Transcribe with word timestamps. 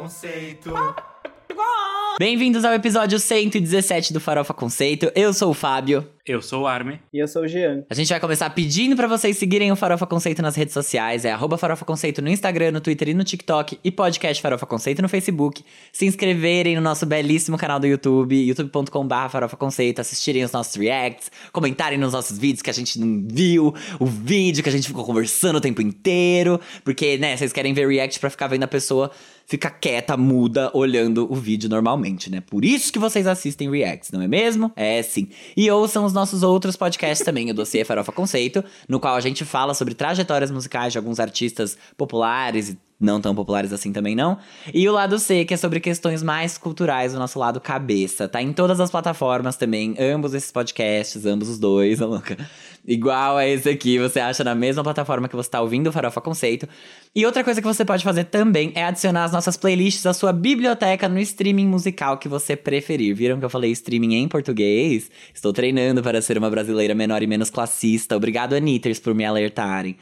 Conceito. 0.00 0.74
Bem-vindos 2.18 2.64
ao 2.64 2.72
episódio 2.72 3.18
117 3.18 4.12
do 4.12 4.20
Farofa 4.20 4.54
Conceito. 4.54 5.10
Eu 5.14 5.34
sou 5.34 5.50
o 5.50 5.54
Fábio. 5.54 6.08
Eu 6.26 6.40
sou 6.40 6.62
o 6.62 6.66
Arme. 6.66 6.98
E 7.12 7.18
eu 7.18 7.28
sou 7.28 7.42
o 7.42 7.48
Jean. 7.48 7.84
A 7.90 7.94
gente 7.94 8.08
vai 8.08 8.18
começar 8.18 8.48
pedindo 8.50 8.96
pra 8.96 9.06
vocês 9.06 9.36
seguirem 9.36 9.70
o 9.70 9.76
Farofa 9.76 10.06
Conceito 10.06 10.40
nas 10.40 10.56
redes 10.56 10.72
sociais. 10.72 11.24
É 11.26 11.30
arroba 11.30 11.58
Farofa 11.58 11.84
Conceito 11.84 12.22
no 12.22 12.28
Instagram, 12.28 12.72
no 12.72 12.80
Twitter 12.80 13.10
e 13.10 13.14
no 13.14 13.22
TikTok. 13.22 13.78
E 13.84 13.90
podcast 13.90 14.42
Farofa 14.42 14.66
Conceito 14.66 15.02
no 15.02 15.08
Facebook. 15.08 15.62
Se 15.92 16.06
inscreverem 16.06 16.74
no 16.74 16.80
nosso 16.80 17.04
belíssimo 17.04 17.58
canal 17.58 17.78
do 17.78 17.86
YouTube, 17.86 18.34
youtube.com.br 18.34 19.28
Farofa 19.30 19.56
Conceito. 19.56 20.00
Assistirem 20.00 20.42
os 20.42 20.52
nossos 20.52 20.74
reacts. 20.74 21.30
Comentarem 21.52 21.98
nos 21.98 22.14
nossos 22.14 22.38
vídeos 22.38 22.62
que 22.62 22.70
a 22.70 22.74
gente 22.74 22.98
não 22.98 23.26
viu. 23.30 23.74
O 24.00 24.06
vídeo 24.06 24.62
que 24.62 24.68
a 24.68 24.72
gente 24.72 24.88
ficou 24.88 25.04
conversando 25.04 25.56
o 25.56 25.60
tempo 25.60 25.82
inteiro. 25.82 26.58
Porque, 26.82 27.18
né, 27.18 27.36
vocês 27.36 27.52
querem 27.52 27.74
ver 27.74 27.86
react 27.86 28.18
pra 28.18 28.30
ficar 28.30 28.46
vendo 28.46 28.64
a 28.64 28.68
pessoa 28.68 29.10
fica 29.46 29.70
quieta, 29.70 30.16
muda, 30.16 30.70
olhando 30.74 31.32
o 31.32 31.36
vídeo 31.36 31.70
normalmente, 31.70 32.28
né? 32.30 32.40
Por 32.40 32.64
isso 32.64 32.92
que 32.92 32.98
vocês 32.98 33.26
assistem 33.26 33.70
reacts, 33.70 34.10
não 34.10 34.20
é 34.20 34.28
mesmo? 34.28 34.72
É 34.74 35.02
sim. 35.02 35.28
E 35.56 35.70
ouçam 35.70 36.04
os 36.04 36.12
nossos 36.12 36.42
outros 36.42 36.76
podcasts 36.76 37.24
também, 37.24 37.50
o 37.50 37.54
Dossiê 37.54 37.84
Farofa 37.84 38.12
Conceito, 38.12 38.64
no 38.88 38.98
qual 38.98 39.14
a 39.14 39.20
gente 39.20 39.44
fala 39.44 39.72
sobre 39.72 39.94
trajetórias 39.94 40.50
musicais 40.50 40.92
de 40.92 40.98
alguns 40.98 41.20
artistas 41.20 41.78
populares 41.96 42.70
e 42.70 42.78
não 42.98 43.20
tão 43.20 43.34
populares 43.34 43.72
assim 43.72 43.92
também 43.92 44.14
não. 44.14 44.38
E 44.72 44.88
o 44.88 44.92
lado 44.92 45.18
C, 45.18 45.44
que 45.44 45.52
é 45.52 45.56
sobre 45.56 45.80
questões 45.80 46.22
mais 46.22 46.56
culturais, 46.56 47.14
o 47.14 47.18
nosso 47.18 47.38
lado 47.38 47.60
cabeça. 47.60 48.26
Tá 48.26 48.40
em 48.40 48.52
todas 48.52 48.80
as 48.80 48.90
plataformas 48.90 49.56
também, 49.56 49.94
ambos 49.98 50.32
esses 50.32 50.50
podcasts, 50.50 51.26
ambos 51.26 51.48
os 51.48 51.58
dois, 51.58 52.00
a 52.02 52.06
louca. 52.06 52.36
Igual 52.86 53.36
a 53.36 53.46
esse 53.46 53.68
aqui, 53.68 53.98
você 53.98 54.20
acha 54.20 54.44
na 54.44 54.54
mesma 54.54 54.82
plataforma 54.82 55.28
que 55.28 55.34
você 55.34 55.50
tá 55.50 55.60
ouvindo 55.60 55.88
o 55.88 55.92
Farofa 55.92 56.20
Conceito. 56.20 56.68
E 57.14 57.26
outra 57.26 57.42
coisa 57.42 57.60
que 57.60 57.66
você 57.66 57.84
pode 57.84 58.04
fazer 58.04 58.24
também 58.24 58.72
é 58.74 58.84
adicionar 58.84 59.24
as 59.24 59.32
nossas 59.32 59.56
playlists 59.56 60.06
à 60.06 60.14
sua 60.14 60.32
biblioteca 60.32 61.08
no 61.08 61.18
streaming 61.18 61.66
musical 61.66 62.16
que 62.16 62.28
você 62.28 62.54
preferir. 62.54 63.14
Viram 63.14 63.38
que 63.38 63.44
eu 63.44 63.50
falei 63.50 63.72
streaming 63.72 64.14
em 64.14 64.28
português? 64.28 65.10
Estou 65.34 65.52
treinando 65.52 66.02
para 66.02 66.22
ser 66.22 66.38
uma 66.38 66.48
brasileira 66.48 66.94
menor 66.94 67.22
e 67.22 67.26
menos 67.26 67.50
classista. 67.50 68.16
Obrigado, 68.16 68.54
Anitters, 68.54 69.00
por 69.00 69.14
me 69.14 69.24
alertarem. 69.24 69.96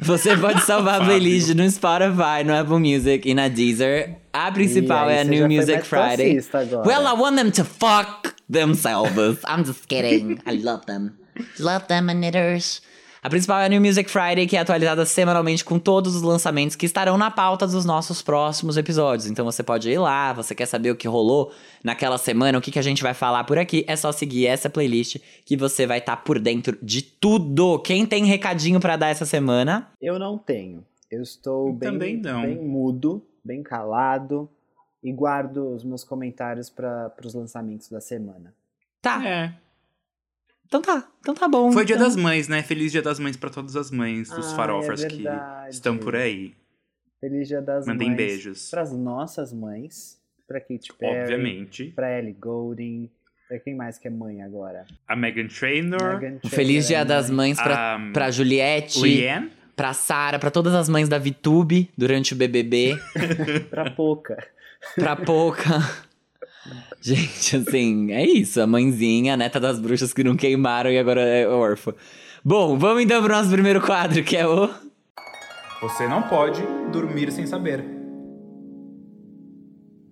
Você 0.00 0.36
pode 0.36 0.62
salvar 0.64 1.02
a 1.02 1.04
playlist 1.04 1.54
no 1.54 1.70
Spotify, 1.70 2.42
no 2.44 2.54
Apple 2.54 2.78
Music 2.78 3.28
e 3.28 3.34
na 3.34 3.48
Deezer. 3.48 4.16
A 4.32 4.50
principal 4.50 5.10
é 5.10 5.20
a 5.20 5.24
New 5.24 5.46
Music 5.46 5.82
Friday. 5.86 6.40
Well, 6.84 7.06
I 7.06 7.12
want 7.12 7.36
them 7.36 7.50
to 7.52 7.64
fuck 7.64 8.34
themselves. 8.50 9.40
I'm 9.46 9.64
just 9.64 9.86
kidding. 9.88 10.38
I 10.46 10.56
love 10.56 10.86
them. 10.86 11.18
Love 11.58 11.86
them, 11.88 12.08
Anitters. 12.08 12.80
A 13.24 13.30
principal 13.30 13.60
é 13.60 13.66
a 13.66 13.68
New 13.68 13.80
Music 13.80 14.10
Friday, 14.10 14.48
que 14.48 14.56
é 14.56 14.60
atualizada 14.60 15.06
semanalmente 15.06 15.64
com 15.64 15.78
todos 15.78 16.16
os 16.16 16.22
lançamentos 16.22 16.74
que 16.74 16.84
estarão 16.84 17.16
na 17.16 17.30
pauta 17.30 17.68
dos 17.68 17.84
nossos 17.84 18.20
próximos 18.20 18.76
episódios. 18.76 19.28
Então 19.30 19.44
você 19.44 19.62
pode 19.62 19.88
ir 19.88 19.98
lá, 19.98 20.32
você 20.32 20.56
quer 20.56 20.66
saber 20.66 20.90
o 20.90 20.96
que 20.96 21.06
rolou 21.06 21.52
naquela 21.84 22.18
semana, 22.18 22.58
o 22.58 22.60
que, 22.60 22.72
que 22.72 22.80
a 22.80 22.82
gente 22.82 23.00
vai 23.00 23.14
falar 23.14 23.44
por 23.44 23.58
aqui, 23.58 23.84
é 23.86 23.94
só 23.94 24.10
seguir 24.10 24.48
essa 24.48 24.68
playlist 24.68 25.18
que 25.44 25.56
você 25.56 25.86
vai 25.86 25.98
estar 25.98 26.16
por 26.16 26.40
dentro 26.40 26.76
de 26.82 27.00
tudo. 27.00 27.78
Quem 27.78 28.04
tem 28.04 28.24
recadinho 28.24 28.80
pra 28.80 28.96
dar 28.96 29.10
essa 29.10 29.24
semana? 29.24 29.88
Eu 30.00 30.18
não 30.18 30.36
tenho. 30.36 30.84
Eu 31.08 31.22
estou 31.22 31.72
bem, 31.72 31.92
Também 31.92 32.16
não. 32.16 32.42
bem 32.42 32.58
mudo, 32.58 33.24
bem 33.44 33.62
calado 33.62 34.50
e 35.00 35.12
guardo 35.12 35.72
os 35.76 35.84
meus 35.84 36.02
comentários 36.02 36.68
para 36.68 37.12
os 37.24 37.34
lançamentos 37.34 37.88
da 37.88 38.00
semana. 38.00 38.52
Tá, 39.00 39.24
É. 39.24 39.54
então 40.72 40.80
tá, 40.80 41.06
então 41.20 41.34
tá 41.34 41.46
bom. 41.48 41.70
Foi 41.70 41.84
dia 41.84 41.96
então. 41.96 42.06
das 42.06 42.16
mães, 42.16 42.48
né? 42.48 42.62
Feliz 42.62 42.90
dia 42.92 43.02
das 43.02 43.18
mães 43.18 43.36
pra 43.36 43.50
todas 43.50 43.76
as 43.76 43.90
mães 43.90 44.30
dos 44.30 44.52
Ah, 44.52 44.56
farofas 44.56 45.04
é 45.04 45.08
que 45.08 45.24
estão 45.68 45.98
por 45.98 46.16
aí. 46.16 46.54
Feliz 47.20 47.46
Dia 47.46 47.60
das 47.60 47.86
Mandem 47.86 48.08
Mães. 48.08 48.16
beijos. 48.16 48.70
Para 48.70 48.82
as 48.82 48.92
nossas 48.92 49.52
mães, 49.52 50.18
para 50.48 50.60
Katy 50.60 50.92
Perry, 50.98 51.20
Obviamente. 51.22 51.84
para 51.94 52.18
Ellie 52.18 52.32
Goulding, 52.32 53.08
para 53.48 53.58
quem 53.60 53.76
mais 53.76 53.98
que 53.98 54.08
é 54.08 54.10
mãe 54.10 54.42
agora? 54.42 54.84
A 55.06 55.14
Megan 55.14 55.46
Trainor. 55.46 56.18
Meghan 56.18 56.38
Um 56.44 56.48
feliz 56.48 56.86
Trainor 56.86 56.88
dia 56.88 56.98
é 56.98 57.04
das 57.04 57.28
mãe. 57.30 57.48
mães 57.48 57.60
pra, 57.62 57.94
a 57.96 58.12
pra 58.12 58.30
Juliette. 58.30 59.00
Leanne. 59.00 59.50
pra 59.76 59.92
Sara, 59.92 60.38
pra 60.38 60.50
todas 60.50 60.74
as 60.74 60.88
mães 60.88 61.08
da 61.08 61.18
VTube 61.18 61.90
durante 61.96 62.32
o 62.32 62.36
BBB, 62.36 62.98
Pra 63.70 63.90
pouca. 63.90 64.36
pra 64.96 65.14
Pouca. 65.14 65.78
Gente, 67.00 67.56
assim, 67.56 68.12
é 68.12 68.24
isso. 68.24 68.60
A 68.60 68.66
mãezinha, 68.66 69.34
a 69.34 69.36
neta 69.36 69.58
das 69.58 69.78
bruxas 69.78 70.12
que 70.12 70.24
não 70.24 70.36
queimaram 70.36 70.90
e 70.90 70.98
agora 70.98 71.22
é 71.22 71.46
órfã. 71.46 71.94
Bom, 72.44 72.76
vamos 72.78 73.02
então 73.02 73.22
pro 73.22 73.32
nosso 73.32 73.50
primeiro 73.50 73.80
quadro, 73.80 74.22
que 74.24 74.36
é 74.36 74.46
o. 74.46 74.68
Você 75.80 76.06
não 76.06 76.22
pode 76.22 76.62
dormir 76.92 77.30
sem 77.32 77.46
saber. 77.46 77.84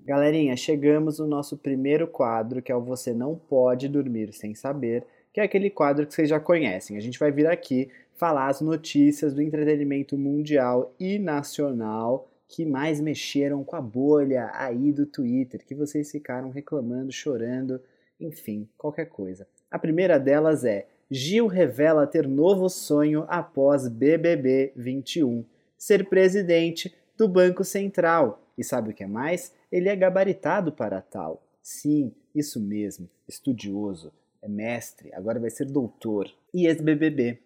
Galerinha, 0.06 0.56
chegamos 0.56 1.21
no 1.21 1.27
nosso 1.27 1.56
primeiro 1.56 2.09
quadro, 2.09 2.60
que 2.60 2.72
é 2.72 2.75
o 2.75 2.81
Você 2.81 3.12
Não 3.12 3.37
Pode 3.37 3.89
Dormir 3.89 4.33
Sem 4.33 4.56
Saber, 4.56 5.05
que 5.33 5.39
é 5.39 5.44
aquele 5.44 5.71
quadro 5.71 6.05
que 6.05 6.12
vocês 6.12 6.28
já 6.28 6.41
conhecem. 6.41 6.97
A 6.97 7.00
gente 7.00 7.16
vai 7.16 7.31
vir 7.31 7.47
aqui 7.47 7.89
falar 8.16 8.49
as 8.49 8.60
notícias 8.60 9.33
do 9.33 9.41
entretenimento 9.41 10.19
mundial 10.19 10.93
e 10.99 11.16
nacional 11.16 12.29
que 12.50 12.66
mais 12.66 13.00
mexeram 13.00 13.62
com 13.62 13.77
a 13.77 13.81
bolha 13.81 14.50
aí 14.53 14.93
do 14.93 15.06
Twitter, 15.06 15.65
que 15.65 15.75
vocês 15.75 16.11
ficaram 16.11 16.50
reclamando, 16.50 17.12
chorando, 17.12 17.81
enfim, 18.19 18.69
qualquer 18.77 19.06
coisa. 19.06 19.47
A 19.71 19.78
primeira 19.78 20.19
delas 20.19 20.65
é: 20.65 20.89
Gil 21.09 21.47
revela 21.47 22.09
ter 22.09 22.27
novo 22.27 22.69
sonho 22.69 23.25
após 23.28 23.87
BBB 23.87 24.72
21, 24.75 25.44
ser 25.78 26.09
presidente 26.09 26.93
do 27.16 27.28
Banco 27.28 27.62
Central. 27.62 28.43
E 28.59 28.65
sabe 28.65 28.91
o 28.91 28.94
que 28.94 29.05
é 29.05 29.06
mais? 29.06 29.55
Ele 29.71 29.89
é 29.89 29.94
gabaritado 29.94 30.72
para 30.72 31.00
tal. 31.00 31.47
Sim, 31.62 32.12
isso 32.34 32.59
mesmo, 32.60 33.09
estudioso, 33.28 34.12
é 34.43 34.49
mestre, 34.49 35.15
agora 35.15 35.39
vai 35.39 35.50
ser 35.50 35.66
doutor. 35.66 36.28
E 36.53 36.66
ex-BBB. 36.66 37.39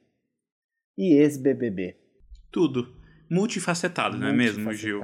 E 0.96 1.12
ex-BBB. 1.12 1.94
Tudo. 2.50 3.03
Multifacetado, 3.34 4.16
não 4.16 4.28
é 4.28 4.32
mesmo, 4.32 4.72
Gil? 4.72 5.00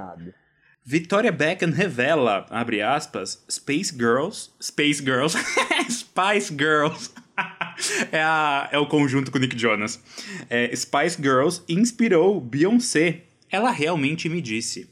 Victoria 0.84 1.30
Beckham 1.30 1.70
revela, 1.70 2.46
abre 2.50 2.80
aspas, 2.80 3.44
Space 3.50 3.94
Girls, 3.94 4.50
Space 4.62 5.02
Girls, 5.04 5.36
Spice 5.90 6.52
Girls. 6.56 7.10
é, 8.10 8.22
a- 8.22 8.68
é 8.72 8.78
o 8.78 8.86
conjunto 8.86 9.30
com 9.30 9.38
Nick 9.38 9.58
Jonas. 9.58 10.02
É, 10.48 10.74
Spice 10.74 11.16
Girls 11.20 11.62
inspirou 11.68 12.40
Beyoncé. 12.40 13.22
Ela 13.50 13.70
realmente 13.70 14.28
me 14.28 14.40
disse. 14.40 14.88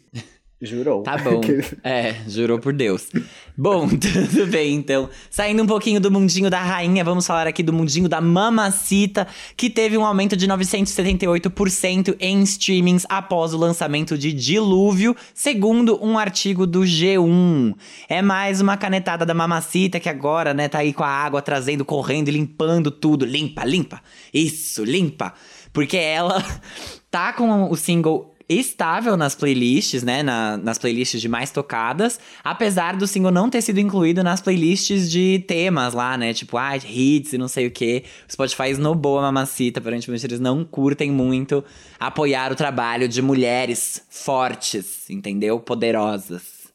Jurou. 0.60 1.02
Tá 1.04 1.16
bom. 1.16 1.40
É, 1.84 2.16
jurou 2.26 2.58
por 2.58 2.72
Deus. 2.72 3.08
Bom, 3.56 3.88
tudo 3.96 4.46
bem, 4.48 4.74
então. 4.74 5.08
Saindo 5.30 5.62
um 5.62 5.66
pouquinho 5.66 6.00
do 6.00 6.10
mundinho 6.10 6.50
da 6.50 6.60
rainha, 6.60 7.04
vamos 7.04 7.26
falar 7.26 7.46
aqui 7.46 7.62
do 7.62 7.72
mundinho 7.72 8.08
da 8.08 8.20
Mamacita, 8.20 9.26
que 9.56 9.70
teve 9.70 9.96
um 9.96 10.04
aumento 10.04 10.36
de 10.36 10.48
978% 10.48 12.16
em 12.18 12.42
streamings 12.42 13.06
após 13.08 13.54
o 13.54 13.58
lançamento 13.58 14.18
de 14.18 14.32
Dilúvio, 14.32 15.14
segundo 15.32 16.04
um 16.04 16.18
artigo 16.18 16.66
do 16.66 16.80
G1. 16.80 17.74
É 18.08 18.20
mais 18.20 18.60
uma 18.60 18.76
canetada 18.76 19.24
da 19.24 19.34
Mamacita 19.34 20.00
que 20.00 20.08
agora, 20.08 20.52
né, 20.52 20.68
tá 20.68 20.78
aí 20.78 20.92
com 20.92 21.04
a 21.04 21.08
água 21.08 21.40
trazendo, 21.40 21.84
correndo 21.84 22.28
e 22.28 22.32
limpando 22.32 22.90
tudo. 22.90 23.24
Limpa, 23.24 23.64
limpa. 23.64 24.02
Isso, 24.34 24.84
limpa. 24.84 25.32
Porque 25.72 25.96
ela 25.96 26.44
tá 27.10 27.32
com 27.32 27.70
o 27.70 27.76
single 27.76 28.34
estável 28.48 29.16
nas 29.16 29.34
playlists, 29.34 30.02
né? 30.02 30.22
na- 30.22 30.56
nas 30.56 30.78
playlists 30.78 31.20
de 31.20 31.28
mais 31.28 31.50
tocadas, 31.50 32.18
apesar 32.42 32.96
do 32.96 33.06
single 33.06 33.30
não 33.30 33.50
ter 33.50 33.60
sido 33.60 33.78
incluído 33.78 34.22
nas 34.24 34.40
playlists 34.40 35.10
de 35.10 35.44
temas 35.46 35.92
lá, 35.92 36.16
né? 36.16 36.32
Tipo, 36.32 36.56
ah, 36.56 36.76
hits 36.76 37.32
e 37.34 37.38
não 37.38 37.48
sei 37.48 37.66
o 37.66 37.70
que. 37.70 38.04
O 38.28 38.32
Spotify 38.32 38.70
esnobou 38.70 39.18
a 39.18 39.22
mamacita, 39.22 39.80
aparentemente 39.80 40.24
eles 40.26 40.40
não 40.40 40.64
curtem 40.64 41.10
muito 41.10 41.62
apoiar 42.00 42.50
o 42.52 42.56
trabalho 42.56 43.06
de 43.08 43.20
mulheres 43.20 44.06
fortes, 44.08 45.08
entendeu? 45.10 45.60
Poderosas. 45.60 46.72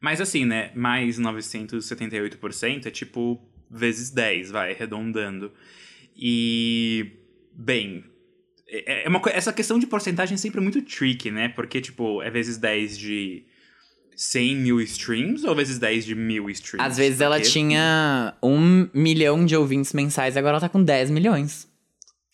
Mas 0.00 0.20
assim, 0.20 0.44
né? 0.44 0.70
Mais 0.74 1.18
978% 1.18 2.86
é 2.86 2.90
tipo 2.90 3.40
vezes 3.70 4.10
10, 4.10 4.50
vai, 4.50 4.72
arredondando. 4.72 5.52
E. 6.16 7.10
Bem. 7.52 8.04
É 8.74 9.04
é 9.04 9.08
uma, 9.08 9.20
essa 9.26 9.52
questão 9.52 9.78
de 9.78 9.86
porcentagem 9.86 10.34
é 10.34 10.38
sempre 10.38 10.60
muito 10.60 10.82
tricky, 10.82 11.30
né? 11.30 11.48
Porque, 11.48 11.80
tipo, 11.80 12.20
é 12.22 12.30
vezes 12.30 12.58
10 12.58 12.98
de 12.98 13.44
100 14.16 14.56
mil 14.56 14.80
streams 14.80 15.46
ou 15.46 15.54
vezes 15.54 15.78
10 15.78 16.04
de 16.04 16.14
mil 16.14 16.50
streams? 16.50 16.84
Às 16.84 16.96
vezes 16.96 17.20
ela 17.20 17.36
Porque 17.36 17.50
tinha 17.50 18.34
um 18.42 18.88
milhão 18.92 19.44
de 19.44 19.56
ouvintes 19.56 19.92
mensais, 19.92 20.36
agora 20.36 20.54
ela 20.54 20.60
tá 20.60 20.68
com 20.68 20.82
10 20.82 21.10
milhões. 21.10 21.68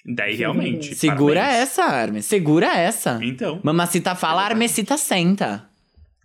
Daí 0.05 0.35
realmente. 0.35 0.95
Segura 0.95 1.41
parabéns. 1.41 1.63
essa, 1.63 1.85
Arme. 1.85 2.23
Segura 2.23 2.75
essa. 2.75 3.19
Então. 3.23 3.61
Mamacita 3.63 4.15
fala, 4.15 4.43
Armecita 4.43 4.97
senta. 4.97 5.69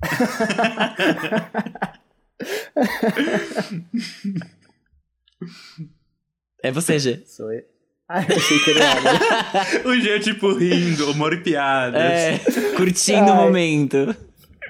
é 6.63 6.71
você, 6.71 6.97
G. 6.99 7.21
Sou 7.25 7.51
eu. 7.51 7.74
Ah, 8.07 8.23
eu 8.29 8.35
achei 8.35 8.59
que 8.59 8.71
era 8.71 9.81
o 9.89 9.95
G, 9.99 10.19
tipo, 10.19 10.53
rindo, 10.53 11.09
humor 11.11 11.33
e 11.33 11.41
piadas. 11.41 12.01
É, 12.01 12.39
curtindo 12.75 13.31
o 13.31 13.33
Ai. 13.33 13.45
momento. 13.45 14.15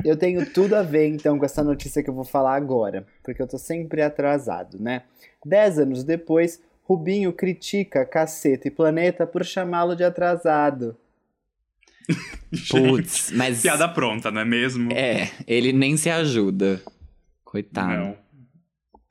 Eu 0.03 0.15
tenho 0.15 0.45
tudo 0.51 0.75
a 0.75 0.81
ver, 0.81 1.07
então, 1.07 1.37
com 1.37 1.45
essa 1.45 1.63
notícia 1.63 2.01
que 2.01 2.09
eu 2.09 2.13
vou 2.13 2.23
falar 2.23 2.55
agora, 2.55 3.05
porque 3.23 3.41
eu 3.41 3.47
tô 3.47 3.57
sempre 3.57 4.01
atrasado, 4.01 4.79
né? 4.79 5.03
Dez 5.45 5.77
anos 5.77 6.03
depois, 6.03 6.61
Rubinho 6.83 7.33
critica 7.33 8.05
Caceta 8.05 8.67
e 8.67 8.71
Planeta 8.71 9.27
por 9.27 9.43
chamá-lo 9.43 9.95
de 9.95 10.03
atrasado. 10.03 10.95
Putz, 12.69 13.31
mas. 13.31 13.61
Piada 13.61 13.87
pronta, 13.87 14.31
não 14.31 14.41
é 14.41 14.45
mesmo? 14.45 14.91
É, 14.93 15.29
ele 15.47 15.73
nem 15.73 15.97
se 15.97 16.09
ajuda. 16.09 16.81
Coitado. 17.43 17.91
Não. 17.91 18.24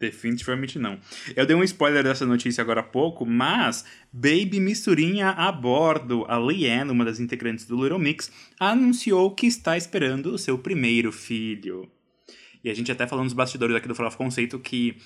Definitivamente 0.04 0.78
não. 0.78 0.98
Eu 1.34 1.46
dei 1.46 1.56
um 1.56 1.64
spoiler 1.64 2.04
dessa 2.04 2.26
notícia 2.26 2.60
agora 2.60 2.80
há 2.80 2.84
pouco, 2.84 3.24
mas 3.24 3.86
Baby 4.12 4.60
Misturinha 4.60 5.30
a 5.30 5.50
bordo, 5.50 6.26
a 6.28 6.36
Leanne, 6.36 6.90
uma 6.90 7.06
das 7.06 7.18
integrantes 7.18 7.64
do 7.64 7.82
Little 7.82 7.98
Mix, 7.98 8.30
anunciou 8.60 9.34
que 9.34 9.46
está 9.46 9.78
esperando 9.78 10.26
o 10.26 10.38
seu 10.38 10.58
primeiro 10.58 11.10
filho. 11.10 11.90
E 12.62 12.68
a 12.68 12.74
gente 12.74 12.92
até 12.92 13.06
falou 13.06 13.24
nos 13.24 13.32
bastidores 13.32 13.74
aqui 13.74 13.88
do 13.88 13.94
Farofa 13.94 14.18
Conceito 14.18 14.58
que 14.58 14.98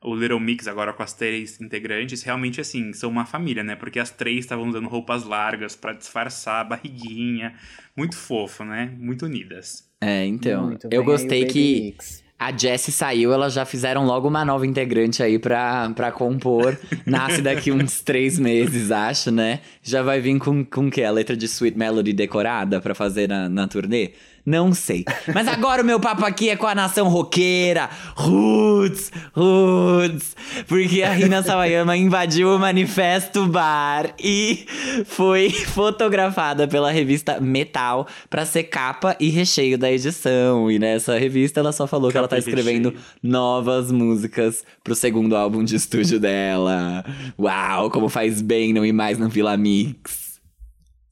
o 0.00 0.14
Little 0.14 0.38
Mix, 0.38 0.68
agora 0.68 0.92
com 0.92 1.02
as 1.02 1.12
três 1.12 1.60
integrantes, 1.60 2.22
realmente 2.22 2.60
assim, 2.60 2.92
são 2.92 3.10
uma 3.10 3.26
família, 3.26 3.64
né? 3.64 3.74
Porque 3.74 3.98
as 3.98 4.10
três 4.10 4.40
estavam 4.44 4.68
usando 4.68 4.88
roupas 4.88 5.24
largas 5.24 5.74
para 5.74 5.92
disfarçar 5.92 6.60
a 6.60 6.64
barriguinha. 6.64 7.54
Muito 7.96 8.16
fofo, 8.16 8.64
né? 8.64 8.94
Muito 8.96 9.26
unidas. 9.26 9.90
É, 10.00 10.24
então. 10.24 10.66
Muito 10.66 10.84
eu 10.84 10.90
bem, 10.90 10.98
aí 11.00 11.02
o 11.02 11.04
gostei 11.04 11.40
Baby 11.40 11.52
que 11.52 11.80
Mix. 11.80 12.25
A 12.38 12.52
Jessie 12.56 12.92
saiu, 12.92 13.32
elas 13.32 13.54
já 13.54 13.64
fizeram 13.64 14.04
logo 14.04 14.28
uma 14.28 14.44
nova 14.44 14.66
integrante 14.66 15.22
aí 15.22 15.38
pra, 15.38 15.90
pra 15.90 16.12
compor. 16.12 16.78
Nasce 17.06 17.40
daqui 17.40 17.72
uns 17.72 18.02
três 18.02 18.38
meses, 18.38 18.90
acho, 18.90 19.30
né? 19.30 19.60
Já 19.82 20.02
vai 20.02 20.20
vir 20.20 20.38
com, 20.38 20.64
com 20.64 20.88
o 20.88 20.90
quê? 20.90 21.02
A 21.02 21.10
letra 21.10 21.34
de 21.34 21.46
Sweet 21.46 21.78
Melody 21.78 22.12
decorada 22.12 22.80
pra 22.80 22.94
fazer 22.94 23.28
na, 23.28 23.48
na 23.48 23.66
turnê? 23.66 24.10
Não 24.46 24.72
sei. 24.72 25.04
Mas 25.34 25.48
agora 25.48 25.82
o 25.82 25.84
meu 25.84 25.98
papo 25.98 26.24
aqui 26.24 26.48
é 26.48 26.56
com 26.56 26.68
a 26.68 26.74
nação 26.74 27.08
roqueira. 27.08 27.90
Roots, 28.14 29.10
Roots. 29.34 30.36
Porque 30.68 31.02
a 31.02 31.12
Rina 31.12 31.42
Sawayama 31.42 31.96
invadiu 31.96 32.54
o 32.54 32.58
Manifesto 32.58 33.44
Bar 33.48 34.14
e 34.22 34.64
foi 35.06 35.50
fotografada 35.50 36.68
pela 36.68 36.92
revista 36.92 37.40
Metal 37.40 38.06
pra 38.30 38.46
ser 38.46 38.62
capa 38.64 39.16
e 39.18 39.30
recheio 39.30 39.76
da 39.76 39.90
edição. 39.90 40.70
E 40.70 40.78
nessa 40.78 41.18
revista 41.18 41.58
ela 41.58 41.72
só 41.72 41.88
falou 41.88 42.12
que 42.12 42.16
ela 42.16 42.28
tá 42.28 42.36
Capa 42.36 42.48
escrevendo 42.48 42.90
recheio. 42.90 43.04
novas 43.20 43.90
músicas 43.90 44.62
pro 44.84 44.94
segundo 44.94 45.34
álbum 45.34 45.64
de 45.64 45.74
estúdio 45.74 46.20
dela. 46.20 47.04
Uau, 47.36 47.90
como 47.90 48.08
faz 48.08 48.40
bem 48.40 48.72
não 48.72 48.86
ir 48.86 48.92
mais 48.92 49.18
no 49.18 49.28
Vila 49.28 49.56
Mix. 49.56 50.38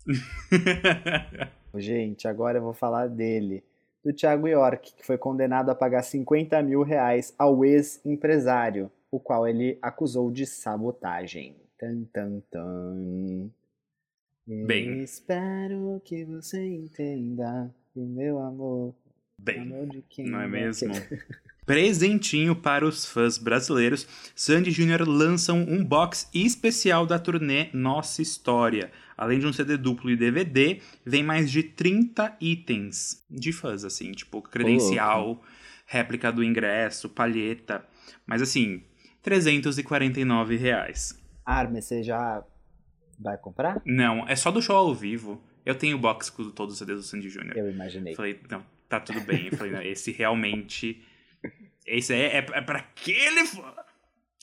Gente, 1.77 2.29
agora 2.29 2.59
eu 2.59 2.63
vou 2.63 2.75
falar 2.75 3.09
dele. 3.09 3.65
Do 4.05 4.13
Thiago 4.13 4.47
York, 4.47 4.95
que 4.97 5.07
foi 5.07 5.17
condenado 5.17 5.71
a 5.71 5.75
pagar 5.75 6.03
50 6.03 6.63
mil 6.63 6.83
reais 6.83 7.35
ao 7.39 7.65
ex-empresário, 7.65 8.91
o 9.11 9.19
qual 9.19 9.49
ele 9.49 9.79
acusou 9.81 10.31
de 10.31 10.45
sabotagem. 10.45 11.57
Tan, 11.79 12.05
tan, 12.13 12.41
tan. 12.51 13.51
Bem. 14.47 15.03
Espero 15.03 16.03
que 16.05 16.25
você 16.25 16.63
entenda 16.67 17.75
que 17.93 18.01
meu 18.01 18.39
amor. 18.41 18.95
Bem, 19.39 19.61
amor 19.61 19.87
de 19.87 20.03
quem 20.03 20.29
não 20.29 20.41
é 20.41 20.47
mesmo? 20.47 20.93
Presentinho 21.65 22.55
para 22.55 22.85
os 22.85 23.07
fãs 23.07 23.39
brasileiros, 23.39 24.07
Sandy 24.37 24.71
Júnior 24.71 25.09
lançam 25.09 25.61
um 25.61 25.83
box 25.83 26.29
especial 26.35 27.07
da 27.07 27.19
turnê 27.19 27.71
Nossa 27.73 28.21
História. 28.21 28.93
Além 29.17 29.39
de 29.39 29.47
um 29.47 29.53
CD 29.53 29.77
duplo 29.77 30.11
e 30.11 30.17
DVD, 30.17 30.81
vem 31.05 31.23
mais 31.23 31.51
de 31.51 31.63
30 31.63 32.37
itens 32.41 33.25
de 33.31 33.53
fãs, 33.53 33.85
assim, 33.85 34.13
tipo 34.13 34.43
credencial, 34.43 35.43
réplica 35.87 36.33
do 36.33 36.43
ingresso, 36.43 37.09
palheta. 37.09 37.85
Mas 38.27 38.43
assim, 38.43 38.83
349 39.23 40.57
reais. 40.57 41.19
Arme, 41.45 41.81
você 41.81 42.03
já 42.03 42.45
vai 43.19 43.37
comprar? 43.39 43.81
Não, 43.85 44.27
é 44.29 44.37
só 44.37 44.51
do 44.51 44.63
show 44.63 44.77
ao 44.77 44.95
vivo. 44.95 45.43
Eu 45.65 45.75
tenho 45.75 45.97
o 45.97 46.01
box 46.01 46.31
com 46.31 46.51
todos 46.51 46.75
os 46.75 46.79
CDs 46.79 46.99
do 46.99 47.03
Sandy 47.03 47.29
Júnior. 47.29 47.57
Eu 47.57 47.71
imaginei. 47.71 48.15
Falei, 48.15 48.39
não, 48.51 48.65
tá 48.89 49.01
tudo 49.01 49.21
bem. 49.21 49.49
Eu 49.51 49.57
falei, 49.57 49.73
não, 49.73 49.83
esse 49.83 50.13
realmente. 50.13 51.03
Esse 51.87 52.15
é, 52.15 52.39
é, 52.39 52.39
é 52.39 52.61
pra 52.61 52.79
aquele 52.79 53.47
fã. 53.47 53.73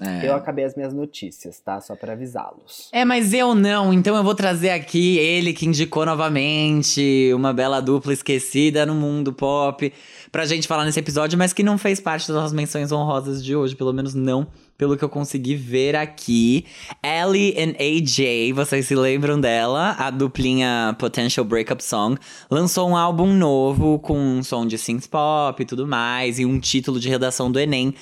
É. 0.02 0.28
Eu 0.28 0.34
acabei 0.34 0.66
as 0.66 0.76
minhas 0.76 0.94
notícias, 0.94 1.60
tá? 1.60 1.80
Só 1.80 1.96
pra 1.96 2.14
avisá-los. 2.14 2.90
É, 2.92 3.06
mas 3.06 3.34
eu 3.34 3.54
não, 3.54 3.94
então 3.94 4.16
eu 4.16 4.24
vou 4.24 4.34
trazer 4.34 4.72
aqui 4.72 5.20
ele 5.20 5.54
que 5.54 5.68
indicou 5.68 6.06
novamente 6.08 7.32
uma 7.36 7.54
bela 7.54 7.80
dupla 7.80 8.12
esquecida 8.12 8.84
no 8.84 8.96
mundo 8.96 9.32
pop 9.32 9.94
pra 10.32 10.46
gente 10.46 10.68
falar 10.68 10.86
nesse 10.86 11.00
episódio, 11.00 11.38
mas 11.38 11.54
que 11.54 11.62
não 11.62 11.78
fez 11.78 12.00
parte 12.00 12.28
das 12.28 12.36
nossas 12.36 12.54
menções 12.54 12.92
honrosas 12.92 13.44
de 13.44 13.56
hoje, 13.56 13.76
pelo 13.76 13.94
menos 13.94 14.16
não 14.16 14.48
pelo 14.76 14.98
que 14.98 15.04
eu 15.04 15.10
consegui 15.10 15.54
ver 15.54 15.96
aqui. 15.96 16.66
Ellie 17.04 17.56
and 17.56 17.76
AJ, 17.80 18.52
vocês 18.56 18.88
se 18.88 18.96
lembram 18.96 19.40
dela? 19.40 19.96
A 20.00 20.10
duplinha 20.10 20.96
Potential 20.98 21.46
Breakup 21.46 21.84
Song 21.84 22.18
lançou 22.50 22.90
um 22.90 22.98
álbum 22.98 23.32
novo 23.32 24.00
com 24.00 24.18
um 24.18 24.42
som 24.42 24.66
de 24.66 24.80
synth 24.80 25.06
pop 25.08 25.62
e 25.62 25.66
tudo 25.68 25.86
mais 25.86 26.40
e 26.40 26.46
um 26.48 26.60
título 26.60 27.00
de 27.00 27.08
redação 27.08 27.52
do 27.52 27.60
Enem 27.60 27.94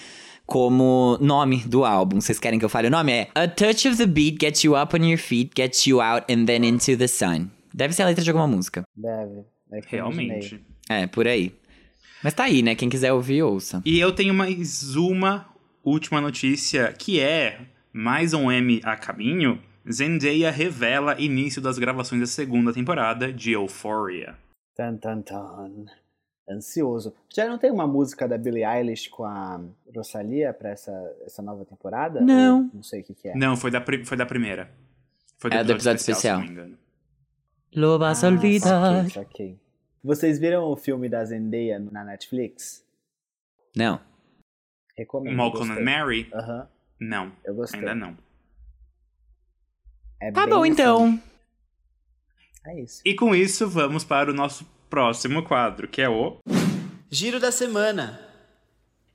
como 0.50 1.16
nome 1.22 1.63
do 1.66 1.86
álbum. 1.86 2.19
Vocês 2.19 2.40
querem 2.40 2.57
que 2.57 2.66
eu 2.66 2.69
fale 2.69 2.88
o 2.88 2.92
nome? 2.92 3.12
É 3.12 3.28
A 3.36 3.48
Touch 3.48 3.88
of 3.88 3.98
the 3.98 4.07
Beat 4.07 4.38
Gets 4.42 4.63
You 4.63 4.81
Up 4.81 4.96
on 4.96 5.06
Your 5.06 5.19
Feet, 5.19 5.51
Gets 5.56 5.86
You 5.86 6.01
Out 6.01 6.25
and 6.28 6.46
Then 6.46 6.66
Into 6.66 6.98
the 6.98 7.07
Sun. 7.07 7.50
Deve 7.72 7.94
ser 7.94 8.01
a 8.01 8.07
letra 8.07 8.24
de 8.24 8.31
alguma 8.31 8.48
música. 8.48 8.84
Deve. 8.96 9.46
É. 9.72 9.80
Realmente. 9.86 10.60
É, 10.90 11.06
por 11.06 11.28
aí. 11.28 11.54
Mas 12.24 12.34
tá 12.34 12.46
aí, 12.46 12.63
né? 12.63 12.74
Quem 12.74 12.90
quiser 12.90 13.13
ouvir, 13.13 13.44
ouça. 13.44 13.81
E 13.86 14.00
eu 14.00 14.12
tenho 14.12 14.34
mais 14.34 14.96
uma 14.96 15.46
última 15.84 16.19
notícia 16.19 16.92
que 16.94 17.19
é 17.19 17.60
mais 17.94 18.34
um 18.34 18.51
M 18.51 18.81
a 18.84 18.96
caminho. 18.96 19.62
Zendaya 19.90 20.50
revela 20.50 21.19
início 21.22 21.62
das 21.62 21.78
gravações 21.78 22.22
da 22.22 22.28
segunda 22.28 22.74
temporada 22.74 23.31
de 23.31 23.51
Euphoria. 23.51 24.36
Tan, 24.75 24.98
tan, 24.98 25.22
tan. 25.22 25.86
Ansioso. 26.50 27.13
Já 27.34 27.48
não 27.48 27.57
tem 27.60 27.69
uma 27.72 27.86
música 27.86 28.28
da 28.28 28.38
Billie 28.38 28.66
Eilish 28.66 29.07
com 29.10 29.24
a 29.24 29.62
Rosalia 29.96 30.51
pra 30.54 30.69
essa, 30.72 30.92
essa 31.25 31.42
nova 31.42 31.63
temporada? 31.63 32.19
Não. 32.22 32.63
Ou 32.63 32.69
não 32.75 32.84
sei 32.84 33.01
o 33.01 33.04
que, 33.04 33.13
que 33.13 33.30
é. 33.30 33.36
Não, 33.36 33.56
foi 33.56 33.69
da, 33.69 33.84
foi 34.04 34.18
da 34.18 34.25
primeira. 34.25 34.72
Foi 35.38 35.51
É, 35.53 35.63
do 35.63 35.72
episódio 35.74 36.00
especial. 36.00 36.38
se 36.41 36.48
não 36.48 36.48
me 36.48 36.51
engano. 36.53 36.77
Lo 37.75 38.00
vas 38.00 38.24
a 38.24 38.29
Ah, 38.29 38.32
saquei, 38.32 39.10
saquei. 39.12 39.60
Vocês 40.03 40.39
viram 40.39 40.63
o 40.63 40.75
filme 40.75 41.08
da 41.08 41.24
Zendaya 41.24 41.77
na 41.79 42.03
Netflix? 42.03 42.84
Não. 43.75 44.00
Recomendo. 44.98 45.36
Malcolm 45.38 45.72
and 45.72 45.82
Mary? 45.84 46.29
Aham, 46.34 46.68
Não, 47.00 47.32
eu 47.46 47.53
gostei. 47.53 47.79
ainda 47.79 47.94
não. 47.94 48.18
É 50.22 50.32
Tá 50.32 50.48
bom, 50.48 50.63
assim. 50.63 50.72
então. 50.72 51.22
É 52.65 52.82
isso. 52.82 53.01
E 53.06 53.15
com 53.15 53.34
isso, 53.36 53.70
vamos 53.70 54.03
para 54.03 54.32
o 54.32 54.34
nosso 54.34 54.65
próximo 54.89 55.43
quadro, 55.43 55.88
que 55.88 56.01
é 56.01 56.10
o. 56.10 56.38
Giro 57.12 57.39
da 57.39 57.51
semana. 57.51 58.19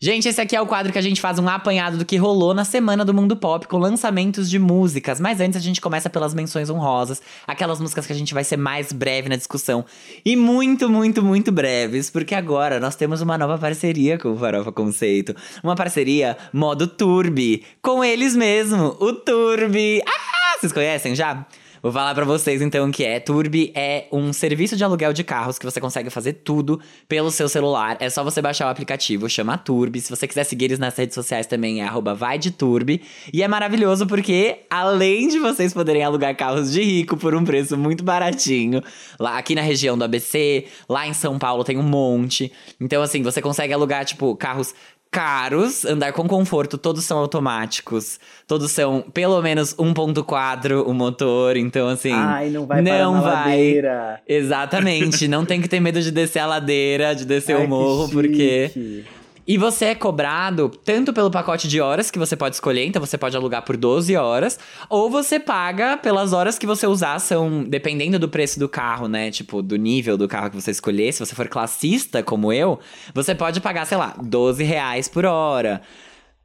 Gente, 0.00 0.28
esse 0.28 0.38
aqui 0.38 0.54
é 0.54 0.61
o 0.61 0.66
quadro 0.66 0.93
que 0.93 0.99
a 0.99 1.02
gente 1.02 1.19
faz 1.21 1.38
um 1.38 1.49
apanhado 1.49 1.97
do 1.97 2.04
que 2.04 2.19
rolou 2.19 2.52
na 2.52 2.64
semana 2.64 3.07
do 3.07 3.14
mundo 3.14 3.37
pop 3.37 3.66
com 3.66 3.78
lançamentos 3.78 4.50
de 4.50 4.59
músicas. 4.59 5.19
Mas 5.19 5.40
antes 5.40 5.57
a 5.57 5.61
gente 5.61 5.81
começa 5.81 6.11
pelas 6.11 6.35
menções 6.35 6.69
honrosas, 6.69 7.23
aquelas 7.47 7.81
músicas 7.81 8.07
que 8.07 8.12
a 8.12 8.16
gente 8.16 8.35
vai 8.35 8.45
ser 8.45 8.59
mais 8.59 8.93
breve 8.93 9.31
na 9.31 9.37
discussão. 9.37 9.83
E 10.23 10.37
muito, 10.37 10.90
muito, 10.90 11.23
muito 11.23 11.50
breves, 11.50 12.11
porque 12.11 12.35
agora 12.35 12.78
nós 12.78 12.97
temos 12.97 13.23
uma 13.23 13.38
nova 13.38 13.57
parceria 13.57 14.19
com 14.19 14.33
o 14.33 14.37
Farofa 14.37 14.71
Conceito. 14.71 15.35
Uma 15.62 15.75
parceria 15.75 16.37
modo 16.52 16.87
Turbi, 16.87 17.64
com 17.81 18.04
eles 18.04 18.37
mesmo, 18.37 18.97
o 19.00 19.12
Turbi. 19.14 20.02
Ah, 20.07 20.59
vocês 20.59 20.73
conhecem 20.73 21.14
já? 21.14 21.47
Vou 21.85 21.93
falar 21.93 22.14
pra 22.14 22.25
vocês 22.25 22.62
então 22.62 22.91
que 22.91 23.05
é 23.05 23.21
Turbi 23.21 23.71
é 23.75 24.07
um 24.11 24.33
serviço 24.33 24.75
de 24.75 24.83
aluguel 24.83 25.12
de 25.12 25.23
carros 25.23 25.59
que 25.59 25.67
você 25.67 25.83
consegue 25.83 26.09
fazer 26.09 26.33
tudo 26.33 26.81
pelo 27.07 27.31
seu 27.31 27.47
celular. 27.47 27.99
É 28.00 28.09
só 28.09 28.25
você 28.25 28.41
baixar 28.41 28.69
o 28.69 28.71
aplicativo, 28.71 29.29
chama 29.29 29.59
Turbi. 29.59 30.00
Se 30.00 30.09
você 30.09 30.26
quiser 30.26 30.45
seguir 30.45 30.64
eles 30.64 30.79
nas 30.79 30.97
redes 30.97 31.14
sociais 31.14 31.47
também 31.47 31.83
é 31.83 31.85
arroba 31.85 32.14
vai 32.14 32.38
de 32.38 32.50
Turbi. 32.50 33.03
E 33.31 33.43
é 33.43 33.49
maravilhoso 33.49 34.07
porque 34.07 34.61
além 34.71 35.29
de 35.29 35.38
vocês 35.38 35.75
poderem 35.75 36.03
alugar 36.03 36.35
carros 36.35 36.73
de 36.73 36.83
rico 36.83 37.19
por 37.19 37.35
um 37.35 37.45
preço 37.45 37.76
muito 37.76 38.03
baratinho, 38.03 38.83
lá 39.21 39.37
aqui 39.37 39.55
na 39.55 39.61
região 39.61 39.99
do 39.99 40.05
ABC, 40.05 40.64
lá 40.88 41.07
em 41.07 41.12
São 41.12 41.38
Paulo 41.38 41.64
tem 41.64 41.76
um 41.76 41.83
monte. 41.83 42.50
Então 42.81 43.03
assim, 43.03 43.23
você 43.23 43.43
consegue 43.43 43.75
alugar 43.75 44.07
tipo 44.07 44.35
carros 44.37 44.75
caros, 45.14 45.85
andar 45.85 46.12
com 46.12 46.26
conforto, 46.26 46.76
todos 46.76 47.04
são 47.04 47.16
automáticos, 47.18 48.18
todos 48.49 48.73
são 48.73 49.00
pelo 49.14 49.40
menos 49.40 49.73
1.4 49.76 50.83
o 50.85 50.92
motor, 50.92 51.56
então 51.56 51.87
assim, 51.88 52.11
Ai, 52.12 52.50
não 52.50 52.66
vai 52.66 52.83
não 52.83 53.23
vai. 53.23 53.33
ladeira. 53.33 54.21
exatamente, 54.26 55.28
não 55.28 55.44
tem 55.44 55.61
que 55.61 55.68
ter 55.68 55.78
medo 55.78 56.02
de 56.02 56.11
descer 56.11 56.40
a 56.40 56.47
ladeira, 56.47 57.14
de 57.14 57.25
descer 57.25 57.56
Ai, 57.56 57.64
o 57.64 57.68
morro, 57.68 58.09
porque 58.09 58.71
chique. 58.73 59.04
E 59.47 59.59
você 59.59 59.87
é 59.87 59.95
cobrado 59.95 60.71
tanto 60.85 61.13
pelo 61.13 61.31
pacote 61.31 61.69
de 61.69 61.79
horas 61.79 62.11
que 62.11 62.19
você 62.19 62.35
pode 62.35 62.57
escolher, 62.57 62.87
então 62.87 63.05
você 63.05 63.19
pode 63.19 63.37
alugar 63.37 63.63
por 63.63 63.77
12 63.77 64.17
horas, 64.17 64.59
ou 64.89 65.11
você 65.11 65.39
paga 65.39 65.99
pelas 65.99 66.33
horas 66.33 66.59
que 66.59 66.67
você 66.67 66.87
usar, 66.87 67.19
são 67.19 67.63
dependendo 67.63 68.19
do 68.19 68.29
preço 68.29 68.59
do 68.59 68.69
carro, 68.69 69.07
né? 69.07 69.31
Tipo, 69.31 69.61
do 69.61 69.77
nível 69.77 70.17
do 70.17 70.27
carro 70.27 70.49
que 70.49 70.61
você 70.61 70.71
escolher. 70.71 71.13
Se 71.13 71.21
você 71.21 71.35
for 71.35 71.47
classista, 71.47 72.23
como 72.23 72.53
eu, 72.53 72.81
você 73.13 73.35
pode 73.35 73.61
pagar, 73.61 73.85
sei 73.85 73.99
lá, 73.99 74.17
12 74.23 74.65
reais 74.65 75.09
por 75.09 75.27
hora. 75.27 75.83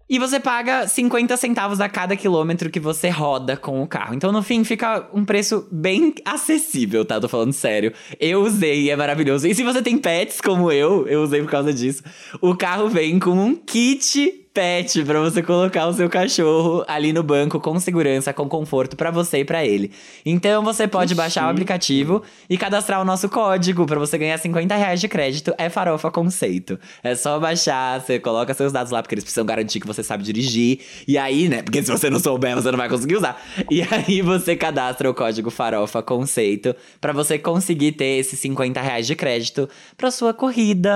E 0.10 0.18
você 0.18 0.39
paga 0.39 0.88
50 0.88 1.38
centavos 1.38 1.80
a 1.80 1.88
cada 1.88 2.16
quilômetro 2.16 2.72
que 2.72 2.80
você 2.80 3.10
roda 3.10 3.56
com 3.56 3.84
o 3.84 3.88
carro. 3.88 4.16
Então, 4.16 4.32
no 4.32 4.42
fim, 4.42 4.63
fica 4.63 5.08
um 5.13 5.24
preço 5.24 5.68
bem 5.72 6.16
acessível, 6.25 7.06
tá? 7.06 7.22
Tô 7.22 7.30
falando 7.30 7.54
sério. 7.54 7.94
Eu 8.20 8.42
usei 8.42 8.86
e 8.86 8.89
é 8.89 8.96
maravilhoso. 8.96 9.48
E 9.48 9.54
se 9.54 9.62
você 9.62 9.84
tem 9.84 10.00
pets 10.00 10.42
como 10.42 10.72
eu, 10.72 11.08
eu 11.08 11.22
usei 11.22 11.44
por 11.44 11.51
causa 11.51 11.72
disso. 11.72 12.01
O 12.42 12.56
carro 12.56 12.89
vem 12.89 13.20
com 13.20 13.32
um 13.32 13.56
kit 13.56 14.38
pet 14.53 15.03
para 15.03 15.20
você 15.20 15.44
colocar 15.44 15.88
o 15.88 15.94
seu 15.94 16.10
cachorro 16.10 16.84
ali 16.88 17.13
no 17.13 17.24
banco 17.24 17.60
com 17.60 17.79
segurança, 17.79 18.34
com 18.34 18.48
conforto 18.50 18.96
para 18.96 19.12
você 19.12 19.39
e 19.39 19.46
para 19.46 19.65
ele. 19.65 19.91
Então 20.25 20.63
você 20.63 20.88
pode 20.88 21.13
Que 21.13 21.15
baixar 21.15 21.48
o 21.48 21.50
aplicativo 21.50 22.24
e 22.50 22.58
cadastrar 22.58 23.01
o 23.01 23.06
nosso 23.06 23.29
código 23.29 23.86
para 23.86 24.00
você 24.00 24.18
ganhar 24.18 24.38
50 24.38 24.75
reais 24.75 25.00
de 25.00 25.08
crédito. 25.08 25.53
É 25.58 25.70
Farofa 25.70 26.12
Conceito. 26.12 26.79
É 27.03 27.15
só 27.15 27.39
baixar, 27.39 28.01
você 28.01 28.20
coloca 28.20 28.53
seus 28.53 28.72
dados 28.72 28.91
lá 28.91 29.01
porque 29.01 29.15
eles 29.15 29.24
precisam 29.24 29.46
garantir 29.46 29.79
que 29.79 29.88
você 29.88 30.03
sabe 30.03 30.24
dirigir. 30.24 30.79
E 31.08 31.18
aí, 31.18 31.48
né? 31.48 31.62
Porque 31.62 31.82
se 31.84 31.91
você 31.91 32.10
não 32.10 32.20
souber, 32.20 32.56
você 32.56 32.72
não 32.72 32.77
vai 32.77 32.89
conseguir 32.89 33.15
usar. 33.15 33.41
E 33.70 33.82
aí 33.91 34.22
você 34.22 34.56
cadastra 34.56 35.10
o 35.10 35.13
código 35.13 35.50
Farofa 35.50 36.01
Conceito 36.01 36.75
para 37.00 37.13
você 37.13 37.38
conseguir 37.38 37.94
ter 37.94 38.20
esses 38.20 38.39
50 38.39 38.82
reais 38.82 39.06
de 39.06 39.15
crédito 39.15 39.70
para 39.96 40.12
sua 40.12 40.34
corrida. 40.34 40.89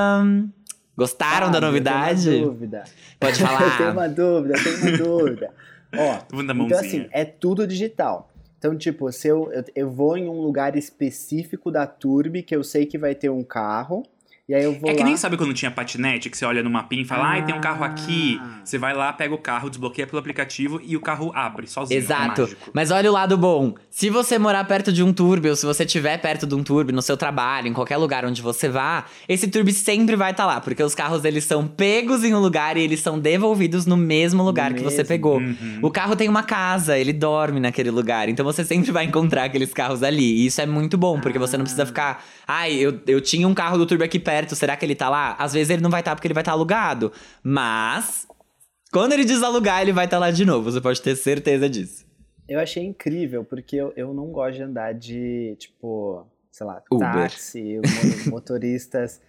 Gostaram 0.95 1.51
da 1.51 1.57
Ah, 1.57 1.61
novidade? 1.61 2.27
Eu 2.27 2.33
tenho 2.33 2.43
uma 2.45 2.51
dúvida. 2.53 2.83
Pode 3.19 3.33
Eu 3.41 3.47
tenho 3.47 3.57
falar. 3.59 3.91
uma 3.91 4.09
dúvida, 4.09 4.55
eu 4.57 4.63
tenho 4.63 4.77
uma 4.77 4.97
dúvida. 4.97 5.49
Ó, 5.95 6.19
então 6.65 6.79
assim, 6.79 7.07
é 7.11 7.23
tudo 7.25 7.67
digital. 7.67 8.29
Então, 8.57 8.75
tipo, 8.77 9.11
se 9.11 9.27
eu, 9.27 9.51
eu, 9.51 9.63
eu 9.75 9.91
vou 9.91 10.17
em 10.17 10.27
um 10.29 10.39
lugar 10.41 10.75
específico 10.77 11.69
da 11.69 11.85
Turbi, 11.85 12.41
que 12.41 12.55
eu 12.55 12.63
sei 12.63 12.85
que 12.85 12.97
vai 12.97 13.13
ter 13.13 13.29
um 13.29 13.43
carro, 13.43 14.03
e 14.49 14.53
aí 14.53 14.63
eu 14.63 14.73
vou 14.79 14.89
É 14.89 14.93
que 14.93 14.99
lá... 14.99 15.05
nem 15.05 15.15
sabe 15.17 15.37
quando 15.37 15.53
tinha 15.53 15.71
patinete, 15.71 16.29
que 16.29 16.37
você 16.37 16.45
olha 16.45 16.61
no 16.61 16.69
mapinha 16.69 17.01
e 17.01 17.05
fala, 17.05 17.25
ai, 17.31 17.45
tem 17.45 17.55
um 17.55 17.61
carro 17.61 17.83
aqui. 17.83 18.39
Ah. 18.41 18.59
Você 18.63 18.77
vai 18.77 18.93
lá, 18.93 19.11
pega 19.13 19.33
o 19.33 19.37
carro, 19.37 19.69
desbloqueia 19.69 20.05
pelo 20.05 20.19
aplicativo 20.19 20.81
e 20.83 20.95
o 20.97 21.01
carro 21.01 21.31
abre 21.33 21.67
sozinho. 21.67 21.97
É 21.97 22.01
Exato. 22.03 22.41
mágico. 22.41 22.71
Mas 22.73 22.91
olha 22.91 23.09
o 23.09 23.13
lado 23.13 23.37
bom. 23.37 23.73
Se 23.89 24.09
você 24.09 24.37
morar 24.37 24.63
perto 24.65 24.91
de 24.91 25.03
um 25.03 25.13
turbo, 25.13 25.47
ou 25.47 25.55
se 25.55 25.65
você 25.65 25.83
estiver 25.83 26.17
perto 26.19 26.45
de 26.45 26.55
um 26.55 26.63
turbo 26.63 26.91
no 26.91 27.01
seu 27.01 27.15
trabalho, 27.15 27.67
em 27.67 27.73
qualquer 27.73 27.97
lugar 27.97 28.25
onde 28.25 28.41
você 28.41 28.67
vá, 28.67 29.05
esse 29.29 29.47
turbo 29.47 29.71
sempre 29.71 30.15
vai 30.15 30.31
estar 30.31 30.45
lá, 30.45 30.59
porque 30.59 30.81
os 30.83 30.93
carros 30.95 31.23
eles 31.25 31.45
são 31.45 31.67
pegos 31.67 32.23
em 32.23 32.33
um 32.33 32.39
lugar 32.39 32.75
e 32.75 32.81
eles 32.81 32.99
são 32.99 33.19
devolvidos 33.19 33.85
no 33.85 33.95
mesmo 33.95 34.43
lugar 34.43 34.73
que 34.73 34.81
você 34.83 34.97
mesmo. 34.97 35.07
pegou. 35.07 35.37
Uhum. 35.37 35.79
O 35.81 35.89
carro 35.91 36.15
tem 36.15 36.27
uma 36.27 36.43
casa, 36.43 36.97
ele 36.97 37.13
dorme 37.13 37.59
naquele 37.59 37.91
lugar, 37.91 38.27
então 38.29 38.43
você 38.43 38.63
sempre 38.65 38.91
vai 38.91 39.05
encontrar 39.05 39.45
aqueles 39.45 39.73
carros 39.73 40.03
ali. 40.03 40.41
E 40.41 40.45
isso 40.47 40.59
é 40.59 40.65
muito 40.65 40.97
bom, 40.97 41.19
porque 41.19 41.39
você 41.39 41.55
não 41.57 41.63
precisa 41.63 41.85
ficar, 41.85 42.23
ai, 42.47 42.73
eu, 42.73 42.99
eu 43.07 43.21
tinha 43.21 43.47
um 43.47 43.53
carro 43.53 43.77
do 43.77 43.85
turbo 43.85 44.03
aqui 44.03 44.19
perto, 44.19 44.32
será 44.55 44.75
que 44.75 44.85
ele 44.85 44.95
tá 44.95 45.09
lá? 45.09 45.35
Às 45.39 45.53
vezes 45.53 45.69
ele 45.69 45.81
não 45.81 45.89
vai 45.89 46.01
estar 46.01 46.15
porque 46.15 46.27
ele 46.27 46.33
vai 46.33 46.41
estar 46.41 46.51
alugado, 46.53 47.11
mas 47.41 48.27
quando 48.91 49.13
ele 49.13 49.25
desalugar, 49.25 49.81
ele 49.81 49.91
vai 49.93 50.05
estar 50.05 50.19
lá 50.19 50.31
de 50.31 50.45
novo, 50.45 50.71
você 50.71 50.79
pode 50.81 51.01
ter 51.01 51.15
certeza 51.15 51.69
disso. 51.69 52.05
Eu 52.47 52.59
achei 52.59 52.83
incrível, 52.83 53.43
porque 53.43 53.75
eu, 53.75 53.93
eu 53.95 54.13
não 54.13 54.27
gosto 54.27 54.55
de 54.57 54.63
andar 54.63 54.93
de, 54.93 55.55
tipo, 55.57 56.25
sei 56.51 56.65
lá, 56.67 56.81
Uber. 56.91 57.11
táxi, 57.11 57.77
mo- 58.25 58.31
motoristas 58.31 59.21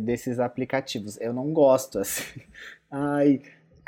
desses 0.00 0.38
aplicativos. 0.38 1.18
Eu 1.20 1.32
não 1.32 1.52
gosto, 1.52 1.98
assim. 1.98 2.40
Ai, 2.90 3.40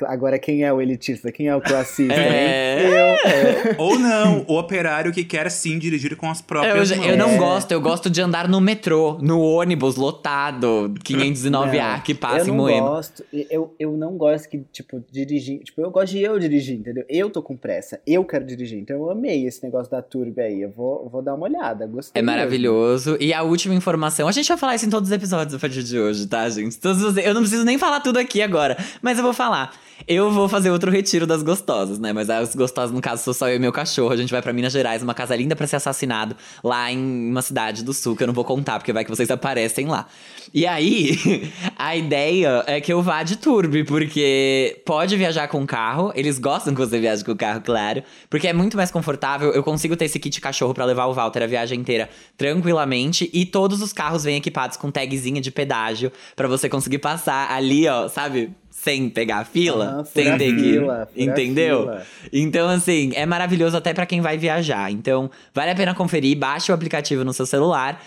agora 0.07 0.39
quem 0.39 0.63
é 0.65 0.73
o 0.73 0.81
elitista? 0.81 1.31
Quem 1.33 1.49
é 1.49 1.57
o 1.57 1.61
classista? 1.61 2.15
É. 2.15 2.83
Eu. 2.83 2.91
é. 3.31 3.75
Ou 3.79 3.99
não, 3.99 4.45
o 4.49 4.59
operário 4.59 5.13
que 5.13 5.25
quer 5.25 5.51
sim 5.51 5.79
dirigir 5.79 6.17
com 6.17 6.29
as 6.31 6.41
Eu, 6.41 6.45
próprias 6.47 6.89
já- 6.89 6.97
mãos. 6.97 7.09
eu 7.09 7.17
não 7.17 7.31
É. 7.31 7.37
gosto, 7.37 7.73
eu 7.73 7.81
gosto 7.81 8.11
de 8.11 8.21
andar 8.21 8.49
no 8.49 8.61
metrô, 8.61 9.19
no 9.21 9.41
ônibus 9.41 9.97
lotado, 9.97 10.93
509A 11.05 11.95
Não, 11.97 12.01
que 12.01 12.15
passa 12.15 12.39
eu 12.39 12.45
em 12.45 12.49
não 12.49 12.57
Moema. 12.57 12.89
gosto, 12.89 13.25
eu, 13.51 13.75
eu 13.79 13.93
não 13.97 14.17
gosto 14.17 14.49
que, 14.49 14.59
tipo, 14.73 15.03
dirigir. 15.11 15.61
Tipo, 15.61 15.81
eu 15.81 15.91
gosto 15.91 16.13
de 16.13 16.21
eu 16.23 16.39
dirigir, 16.39 16.77
entendeu? 16.79 17.05
Eu 17.09 17.31
tô 17.31 17.43
com 17.43 17.57
pressa, 17.57 18.01
eu 18.07 18.25
quero 18.25 18.45
dirigir. 18.45 18.79
Então 18.79 18.97
eu 18.97 19.11
amei 19.11 19.47
esse 19.47 19.63
negócio 19.63 19.91
da 19.91 20.01
Turbo 20.03 20.41
aí. 20.41 20.63
Eu 20.63 20.71
vou, 20.71 21.09
vou 21.11 21.23
dar 21.23 21.35
uma 21.35 21.45
olhada. 21.47 21.87
Gostei. 21.87 22.21
É 22.21 22.23
mesmo. 22.23 22.37
maravilhoso. 22.37 23.17
E 23.21 23.33
a 23.33 23.43
última 23.43 23.75
informação, 23.75 24.29
a 24.29 24.33
gente 24.33 24.49
vai 24.49 24.57
falar 24.57 24.75
isso 24.75 24.87
em 24.87 24.91
todos 24.91 25.09
os 25.09 25.15
episódios 25.15 25.55
a 25.55 25.59
partir 25.59 25.83
de 25.83 25.99
hoje, 25.99 26.27
tá, 26.27 26.49
gente? 26.49 26.79
Todos 26.79 27.03
os- 27.03 27.17
eu 27.17 27.35
não 27.35 27.41
preciso 27.43 27.65
nem 27.65 27.79
falar 27.79 28.01
tudo 28.01 28.19
aqui 28.19 28.43
agora, 28.43 28.77
mas 29.01 29.19
eu 29.19 29.25
vou 29.25 29.33
falar. 29.33 29.73
Eu 30.07 30.31
vou 30.31 30.49
fazer 30.49 30.71
outro 30.71 30.91
retiro 30.91 31.27
das 31.27 31.43
gostosas, 31.43 31.99
né? 31.99 32.13
Mas 32.13 32.29
as 32.29 32.55
gostosas, 32.55 32.91
no 32.93 33.01
caso, 33.01 33.23
sou 33.23 33.35
só 33.35 33.49
eu 33.49 33.57
e 33.57 33.59
meu 33.59 33.73
cachorro. 33.73 34.13
A 34.13 34.17
gente 34.17 34.31
vai 34.31 34.43
pra 34.43 34.53
Minas 34.53 34.73
Gerais, 34.73 35.03
uma 35.03 35.15
casa 35.15 35.35
linda 35.37 35.55
pra 35.55 35.67
ser 35.67 35.77
assassinado, 35.77 36.37
lá 36.63 36.91
em 36.91 37.31
uma 37.31 37.43
cidade 37.43 37.85
do 37.85 37.93
sul, 37.93 38.17
que 38.17 38.23
eu 38.23 38.27
não 38.27 38.35
vou 38.35 38.45
contar, 38.45 38.79
porque 38.79 38.93
vai 38.93 39.05
que 39.05 39.11
vocês 39.11 39.31
aparecem 39.31 39.87
lá. 39.87 40.07
E 40.53 40.67
aí, 40.67 41.51
a 41.77 41.97
ideia 41.97 42.65
é 42.67 42.81
que 42.81 42.93
eu 42.93 43.01
vá 43.03 43.23
de 43.23 43.37
turbi, 43.37 43.85
porque 43.85 44.83
pode 44.85 45.17
viajar 45.17 45.49
com 45.49 45.65
carro. 45.67 46.13
Eles 46.15 46.39
gostam 46.39 46.75
que 46.75 46.81
você 46.81 46.99
viaje 46.99 47.25
com 47.25 47.37
carro, 47.37 47.61
claro. 47.61 48.03
Porque 48.29 48.49
é 48.49 48.53
muito 48.53 48.77
mais 48.77 48.91
confortável. 48.91 49.53
Eu 49.53 49.63
consigo 49.63 49.97
ter 49.97 50.07
esse 50.07 50.19
kit 50.19 50.41
cachorro 50.41 50.75
pra 50.75 50.85
levar 50.85 51.07
o 51.07 51.15
Walter 51.15 51.43
a 51.43 51.47
viagem 51.47 51.79
inteira 51.79 52.09
tranquilamente. 52.37 53.31
E 53.33 53.47
todos 53.47 53.81
os 53.81 53.93
carros 53.93 54.25
vêm 54.25 54.37
equipados 54.37 54.77
com 54.77 54.91
tagzinha 54.91 55.41
de 55.41 55.51
pedágio 55.51 56.11
pra 56.35 56.49
você 56.49 56.69
conseguir 56.69 56.99
passar 56.99 57.51
ali, 57.53 57.87
ó, 57.89 58.09
sabe? 58.09 58.53
Sem 58.83 59.09
pegar 59.09 59.39
a 59.39 59.45
fila, 59.45 60.05
sem 60.05 60.37
ter 60.37 60.57
que. 60.57 60.73
fila, 60.73 61.09
Entendeu? 61.17 61.83
fila. 61.83 62.07
Então, 62.33 62.69
assim, 62.69 63.13
é 63.15 63.25
maravilhoso 63.25 63.77
até 63.77 63.95
pra 63.95 64.05
quem 64.07 64.21
vai 64.21 64.37
viajar. 64.37 64.91
Então, 64.91 65.31
vale 65.55 65.71
a 65.71 65.75
pena 65.75 65.95
conferir, 65.95 66.37
baixe 66.37 66.73
o 66.73 66.75
aplicativo 66.75 67.23
no 67.25 67.33
seu 67.33 67.47
celular 67.47 68.03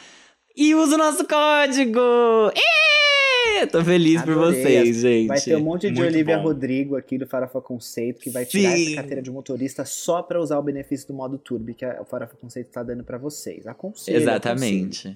e 0.54 0.76
use 0.76 0.94
o 0.94 0.98
nosso 0.98 1.26
código! 1.26 2.00
Ê! 2.54 3.66
Tô 3.68 3.82
feliz 3.86 4.22
por 4.22 4.34
Adorei. 4.34 4.62
vocês, 4.64 4.98
gente. 4.98 5.28
Vai 5.28 5.40
ter 5.40 5.56
um 5.56 5.62
monte 5.62 5.90
de 5.90 5.94
Muito 5.96 6.14
Olivia 6.14 6.38
bom. 6.38 6.44
Rodrigo 6.44 6.98
aqui 6.98 7.18
do 7.18 7.26
Farofa 7.26 7.62
Conceito 7.62 8.20
que 8.20 8.30
vai 8.30 8.46
tirar 8.46 8.76
Sim. 8.76 8.88
essa 8.88 8.96
carteira 8.98 9.22
de 9.22 9.32
motorista 9.32 9.86
só 9.86 10.22
pra 10.22 10.42
usar 10.42 10.60
o 10.60 10.62
benefício 10.62 11.08
do 11.08 11.14
modo 11.14 11.38
Turbo 11.38 11.74
que 11.74 11.86
o 11.86 12.04
Farofa 12.04 12.36
Conceito 12.36 12.70
tá 12.70 12.84
dando 12.84 13.04
pra 13.06 13.18
vocês. 13.18 13.66
Aconselho. 13.66 14.30
aconselho. 14.30 15.16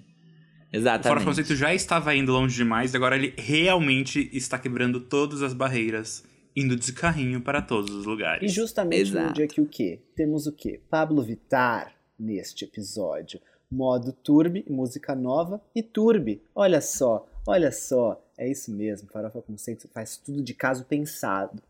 Exatamente. 0.72 1.08
O 1.08 1.10
Fora. 1.20 1.26
Conceito 1.26 1.56
já 1.56 1.74
estava 1.74 2.16
indo 2.16 2.32
longe 2.32 2.56
demais, 2.56 2.94
e 2.94 2.98
agora 2.98 3.16
ele 3.16 3.34
realmente 3.38 4.30
está 4.32 4.58
quebrando 4.60 5.00
todas 5.00 5.42
as 5.42 5.54
barreiras, 5.54 6.24
indo 6.56 6.76
de 6.76 6.94
carrinho 6.94 7.42
para 7.42 7.62
todos 7.62 7.90
os 7.94 8.04
E 8.06 8.08
lugares. 8.08 8.52
justamente 8.54 9.12
no 9.12 9.20
Exato. 9.20 9.34
dia 9.34 9.48
que 9.48 9.62
o 9.62 9.66
quê? 9.66 10.02
Temos 10.16 10.46
o 10.48 10.52
quê? 10.52 10.80
Pablo 10.90 11.22
Vittar 11.24 11.94
neste 12.18 12.66
episódio. 12.66 13.40
Modo 13.72 14.12
Turbi, 14.12 14.66
música 14.70 15.14
nova 15.16 15.62
e 15.76 15.82
Turbi. 15.84 16.42
Olha 16.56 16.82
só, 16.82 17.28
olha 17.48 17.72
só. 17.72 18.20
É 18.38 18.50
isso 18.50 18.72
mesmo, 18.72 19.10
Farofa 19.12 19.42
Conceito 19.42 19.88
faz 19.94 20.18
tudo 20.18 20.42
de 20.42 20.54
caso 20.54 20.86
pensado. 20.86 21.62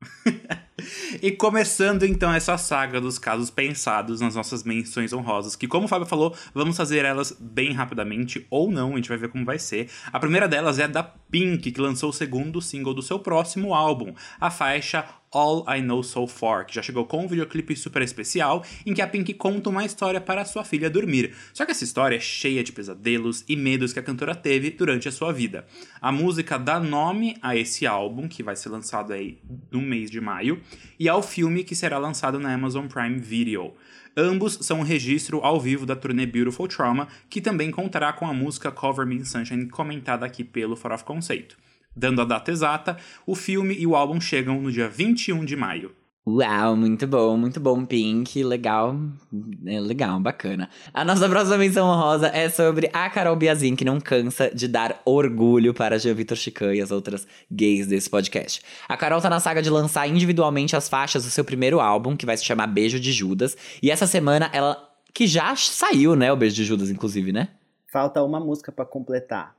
E 1.22 1.30
começando 1.30 2.04
então 2.04 2.32
essa 2.32 2.56
saga 2.58 3.00
dos 3.00 3.18
casos 3.18 3.50
pensados 3.50 4.20
nas 4.20 4.34
nossas 4.34 4.62
menções 4.62 5.12
honrosas, 5.12 5.56
que 5.56 5.66
como 5.66 5.86
o 5.86 5.88
Fábio 5.88 6.06
falou, 6.06 6.34
vamos 6.54 6.76
fazer 6.76 7.04
elas 7.04 7.36
bem 7.38 7.72
rapidamente 7.72 8.46
ou 8.50 8.70
não, 8.70 8.92
a 8.92 8.96
gente 8.96 9.08
vai 9.08 9.18
ver 9.18 9.28
como 9.28 9.44
vai 9.44 9.58
ser. 9.58 9.88
A 10.12 10.18
primeira 10.18 10.48
delas 10.48 10.78
é 10.78 10.84
a 10.84 10.88
da 10.88 11.02
Pink, 11.02 11.72
que 11.72 11.80
lançou 11.80 12.10
o 12.10 12.12
segundo 12.12 12.60
single 12.60 12.94
do 12.94 13.02
seu 13.02 13.18
próximo 13.18 13.74
álbum, 13.74 14.14
a 14.40 14.50
faixa 14.50 15.04
All 15.32 15.64
I 15.68 15.80
Know 15.80 16.02
So 16.02 16.26
Far, 16.26 16.66
que 16.66 16.74
já 16.74 16.82
chegou 16.82 17.04
com 17.04 17.24
um 17.24 17.28
videoclipe 17.28 17.76
super 17.76 18.02
especial 18.02 18.64
em 18.84 18.94
que 18.94 19.02
a 19.02 19.06
Pink 19.06 19.34
conta 19.34 19.70
uma 19.70 19.84
história 19.84 20.20
para 20.20 20.44
sua 20.44 20.64
filha 20.64 20.88
dormir. 20.88 21.34
Só 21.52 21.64
que 21.64 21.72
essa 21.72 21.84
história 21.84 22.16
é 22.16 22.20
cheia 22.20 22.62
de 22.62 22.72
pesadelos 22.72 23.44
e 23.48 23.56
medos 23.56 23.92
que 23.92 23.98
a 23.98 24.02
cantora 24.02 24.34
teve 24.34 24.70
durante 24.70 25.08
a 25.08 25.12
sua 25.12 25.32
vida. 25.32 25.66
A 26.00 26.10
música 26.10 26.58
dá 26.58 26.78
nome 26.80 27.36
a 27.42 27.56
esse 27.56 27.86
álbum, 27.86 28.28
que 28.28 28.42
vai 28.42 28.56
ser 28.56 28.68
lançado 28.68 29.12
aí 29.12 29.38
no 29.70 29.80
mês 29.80 30.10
de 30.10 30.20
maio, 30.20 30.60
e 30.98 31.08
ao 31.08 31.22
filme 31.22 31.64
que 31.64 31.74
será 31.74 31.98
lançado 31.98 32.38
na 32.38 32.54
Amazon 32.54 32.86
Prime 32.86 33.18
Video. 33.18 33.74
Ambos 34.16 34.58
são 34.62 34.80
um 34.80 34.82
registro 34.82 35.40
ao 35.42 35.60
vivo 35.60 35.84
da 35.84 35.94
turnê 35.94 36.24
Beautiful 36.24 36.66
Trauma, 36.66 37.08
que 37.28 37.40
também 37.40 37.70
contará 37.70 38.14
com 38.14 38.26
a 38.26 38.32
música 38.32 38.72
Cover 38.72 39.06
Me 39.06 39.16
in 39.16 39.24
Sunshine 39.24 39.68
comentada 39.68 40.24
aqui 40.24 40.42
pelo 40.42 40.74
For 40.74 40.92
of 40.92 41.04
Conceito. 41.04 41.58
Dando 41.96 42.20
a 42.20 42.24
data 42.26 42.50
exata, 42.50 42.98
o 43.26 43.34
filme 43.34 43.74
e 43.74 43.86
o 43.86 43.96
álbum 43.96 44.20
chegam 44.20 44.60
no 44.60 44.70
dia 44.70 44.86
21 44.86 45.44
de 45.44 45.56
maio. 45.56 45.92
Uau, 46.28 46.76
muito 46.76 47.06
bom, 47.06 47.36
muito 47.36 47.60
bom, 47.60 47.86
Pink. 47.86 48.42
Legal, 48.42 48.96
é 49.64 49.78
legal, 49.78 50.18
bacana. 50.18 50.68
A 50.92 51.04
nossa 51.04 51.28
próxima 51.28 51.56
menção 51.56 51.86
honrosa 51.86 52.26
é 52.34 52.50
sobre 52.50 52.90
a 52.92 53.08
Carol 53.08 53.36
Biazin, 53.36 53.76
que 53.76 53.84
não 53.84 54.00
cansa 54.00 54.50
de 54.52 54.66
dar 54.66 55.00
orgulho 55.04 55.72
para 55.72 56.00
Jean 56.00 56.14
Vitor 56.14 56.36
Chican 56.36 56.74
e 56.74 56.82
as 56.82 56.90
outras 56.90 57.28
gays 57.48 57.86
desse 57.86 58.10
podcast. 58.10 58.60
A 58.88 58.96
Carol 58.96 59.20
tá 59.20 59.30
na 59.30 59.38
saga 59.38 59.62
de 59.62 59.70
lançar 59.70 60.08
individualmente 60.08 60.74
as 60.74 60.88
faixas 60.88 61.24
do 61.24 61.30
seu 61.30 61.44
primeiro 61.44 61.78
álbum, 61.78 62.16
que 62.16 62.26
vai 62.26 62.36
se 62.36 62.44
chamar 62.44 62.66
Beijo 62.66 62.98
de 62.98 63.12
Judas. 63.12 63.56
E 63.80 63.90
essa 63.90 64.06
semana 64.06 64.50
ela. 64.52 64.84
Que 65.14 65.26
já 65.26 65.56
saiu, 65.56 66.14
né? 66.14 66.30
O 66.30 66.36
Beijo 66.36 66.56
de 66.56 66.64
Judas, 66.64 66.90
inclusive, 66.90 67.32
né? 67.32 67.48
Falta 67.90 68.22
uma 68.22 68.38
música 68.38 68.70
pra 68.70 68.84
completar. 68.84 69.55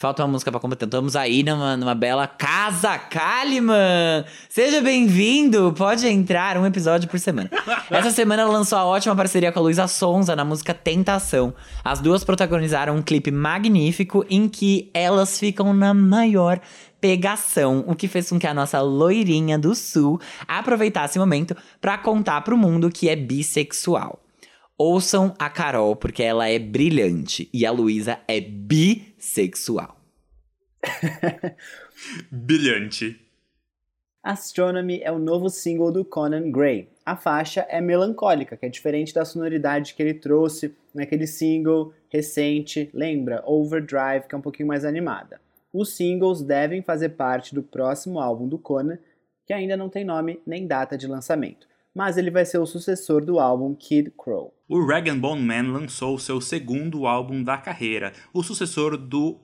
Falta 0.00 0.22
uma 0.22 0.30
música 0.30 0.52
pra 0.52 0.60
completar. 0.60 0.86
Estamos 0.86 1.16
aí 1.16 1.42
numa, 1.42 1.76
numa 1.76 1.94
bela 1.94 2.24
Casa 2.28 2.96
Kalimann! 2.96 4.24
Seja 4.48 4.80
bem-vindo! 4.80 5.74
Pode 5.76 6.06
entrar, 6.06 6.56
um 6.56 6.64
episódio 6.64 7.08
por 7.08 7.18
semana. 7.18 7.50
Essa 7.90 8.12
semana 8.12 8.44
lançou 8.44 8.78
a 8.78 8.84
ótima 8.84 9.16
parceria 9.16 9.50
com 9.50 9.58
a 9.58 9.62
Luísa 9.62 9.88
Sonza 9.88 10.36
na 10.36 10.44
música 10.44 10.72
Tentação. 10.72 11.52
As 11.84 11.98
duas 11.98 12.22
protagonizaram 12.22 12.94
um 12.94 13.02
clipe 13.02 13.32
magnífico 13.32 14.24
em 14.30 14.48
que 14.48 14.88
elas 14.94 15.36
ficam 15.36 15.74
na 15.74 15.92
maior 15.92 16.60
pegação, 17.00 17.84
o 17.88 17.96
que 17.96 18.06
fez 18.06 18.30
com 18.30 18.38
que 18.38 18.46
a 18.46 18.54
nossa 18.54 18.80
loirinha 18.80 19.58
do 19.58 19.74
sul 19.74 20.20
aproveitasse 20.46 21.18
o 21.18 21.20
momento 21.20 21.56
pra 21.80 21.98
contar 21.98 22.42
pro 22.42 22.56
mundo 22.56 22.88
que 22.88 23.08
é 23.08 23.16
bissexual. 23.16 24.22
Ouçam 24.78 25.34
a 25.40 25.50
Carol, 25.50 25.96
porque 25.96 26.22
ela 26.22 26.48
é 26.48 26.56
brilhante. 26.56 27.48
E 27.52 27.66
a 27.66 27.72
Luísa 27.72 28.20
é 28.28 28.40
bissexual. 29.18 30.00
Brilhante. 32.30 33.20
Astronomy 34.22 35.00
é 35.02 35.10
o 35.10 35.18
novo 35.18 35.48
single 35.48 35.92
do 35.92 36.04
Conan 36.04 36.50
Gray. 36.50 36.88
A 37.04 37.16
faixa 37.16 37.66
é 37.68 37.80
melancólica, 37.80 38.56
que 38.56 38.66
é 38.66 38.68
diferente 38.68 39.12
da 39.14 39.24
sonoridade 39.24 39.94
que 39.94 40.02
ele 40.02 40.14
trouxe 40.14 40.76
naquele 40.94 41.26
single 41.26 41.92
recente, 42.10 42.90
lembra? 42.92 43.42
Overdrive, 43.46 44.26
que 44.28 44.34
é 44.34 44.38
um 44.38 44.42
pouquinho 44.42 44.68
mais 44.68 44.84
animada. 44.84 45.40
Os 45.72 45.96
singles 45.96 46.42
devem 46.42 46.82
fazer 46.82 47.10
parte 47.10 47.54
do 47.54 47.62
próximo 47.62 48.20
álbum 48.20 48.48
do 48.48 48.58
Conan, 48.58 48.98
que 49.46 49.52
ainda 49.52 49.76
não 49.76 49.88
tem 49.88 50.04
nome 50.04 50.40
nem 50.46 50.66
data 50.66 50.96
de 50.96 51.06
lançamento, 51.06 51.66
mas 51.98 52.16
ele 52.16 52.30
vai 52.30 52.46
ser 52.46 52.58
o 52.58 52.64
sucessor 52.64 53.24
do 53.24 53.40
álbum 53.40 53.74
Kid 53.74 54.12
Crow. 54.16 54.54
O 54.68 54.86
Rag 54.86 55.10
Bone 55.14 55.42
Man 55.42 55.72
lançou 55.72 56.16
seu 56.16 56.40
segundo 56.40 57.08
álbum 57.08 57.42
da 57.42 57.58
carreira, 57.58 58.12
o 58.32 58.40
sucessor 58.40 58.96
do 58.96 59.40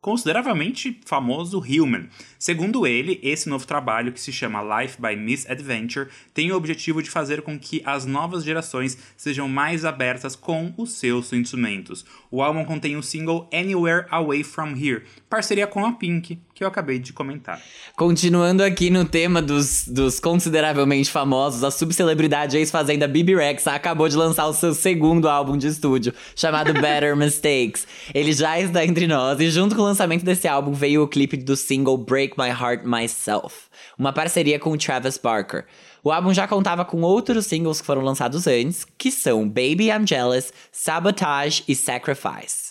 consideravelmente 0.00 1.00
famoso 1.04 1.60
Human. 1.60 2.08
Segundo 2.38 2.86
ele, 2.86 3.20
esse 3.22 3.46
novo 3.48 3.66
trabalho, 3.66 4.10
que 4.10 4.20
se 4.20 4.32
chama 4.32 4.80
Life 4.80 5.00
by 5.00 5.14
Misadventure, 5.14 6.08
tem 6.34 6.50
o 6.50 6.56
objetivo 6.56 7.02
de 7.02 7.10
fazer 7.10 7.42
com 7.42 7.58
que 7.58 7.82
as 7.84 8.06
novas 8.06 8.42
gerações 8.42 8.96
sejam 9.16 9.46
mais 9.46 9.84
abertas 9.84 10.34
com 10.34 10.72
os 10.78 10.94
seus 10.94 11.32
instrumentos. 11.32 12.06
O 12.30 12.42
álbum 12.42 12.64
contém 12.64 12.96
o 12.96 13.02
single 13.02 13.48
Anywhere 13.52 14.06
Away 14.10 14.42
From 14.42 14.70
Here, 14.70 15.04
parceria 15.28 15.66
com 15.66 15.84
a 15.84 15.92
Pink, 15.92 16.40
que 16.62 16.64
eu 16.64 16.68
acabei 16.68 17.00
de 17.00 17.12
comentar. 17.12 17.60
Continuando 17.96 18.62
aqui 18.62 18.88
no 18.88 19.04
tema 19.04 19.42
dos, 19.42 19.84
dos 19.88 20.20
consideravelmente 20.20 21.10
famosos, 21.10 21.64
a 21.64 21.72
subcelebridade 21.72 22.56
ex-fazenda 22.56 23.08
Bibi 23.08 23.34
Rexa 23.34 23.72
acabou 23.72 24.08
de 24.08 24.16
lançar 24.16 24.46
o 24.46 24.54
seu 24.54 24.72
segundo 24.72 25.28
álbum 25.28 25.58
de 25.58 25.66
estúdio, 25.66 26.14
chamado 26.36 26.72
Better 26.72 27.16
Mistakes. 27.16 27.86
Ele 28.14 28.32
já 28.32 28.60
está 28.60 28.84
entre 28.84 29.08
nós 29.08 29.40
e 29.40 29.50
junto 29.50 29.74
com 29.74 29.82
o 29.82 29.84
lançamento 29.84 30.24
desse 30.24 30.46
álbum 30.46 30.72
veio 30.72 31.02
o 31.02 31.08
clipe 31.08 31.36
do 31.36 31.56
single 31.56 31.98
Break 31.98 32.34
My 32.38 32.50
Heart 32.50 32.84
Myself, 32.84 33.66
uma 33.98 34.12
parceria 34.12 34.58
com 34.60 34.70
o 34.70 34.78
Travis 34.78 35.18
Barker. 35.18 35.64
O 36.04 36.12
álbum 36.12 36.32
já 36.32 36.46
contava 36.46 36.84
com 36.84 37.00
outros 37.02 37.46
singles 37.46 37.80
que 37.80 37.86
foram 37.86 38.02
lançados 38.02 38.46
antes, 38.46 38.86
que 38.96 39.10
são 39.10 39.48
Baby 39.48 39.88
I'm 39.88 40.06
Jealous, 40.06 40.52
Sabotage 40.70 41.64
e 41.66 41.74
Sacrifice. 41.74 42.61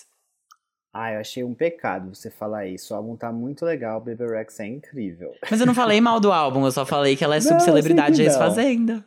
Ah, 0.92 1.12
eu 1.12 1.20
achei 1.20 1.42
um 1.42 1.54
pecado 1.54 2.14
você 2.14 2.28
falar 2.28 2.66
isso. 2.66 2.92
O 2.92 2.96
álbum 2.96 3.16
tá 3.16 3.32
muito 3.32 3.64
legal, 3.64 3.98
Baby 3.98 4.26
Rex 4.26 4.60
é 4.60 4.66
incrível. 4.66 5.32
Mas 5.50 5.58
eu 5.58 5.66
não 5.66 5.74
falei 5.74 6.00
mal 6.00 6.20
do 6.20 6.30
álbum, 6.30 6.66
eu 6.66 6.72
só 6.72 6.84
falei 6.84 7.16
que 7.16 7.24
ela 7.24 7.36
é 7.36 7.40
Não, 7.40 7.48
subcelebridade 7.48 8.20
ex-fazenda. 8.20 9.02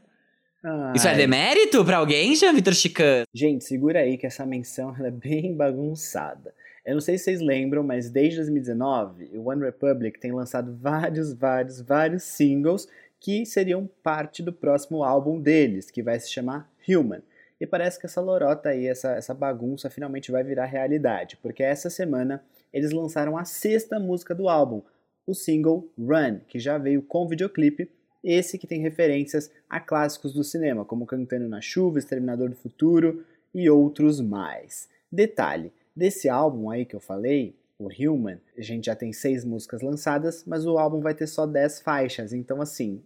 Isso 0.96 1.08
é 1.08 1.13
demérito 1.13 1.86
pra 1.86 1.98
alguém, 1.98 2.36
Jean 2.36 2.54
Vitor 2.54 2.74
Chican? 2.74 3.24
Gente, 3.32 3.63
segura 3.63 4.00
aí 4.00 4.18
que 4.18 4.25
essa 4.25 4.44
menção 4.48 4.96
é 5.00 5.12
bem 5.12 5.56
bagunçada. 5.56 6.51
Eu 6.84 6.96
não 6.96 7.01
sei 7.01 7.20
se 7.20 7.25
vocês 7.25 7.39
lembram, 7.42 7.84
mas 7.84 8.10
desde 8.10 8.38
2019, 8.38 9.38
o 9.38 9.50
One 9.50 9.62
Republic 9.62 10.20
tem 10.20 10.32
lançado 10.32 10.75
vários, 10.75 11.34
vários, 11.34 11.82
vários 11.82 12.24
singles 12.24 12.88
que 13.20 13.46
seriam 13.46 13.88
parte 14.04 14.42
do 14.42 14.51
próximo 14.51 15.04
álbum 15.04 15.39
deles, 15.39 15.92
que 15.92 16.01
vai 16.01 16.20
se 16.20 16.32
chamar 16.32 16.68
Human. 16.88 17.22
E 17.60 17.66
parece 17.66 18.00
que 18.00 18.06
essa 18.06 18.22
lorota 18.22 18.70
aí, 18.70 18.88
essa, 18.88 19.14
essa 19.14 19.34
bagunça 19.34 19.90
finalmente 19.90 20.32
vai 20.32 20.44
virar 20.44 20.66
realidade, 20.66 21.38
porque 21.38 21.64
essa 21.64 21.90
semana 21.90 22.44
eles 22.74 22.92
lançaram 22.92 23.38
a 23.38 23.46
sexta 23.46 24.00
música 24.00 24.36
do 24.36 24.50
álbum, 24.50 24.82
o 25.25 25.34
single 25.34 25.90
Run, 25.98 26.40
que 26.48 26.60
já 26.60 26.77
veio 26.77 27.01
com 27.01 27.27
videoclipe, 27.27 27.90
esse 28.24 28.58
que 28.58 28.68
tem 28.68 28.82
referências 28.82 29.51
a 29.70 29.79
clássicos 29.79 30.34
do 30.34 30.44
cinema, 30.44 30.84
como 30.84 31.06
Cantando 31.06 31.48
na 31.48 31.62
Chuva, 31.62 32.00
Exterminador 32.00 32.50
do 32.50 32.56
Futuro 32.56 33.24
e 33.53 33.70
outros 33.70 34.20
mais. 34.20 34.90
Detalhe, 35.12 35.72
desse 35.96 36.27
álbum 36.27 36.70
aí 36.70 36.86
que 36.86 36.96
eu 36.96 37.00
falei, 37.00 37.56
o 37.77 37.88
Human, 37.88 38.40
a 38.58 38.62
gente 38.62 38.86
já 38.86 38.96
tem 38.96 39.14
seis 39.14 39.46
músicas 39.46 39.82
lançadas, 39.82 40.44
mas 40.46 40.66
o 40.66 40.77
álbum 40.77 41.01
vai 41.01 41.14
ter 41.14 41.27
só 41.27 41.46
dez 41.46 41.79
faixas, 41.79 42.34
então 42.34 42.62
assim, 42.62 43.01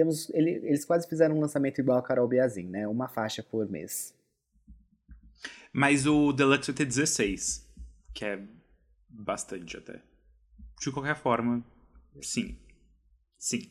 temos, 0.00 0.30
ele- 0.30 0.60
eles 0.66 0.84
quase 0.86 1.06
fizeram 1.06 1.36
um 1.36 1.40
lançamento 1.40 1.78
igual 1.78 1.98
a 1.98 2.02
Carol 2.02 2.26
Biazin, 2.26 2.68
né? 2.68 2.88
Uma 2.88 3.06
faixa 3.06 3.42
por 3.42 3.68
mês. 3.68 4.14
Mas 5.72 6.06
o 6.06 6.32
Deluxe 6.32 6.68
vai 6.72 6.76
ter 6.78 6.86
16, 6.86 7.68
que 8.14 8.24
é 8.24 8.42
bastante 9.08 9.76
até. 9.76 10.00
De 10.80 10.90
qualquer 10.90 11.16
forma, 11.16 11.62
sim. 12.22 12.56
Sim. 13.38 13.70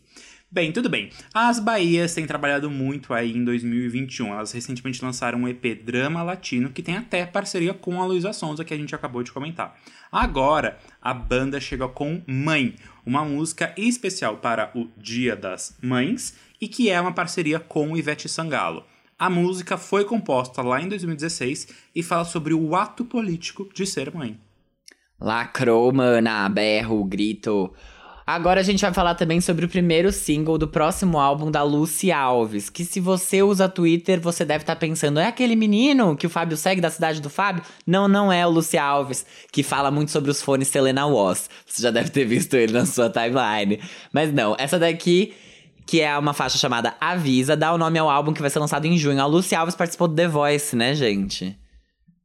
Bem, 0.52 0.72
tudo 0.72 0.90
bem. 0.90 1.12
As 1.32 1.60
Bahias 1.60 2.16
têm 2.16 2.26
trabalhado 2.26 2.72
muito 2.72 3.14
aí 3.14 3.38
em 3.38 3.46
2021. 3.46 4.34
Elas 4.34 4.52
recentemente 4.52 5.06
lançaram 5.06 5.42
um 5.42 5.48
EP 5.48 5.84
Drama 5.84 6.24
Latino 6.24 6.72
que 6.72 6.82
tem 6.82 6.98
até 6.98 7.24
parceria 7.24 7.72
com 7.72 8.02
a 8.02 8.06
Luísa 8.08 8.34
Sonza, 8.34 8.66
que 8.66 8.74
a 8.74 8.78
gente 8.78 8.96
acabou 8.96 9.22
de 9.22 9.32
comentar. 9.32 9.80
Agora, 10.12 10.80
a 11.00 11.14
banda 11.14 11.60
chega 11.60 11.88
com 11.88 12.24
Mãe, 12.26 12.74
uma 13.06 13.24
música 13.24 13.76
especial 13.78 14.38
para 14.38 14.72
o 14.74 14.90
Dia 14.98 15.36
das 15.36 15.78
Mães 15.84 16.36
e 16.60 16.68
que 16.68 16.90
é 16.90 17.00
uma 17.00 17.14
parceria 17.14 17.60
com 17.60 17.96
Ivete 17.96 18.28
Sangalo. 18.28 18.84
A 19.20 19.30
música 19.30 19.78
foi 19.78 20.04
composta 20.04 20.64
lá 20.64 20.82
em 20.82 20.90
2016 20.90 21.68
e 21.94 22.02
fala 22.02 22.26
sobre 22.26 22.56
o 22.56 22.76
ato 22.76 23.06
político 23.06 23.70
de 23.72 23.86
ser 23.86 24.12
mãe. 24.16 24.40
Lacrou, 25.22 25.94
mana, 25.94 26.50
berro, 26.50 27.04
grito. 27.04 27.72
Agora 28.30 28.60
a 28.60 28.64
gente 28.64 28.82
vai 28.82 28.94
falar 28.94 29.16
também 29.16 29.42
sobre 29.42 29.66
o 29.66 29.68
primeiro 29.68 30.12
single 30.12 30.56
do 30.60 30.68
próximo 30.68 31.18
álbum 31.18 31.50
da 31.50 31.64
Lucy 31.64 32.12
Alves. 32.12 32.70
Que 32.70 32.86
se 32.86 33.00
você 33.00 33.42
usa 33.42 33.68
Twitter, 33.68 34.22
você 34.22 34.46
deve 34.46 34.62
estar 34.62 34.76
pensando: 34.76 35.20
é 35.20 35.26
aquele 35.26 35.56
menino 35.56 36.16
que 36.16 36.28
o 36.28 36.30
Fábio 36.30 36.56
segue 36.56 36.80
da 36.80 36.92
cidade 36.92 37.22
do 37.22 37.30
Fábio? 37.30 37.64
Não, 37.88 38.08
não 38.08 38.32
é 38.32 38.46
o 38.46 38.50
Lucy 38.52 38.78
Alves, 38.78 39.26
que 39.52 39.64
fala 39.64 39.90
muito 39.90 40.12
sobre 40.12 40.30
os 40.30 40.44
fones 40.44 40.68
Selena 40.68 41.08
Woz. 41.08 41.50
Você 41.66 41.82
já 41.82 41.90
deve 41.90 42.12
ter 42.12 42.24
visto 42.24 42.54
ele 42.54 42.72
na 42.72 42.86
sua 42.86 43.10
timeline. 43.10 43.82
Mas 44.14 44.32
não, 44.32 44.56
essa 44.60 44.78
daqui. 44.78 45.34
Que 45.88 46.02
é 46.02 46.16
uma 46.16 46.34
faixa 46.34 46.60
chamada 46.60 46.94
Avisa, 47.02 47.58
dá 47.58 47.74
o 47.74 47.78
nome 47.80 47.98
ao 47.98 48.12
álbum 48.12 48.32
que 48.32 48.42
vai 48.42 48.52
ser 48.52 48.60
lançado 48.60 48.86
em 48.86 48.96
junho. 48.96 49.20
A 49.20 49.26
Lucy 49.26 49.56
Alves 49.56 49.74
participou 49.74 50.08
do 50.08 50.14
The 50.14 50.28
Voice, 50.28 50.76
né, 50.76 50.94
gente? 50.94 51.58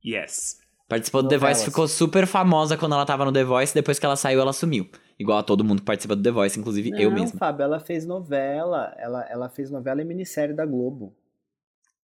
Yes. 0.05 0.57
Participou 0.87 1.23
do 1.23 1.31
The. 1.31 1.39
Voice, 1.39 1.65
ficou 1.65 1.89
super 1.89 2.27
famosa 2.27 2.77
quando 2.77 2.93
ela 2.93 3.07
tava 3.07 3.25
no 3.25 3.33
The 3.33 3.43
Voice, 3.43 3.73
depois 3.73 3.99
que 3.99 4.05
ela 4.05 4.17
saiu, 4.17 4.39
ela 4.39 4.53
sumiu. 4.53 4.87
Igual 5.19 5.39
a 5.39 5.43
todo 5.43 5.65
mundo 5.65 5.79
que 5.81 5.87
participa 5.87 6.17
do 6.17 6.23
The 6.23 6.31
Voice, 6.31 6.59
inclusive 6.59 6.91
eu 7.01 7.11
Não, 7.11 7.19
mesmo. 7.21 7.39
Fábio, 7.39 7.63
ela 7.63 7.79
fez 7.79 8.05
novela, 8.05 8.93
ela, 8.99 9.25
ela 9.31 9.49
fez 9.49 9.71
novela 9.71 10.03
e 10.03 10.05
minissérie 10.05 10.55
da 10.55 10.67
Globo. 10.67 11.15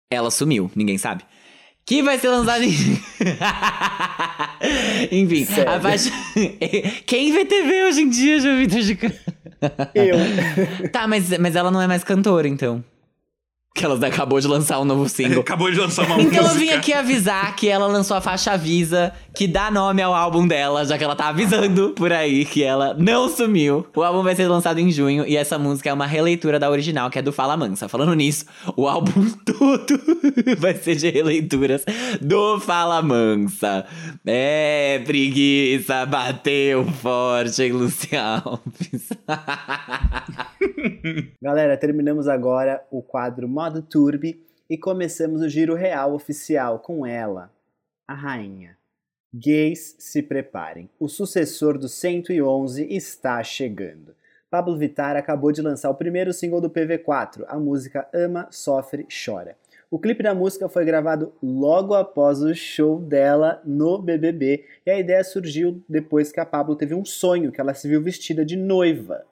Ela 0.09 0.31
sumiu, 0.31 0.71
ninguém 0.75 0.97
sabe. 0.97 1.23
Que 1.85 2.01
vai 2.01 2.17
ser 2.17 2.29
lançado 2.29 2.63
em. 2.63 2.71
Enfim, 5.11 5.45
Sério? 5.45 5.73
a 5.73 5.79
faixa. 5.81 6.09
Quem 7.05 7.31
vê 7.33 7.45
TV 7.45 7.83
hoje 7.85 8.01
em 8.01 8.09
dia, 8.09 8.39
João 8.39 8.57
Vitor 8.57 8.79
de 8.81 8.97
Eu. 9.93 10.15
Tá, 10.91 11.07
mas, 11.07 11.29
mas 11.37 11.55
ela 11.55 11.71
não 11.71 11.81
é 11.81 11.87
mais 11.87 12.03
cantora, 12.03 12.47
então. 12.47 12.83
Que 13.75 13.83
ela 13.83 13.95
acabou 14.07 14.39
de 14.39 14.47
lançar 14.47 14.79
um 14.79 14.85
novo 14.85 15.09
single. 15.09 15.41
Acabou 15.41 15.69
de 15.71 15.79
lançar 15.79 16.05
uma 16.05 16.21
Então 16.21 16.37
eu 16.37 16.43
música. 16.43 16.59
vim 16.59 16.69
aqui 16.69 16.93
avisar 16.93 17.55
que 17.55 17.67
ela 17.67 17.87
lançou 17.87 18.15
a 18.15 18.21
faixa 18.21 18.51
Avisa, 18.51 19.11
que 19.35 19.47
dá 19.47 19.71
nome 19.71 20.01
ao 20.01 20.13
álbum 20.13 20.47
dela, 20.47 20.85
já 20.85 20.97
que 20.97 21.03
ela 21.03 21.15
tá 21.15 21.29
avisando 21.29 21.89
por 21.91 22.13
aí 22.13 22.45
que 22.45 22.63
ela 22.63 22.93
não 22.93 23.27
sumiu. 23.27 23.87
O 23.95 24.03
álbum 24.03 24.21
vai 24.21 24.35
ser 24.35 24.47
lançado 24.47 24.79
em 24.79 24.91
junho 24.91 25.25
e 25.25 25.35
essa 25.35 25.57
música 25.57 25.89
é 25.89 25.93
uma 25.93 26.05
releitura 26.05 26.59
da 26.59 26.69
original, 26.69 27.09
que 27.09 27.17
é 27.17 27.21
do 27.21 27.33
Fala 27.33 27.57
Mansa. 27.57 27.89
Falando 27.89 28.13
nisso, 28.13 28.45
o 28.77 28.87
álbum 28.87 29.27
todo 29.43 29.99
vai 30.59 30.75
ser 30.75 30.95
de 30.95 31.09
releituras 31.09 31.83
do 32.21 32.59
Fala 32.59 33.01
Mansa. 33.01 33.85
É, 34.25 35.01
preguiça, 35.03 36.05
bateu 36.05 36.85
forte, 36.85 37.63
hein, 37.63 37.71
Luci 37.71 38.15
Alves. 38.15 39.09
Galera, 41.41 41.75
terminamos 41.75 42.27
agora 42.27 42.85
o 42.91 43.01
quadro 43.01 43.47
Modo 43.47 43.81
Turbi 43.81 44.39
e 44.69 44.77
começamos 44.77 45.41
o 45.41 45.49
giro 45.49 45.73
real 45.73 46.13
oficial 46.13 46.79
com 46.79 47.05
ela, 47.05 47.51
a 48.07 48.13
rainha. 48.13 48.77
Gays, 49.33 49.95
se 49.97 50.21
preparem. 50.21 50.87
O 50.99 51.07
sucessor 51.07 51.77
do 51.79 51.89
111 51.89 52.85
está 52.93 53.43
chegando. 53.43 54.15
Pablo 54.47 54.77
Vittar 54.77 55.15
acabou 55.15 55.51
de 55.51 55.59
lançar 55.59 55.89
o 55.89 55.95
primeiro 55.95 56.31
single 56.31 56.61
do 56.61 56.69
PV4, 56.69 57.43
a 57.47 57.57
música 57.57 58.07
Ama, 58.13 58.47
Sofre, 58.51 59.07
Chora. 59.25 59.57
O 59.89 59.97
clipe 59.97 60.21
da 60.21 60.35
música 60.35 60.69
foi 60.69 60.85
gravado 60.85 61.33
logo 61.41 61.95
após 61.95 62.43
o 62.43 62.53
show 62.53 62.99
dela 62.99 63.59
no 63.65 63.97
BBB 63.99 64.65
e 64.85 64.91
a 64.91 64.99
ideia 64.99 65.23
surgiu 65.23 65.83
depois 65.89 66.31
que 66.31 66.39
a 66.39 66.45
Pablo 66.45 66.75
teve 66.75 66.93
um 66.93 67.03
sonho 67.03 67.51
que 67.51 67.59
ela 67.59 67.73
se 67.73 67.87
viu 67.87 68.01
vestida 68.01 68.45
de 68.45 68.55
noiva. 68.55 69.25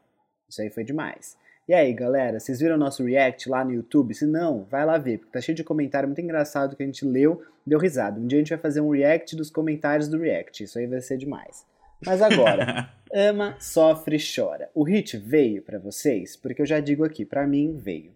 Isso 0.49 0.63
aí 0.63 0.71
foi 0.71 0.83
demais. 0.83 1.37
E 1.71 1.73
aí, 1.73 1.93
galera, 1.93 2.37
vocês 2.37 2.59
viram 2.59 2.77
nosso 2.77 3.01
react 3.01 3.47
lá 3.47 3.63
no 3.63 3.71
YouTube? 3.71 4.13
Se 4.13 4.25
não, 4.25 4.65
vai 4.69 4.85
lá 4.85 4.97
ver, 4.97 5.19
porque 5.19 5.31
tá 5.31 5.39
cheio 5.39 5.55
de 5.55 5.63
comentário 5.63 6.05
muito 6.05 6.19
engraçado 6.19 6.75
que 6.75 6.83
a 6.83 6.85
gente 6.85 7.05
leu, 7.05 7.41
deu 7.65 7.79
risada. 7.79 8.19
Um 8.19 8.27
dia 8.27 8.39
a 8.39 8.41
gente 8.41 8.49
vai 8.49 8.57
fazer 8.57 8.81
um 8.81 8.89
react 8.89 9.37
dos 9.37 9.49
comentários 9.49 10.09
do 10.09 10.17
react, 10.17 10.65
isso 10.65 10.77
aí 10.77 10.85
vai 10.85 10.99
ser 10.99 11.15
demais. 11.15 11.65
Mas 12.05 12.21
agora, 12.21 12.91
ama, 13.15 13.55
sofre, 13.57 14.17
chora. 14.17 14.69
O 14.75 14.83
hit 14.83 15.15
veio 15.15 15.61
pra 15.61 15.79
vocês? 15.79 16.35
Porque 16.35 16.61
eu 16.61 16.65
já 16.65 16.81
digo 16.81 17.05
aqui, 17.05 17.23
pra 17.23 17.47
mim 17.47 17.77
veio. 17.77 18.11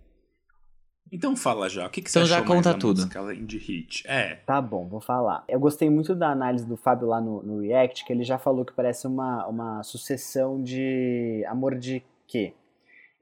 Então 1.10 1.34
fala 1.34 1.70
já, 1.70 1.88
o 1.88 1.90
que, 1.90 2.02
que 2.02 2.10
Então 2.10 2.24
você 2.24 2.30
já 2.30 2.40
achou 2.42 2.50
mais 2.50 2.66
conta 2.66 2.78
tudo. 2.78 2.98
música, 2.98 3.20
além 3.20 3.46
de 3.46 3.58
hit? 3.58 4.04
É, 4.06 4.36
Tá 4.46 4.60
bom, 4.62 4.86
vou 4.86 5.00
falar. 5.00 5.46
Eu 5.48 5.62
gostei 5.62 5.90
muito 5.90 6.14
da 6.14 6.30
análise 6.30 6.66
do 6.66 6.76
Fábio 6.76 7.08
lá 7.08 7.22
no, 7.22 7.42
no 7.42 7.62
React, 7.62 8.04
que 8.04 8.12
ele 8.12 8.26
já 8.26 8.38
falou 8.38 8.66
que 8.66 8.74
parece 8.74 9.08
uma, 9.08 9.48
uma 9.48 9.82
sucessão 9.82 10.62
de 10.62 11.42
Amor 11.48 11.76
de 11.76 12.04
Quê. 12.28 12.54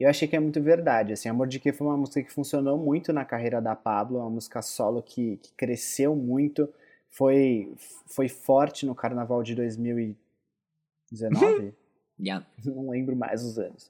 Eu 0.04 0.10
achei 0.10 0.28
que 0.28 0.36
é 0.36 0.40
muito 0.40 0.62
verdade. 0.62 1.14
Assim, 1.14 1.30
Amor 1.30 1.48
de 1.48 1.60
Quê 1.60 1.72
foi 1.72 1.88
uma 1.88 1.96
música 1.96 2.22
que 2.22 2.32
funcionou 2.32 2.78
muito 2.78 3.14
na 3.14 3.24
carreira 3.24 3.62
da 3.62 3.74
Pablo, 3.74 4.20
uma 4.20 4.30
música 4.30 4.62
solo 4.62 5.02
que, 5.02 5.38
que 5.38 5.54
cresceu 5.54 6.14
muito, 6.16 6.68
foi, 7.10 7.74
foi 8.08 8.28
forte 8.28 8.86
no 8.86 8.94
carnaval 8.94 9.42
de 9.44 9.56
2019? 9.56 11.74
Yeah. 12.20 12.46
não 12.64 12.92
lembro 12.92 13.16
mais 13.16 13.44
os 13.44 13.58
anos. 13.58 13.90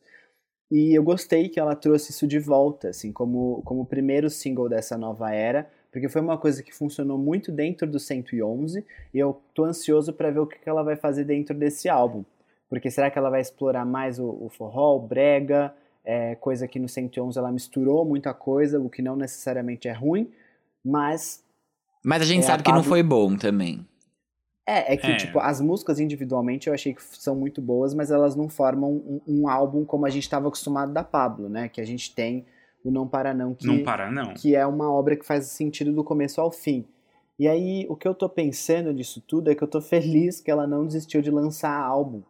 E 0.71 0.97
eu 0.97 1.03
gostei 1.03 1.49
que 1.49 1.59
ela 1.59 1.75
trouxe 1.75 2.11
isso 2.11 2.25
de 2.25 2.39
volta, 2.39 2.87
assim, 2.89 3.11
como, 3.11 3.61
como 3.63 3.81
o 3.81 3.85
primeiro 3.85 4.29
single 4.29 4.69
dessa 4.69 4.97
nova 4.97 5.29
era, 5.31 5.69
porque 5.91 6.07
foi 6.07 6.21
uma 6.21 6.37
coisa 6.37 6.63
que 6.63 6.73
funcionou 6.73 7.17
muito 7.17 7.51
dentro 7.51 7.85
do 7.85 7.99
111, 7.99 8.85
e 9.13 9.19
eu 9.19 9.41
tô 9.53 9.65
ansioso 9.65 10.13
para 10.13 10.31
ver 10.31 10.39
o 10.39 10.47
que 10.47 10.57
que 10.57 10.69
ela 10.69 10.83
vai 10.83 10.95
fazer 10.95 11.25
dentro 11.25 11.53
desse 11.53 11.89
álbum. 11.89 12.23
Porque 12.69 12.89
será 12.89 13.11
que 13.11 13.19
ela 13.19 13.29
vai 13.29 13.41
explorar 13.41 13.85
mais 13.85 14.17
o, 14.17 14.25
o 14.25 14.49
forró, 14.49 14.95
o 14.95 14.99
brega, 14.99 15.75
é, 16.03 16.35
coisa 16.35 16.67
que 16.67 16.79
no 16.79 16.87
111 16.89 17.37
ela 17.37 17.51
misturou 17.51 18.03
muita 18.05 18.33
coisa, 18.33 18.79
o 18.79 18.89
que 18.89 19.01
não 19.01 19.15
necessariamente 19.15 19.87
é 19.87 19.93
ruim, 19.93 20.31
mas 20.83 21.43
Mas 22.03 22.21
a 22.21 22.25
gente 22.25 22.39
É, 22.43 22.47
sabe 22.47 22.61
a 22.61 22.63
que 22.65 22.71
não 22.71 22.83
foi 22.83 23.01
bom 23.01 23.35
também. 23.37 23.85
É, 24.65 24.93
é 24.93 24.97
que, 24.97 25.07
É. 25.07 25.15
tipo, 25.17 25.39
as 25.39 25.59
músicas 25.59 25.99
individualmente 25.99 26.67
eu 26.67 26.73
achei 26.73 26.93
que 26.93 27.01
são 27.01 27.35
muito 27.35 27.61
boas, 27.61 27.93
mas 27.93 28.11
elas 28.11 28.35
não 28.35 28.47
formam 28.49 28.91
um, 28.91 29.21
um 29.27 29.47
álbum 29.49 29.83
como 29.85 30.05
a 30.05 30.09
gente 30.09 30.23
estava 30.23 30.47
acostumado 30.47 30.93
da 30.93 31.03
Pablo, 31.03 31.49
né? 31.49 31.67
Que 31.69 31.81
a 31.81 31.85
gente 31.85 32.13
tem 32.15 32.45
o 32.83 32.91
Não 32.91 33.07
Para 33.07 33.33
Não, 33.33 33.53
que, 33.55 33.65
não 33.65 33.83
para 33.83 34.11
não. 34.11 34.33
que 34.33 34.55
é 34.55 34.65
uma 34.65 34.91
obra 34.91 35.15
que 35.15 35.25
faz 35.25 35.45
sentido 35.47 35.91
do 35.93 36.03
começo 36.03 36.39
ao 36.41 36.51
fim. 36.51 36.85
E 37.39 37.47
aí, 37.47 37.85
o 37.89 37.95
que 37.95 38.07
eu 38.07 38.13
tô 38.13 38.29
pensando 38.29 38.93
disso 38.93 39.21
tudo 39.25 39.49
é 39.49 39.55
que 39.55 39.63
eu 39.63 39.67
tô 39.67 39.81
feliz 39.81 40.39
que 40.41 40.51
ela 40.51 40.67
não 40.67 40.85
desistiu 40.85 41.21
de 41.21 41.31
lançar 41.31 41.73
álbum. 41.73 42.21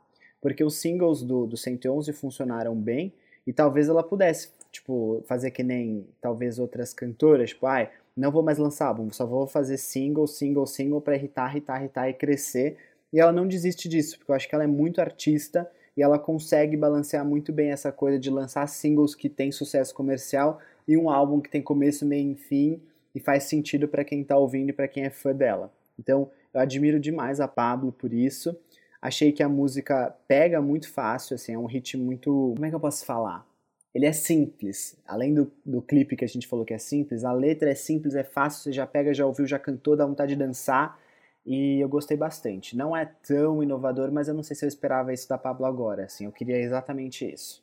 Porque 0.41 0.63
os 0.63 0.75
singles 0.79 1.23
do, 1.23 1.45
do 1.47 1.57
111 1.57 2.11
funcionaram 2.13 2.75
bem, 2.75 3.11
e 3.45 3.53
talvez 3.53 3.89
ela 3.89 4.03
pudesse, 4.03 4.49
tipo, 4.71 5.23
fazer 5.25 5.51
que 5.51 5.63
nem 5.63 6.07
talvez 6.21 6.59
outras 6.59 6.93
cantoras, 6.93 7.49
tipo, 7.49 7.65
ai, 7.65 7.89
não 8.15 8.31
vou 8.31 8.43
mais 8.43 8.57
lançar 8.57 8.87
álbum, 8.87 9.11
só 9.11 9.25
vou 9.25 9.47
fazer 9.47 9.77
single, 9.77 10.27
single, 10.27 10.65
single 10.65 11.01
pra 11.01 11.15
irritar, 11.15 11.51
irritar, 11.51 11.79
irritar 11.79 12.09
e 12.09 12.13
crescer. 12.13 12.77
E 13.11 13.19
ela 13.19 13.31
não 13.31 13.47
desiste 13.47 13.87
disso, 13.89 14.17
porque 14.17 14.31
eu 14.31 14.35
acho 14.35 14.47
que 14.47 14.55
ela 14.55 14.63
é 14.63 14.67
muito 14.67 15.01
artista 15.01 15.69
e 15.95 16.01
ela 16.01 16.17
consegue 16.17 16.75
balancear 16.75 17.25
muito 17.25 17.51
bem 17.51 17.71
essa 17.71 17.91
coisa 17.91 18.17
de 18.17 18.29
lançar 18.29 18.67
singles 18.67 19.13
que 19.13 19.29
tem 19.29 19.51
sucesso 19.51 19.93
comercial 19.93 20.59
e 20.87 20.97
um 20.97 21.09
álbum 21.09 21.39
que 21.39 21.49
tem 21.49 21.61
começo, 21.61 22.05
meio 22.05 22.31
e 22.31 22.35
fim 22.35 22.81
e 23.13 23.19
faz 23.19 23.43
sentido 23.43 23.87
pra 23.87 24.03
quem 24.03 24.23
tá 24.23 24.37
ouvindo 24.37 24.69
e 24.69 24.73
pra 24.73 24.87
quem 24.87 25.03
é 25.03 25.09
fã 25.09 25.33
dela. 25.33 25.71
Então, 25.99 26.29
eu 26.53 26.59
admiro 26.59 26.99
demais 26.99 27.39
a 27.39 27.47
Pablo 27.47 27.91
por 27.91 28.11
isso. 28.13 28.55
Achei 29.03 29.33
que 29.33 29.43
a 29.43 29.49
música 29.49 30.15
pega 30.29 30.61
muito 30.61 30.89
fácil, 30.89 31.35
assim, 31.35 31.53
é 31.53 31.59
um 31.59 31.65
hit 31.65 31.97
muito. 31.97 32.53
Como 32.53 32.65
é 32.65 32.69
que 32.69 32.75
eu 32.75 32.79
posso 32.79 33.05
falar? 33.05 33.45
Ele 33.93 34.05
é 34.05 34.13
simples. 34.13 34.97
Além 35.05 35.33
do, 35.33 35.51
do 35.65 35.81
clipe 35.81 36.15
que 36.15 36.23
a 36.23 36.27
gente 36.27 36.47
falou 36.47 36.63
que 36.63 36.73
é 36.73 36.77
simples, 36.77 37.25
a 37.25 37.33
letra 37.33 37.69
é 37.69 37.75
simples, 37.75 38.15
é 38.15 38.23
fácil, 38.23 38.63
você 38.63 38.71
já 38.71 38.87
pega, 38.87 39.13
já 39.13 39.25
ouviu, 39.25 39.45
já 39.45 39.59
cantou, 39.59 39.97
dá 39.97 40.05
vontade 40.05 40.35
de 40.35 40.39
dançar. 40.39 40.97
E 41.45 41.81
eu 41.83 41.89
gostei 41.89 42.15
bastante. 42.15 42.77
Não 42.77 42.95
é 42.95 43.05
tão 43.27 43.61
inovador, 43.61 44.09
mas 44.09 44.29
eu 44.29 44.33
não 44.33 44.41
sei 44.41 44.55
se 44.55 44.63
eu 44.63 44.69
esperava 44.69 45.11
isso 45.11 45.27
da 45.27 45.37
Pablo 45.37 45.65
agora. 45.65 46.05
Assim, 46.05 46.23
eu 46.23 46.31
queria 46.31 46.57
exatamente 46.57 47.29
isso. 47.29 47.61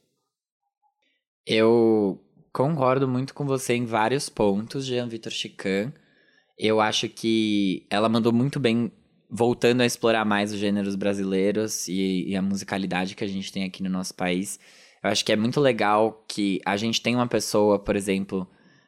Eu 1.46 2.20
concordo 2.52 3.08
muito 3.08 3.32
com 3.32 3.46
você 3.46 3.72
em 3.72 3.86
vários 3.86 4.28
pontos, 4.28 4.84
Jean 4.84 5.08
Vitor 5.08 5.32
Chican. 5.32 5.90
Eu 6.58 6.82
acho 6.82 7.08
que 7.08 7.86
ela 7.88 8.10
mandou 8.10 8.30
muito 8.30 8.60
bem, 8.60 8.92
voltando 9.30 9.82
a 9.82 9.86
explorar 9.86 10.24
mais 10.24 10.52
os 10.52 10.58
gêneros 10.58 10.96
brasileiros 10.96 11.86
e, 11.86 12.24
e 12.28 12.36
a 12.36 12.42
musicalidade 12.42 13.14
que 13.14 13.24
a 13.24 13.28
gente 13.28 13.52
tem 13.52 13.64
aqui 13.64 13.82
no 13.82 13.90
nosso 13.90 14.14
país. 14.14 14.58
Eu 15.02 15.10
acho 15.10 15.24
que 15.24 15.32
é 15.32 15.36
muito 15.36 15.60
legal 15.60 16.24
que 16.26 16.60
a 16.64 16.76
gente 16.76 17.00
tem 17.00 17.14
uma 17.14 17.26
pessoa, 17.26 17.78
por 17.78 17.96
exemplo, 17.96 18.46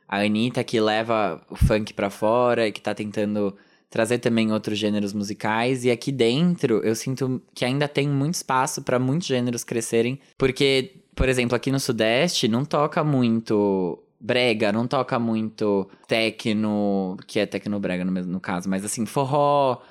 a 0.08 0.18
Anitta, 0.18 0.62
que 0.62 0.80
leva 0.80 1.40
o 1.48 1.56
funk 1.56 1.94
pra 1.94 2.10
fora 2.10 2.68
e 2.68 2.72
que 2.72 2.80
tá 2.80 2.94
tentando 2.94 3.56
trazer 3.88 4.18
também 4.18 4.52
outros 4.52 4.78
gêneros 4.78 5.12
musicais. 5.12 5.84
E 5.84 5.90
aqui 5.90 6.10
dentro, 6.10 6.78
eu 6.84 6.94
sinto 6.94 7.40
que 7.54 7.64
ainda 7.64 7.86
tem 7.86 8.08
muito 8.08 8.34
espaço 8.34 8.82
para 8.82 8.98
muitos 8.98 9.28
gêneros 9.28 9.64
crescerem, 9.64 10.18
porque, 10.36 10.96
por 11.14 11.28
exemplo, 11.28 11.54
aqui 11.54 11.70
no 11.70 11.78
Sudeste 11.78 12.48
não 12.48 12.64
toca 12.64 13.04
muito 13.04 14.02
brega, 14.20 14.70
não 14.70 14.86
toca 14.86 15.18
muito 15.18 15.88
techno, 16.06 17.16
que 17.26 17.40
é 17.40 17.46
tecnobrega 17.46 18.04
no, 18.04 18.12
mesmo, 18.12 18.32
no 18.32 18.40
caso, 18.40 18.68
mas 18.68 18.84
assim, 18.84 19.04
forró, 19.04 19.82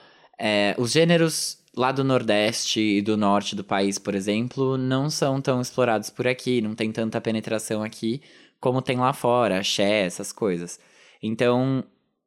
é, 0.44 0.74
os 0.80 0.92
gêneros 0.92 1.60
lá 1.78 1.92
do 1.92 2.04
Nordeste 2.04 2.80
e 2.80 3.02
do 3.02 3.16
Norte 3.16 3.56
do 3.56 3.64
país, 3.64 4.00
por 4.00 4.16
exemplo, 4.16 4.76
não 4.76 5.08
são 5.08 5.40
tão 5.40 5.62
explorados 5.62 6.10
por 6.10 6.28
aqui, 6.28 6.62
não 6.62 6.74
tem 6.74 6.92
tanta 6.92 7.22
penetração 7.22 7.84
aqui 7.84 8.22
como 8.60 8.82
tem 8.82 8.98
lá 8.98 9.14
fora, 9.14 9.60
axé, 9.60 10.06
essas 10.06 10.32
coisas. 10.32 10.80
Então, 11.22 11.84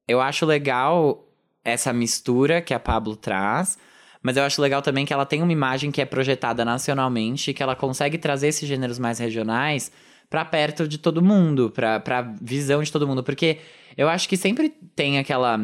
eu 0.07 0.21
acho 0.21 0.47
legal 0.47 1.29
essa 1.65 1.93
mistura 1.93 2.63
que 2.63 2.73
a 2.73 2.79
Pablo 2.79 3.17
traz, 3.17 3.79
mas 4.23 4.37
eu 4.37 4.45
acho 4.45 4.63
legal 4.63 4.81
também 4.81 5.05
que 5.05 5.13
ela 5.13 5.27
tem 5.27 5.43
uma 5.43 5.53
imagem 5.53 5.91
que 5.91 6.01
é 6.01 6.05
projetada 6.05 6.65
nacionalmente 6.65 7.51
e 7.51 7.55
que 7.55 7.63
ela 7.63 7.75
consegue 7.75 8.17
trazer 8.17 8.49
esses 8.49 8.69
gêneros 8.69 8.99
mais 8.99 9.19
regionais 9.19 9.91
pra 10.31 10.45
perto 10.45 10.87
de 10.87 10.99
todo 10.99 11.23
mundo, 11.23 11.71
pra, 11.71 11.99
pra 11.99 12.23
visão 12.41 12.83
de 12.83 12.93
todo 12.93 13.07
mundo, 13.07 13.25
porque 13.25 13.59
eu 13.97 14.09
acho 14.09 14.29
que 14.29 14.37
sempre 14.37 14.71
tem 14.95 15.19
aquela 15.19 15.59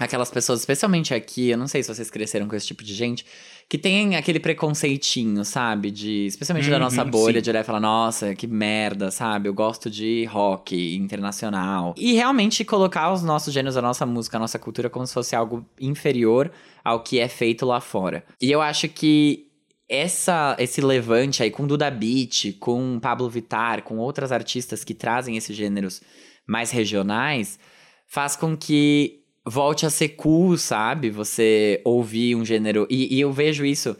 aquelas 0.00 0.30
pessoas, 0.30 0.60
especialmente 0.60 1.12
aqui, 1.14 1.50
eu 1.50 1.58
não 1.58 1.68
sei 1.68 1.82
se 1.82 1.94
vocês 1.94 2.10
cresceram 2.10 2.48
com 2.48 2.56
esse 2.56 2.66
tipo 2.66 2.82
de 2.82 2.94
gente, 2.94 3.24
que 3.68 3.76
tem 3.78 4.16
aquele 4.16 4.40
preconceitinho, 4.40 5.44
sabe? 5.44 5.90
De, 5.90 6.26
especialmente 6.26 6.68
da 6.68 6.76
Uhum, 6.76 6.82
nossa 6.82 7.04
bolha, 7.04 7.36
sim. 7.38 7.42
de 7.42 7.50
olhar 7.50 7.60
e 7.60 7.64
falar, 7.64 7.80
nossa, 7.80 8.34
que 8.34 8.46
merda, 8.46 9.10
sabe? 9.10 9.48
Eu 9.48 9.54
gosto 9.54 9.88
de 9.90 10.24
rock 10.26 10.96
internacional. 10.96 11.94
E 11.96 12.14
realmente 12.14 12.64
colocar 12.64 13.12
os 13.12 13.22
nossos 13.22 13.52
gêneros, 13.52 13.76
a 13.76 13.82
nossa 13.82 14.04
música, 14.06 14.36
a 14.38 14.40
nossa 14.40 14.58
cultura 14.58 14.90
como 14.90 15.06
se 15.06 15.14
fosse 15.14 15.36
algo 15.36 15.64
inferior 15.80 16.50
ao 16.82 17.02
que 17.02 17.18
é 17.18 17.28
feito 17.28 17.64
lá 17.64 17.80
fora. 17.80 18.24
E 18.40 18.50
eu 18.50 18.60
acho 18.60 18.88
que 18.88 19.46
essa, 19.88 20.56
esse 20.58 20.80
levante 20.80 21.42
aí 21.42 21.50
com 21.50 21.66
Duda 21.66 21.90
Beat, 21.90 22.56
com 22.58 22.98
Pablo 22.98 23.28
Vittar, 23.28 23.82
com 23.82 23.98
outras 23.98 24.32
artistas 24.32 24.82
que 24.84 24.94
trazem 24.94 25.36
esses 25.36 25.54
gêneros 25.54 26.00
mais 26.46 26.70
regionais, 26.70 27.58
faz 28.06 28.34
com 28.34 28.56
que 28.56 29.21
volte 29.46 29.86
a 29.86 29.90
ser 29.90 30.10
cool, 30.10 30.56
sabe? 30.56 31.10
Você 31.10 31.80
ouvir 31.84 32.34
um 32.34 32.44
gênero. 32.44 32.86
E, 32.90 33.16
e 33.16 33.20
eu 33.20 33.32
vejo 33.32 33.64
isso, 33.64 33.96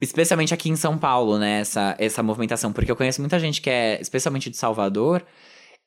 especialmente 0.00 0.54
aqui 0.54 0.68
em 0.68 0.76
São 0.76 0.96
Paulo, 0.98 1.38
né? 1.38 1.60
Essa, 1.60 1.96
essa 1.98 2.22
movimentação. 2.22 2.72
Porque 2.72 2.90
eu 2.90 2.96
conheço 2.96 3.20
muita 3.20 3.38
gente 3.38 3.60
que 3.60 3.70
é, 3.70 4.00
especialmente 4.00 4.50
de 4.50 4.56
Salvador, 4.56 5.24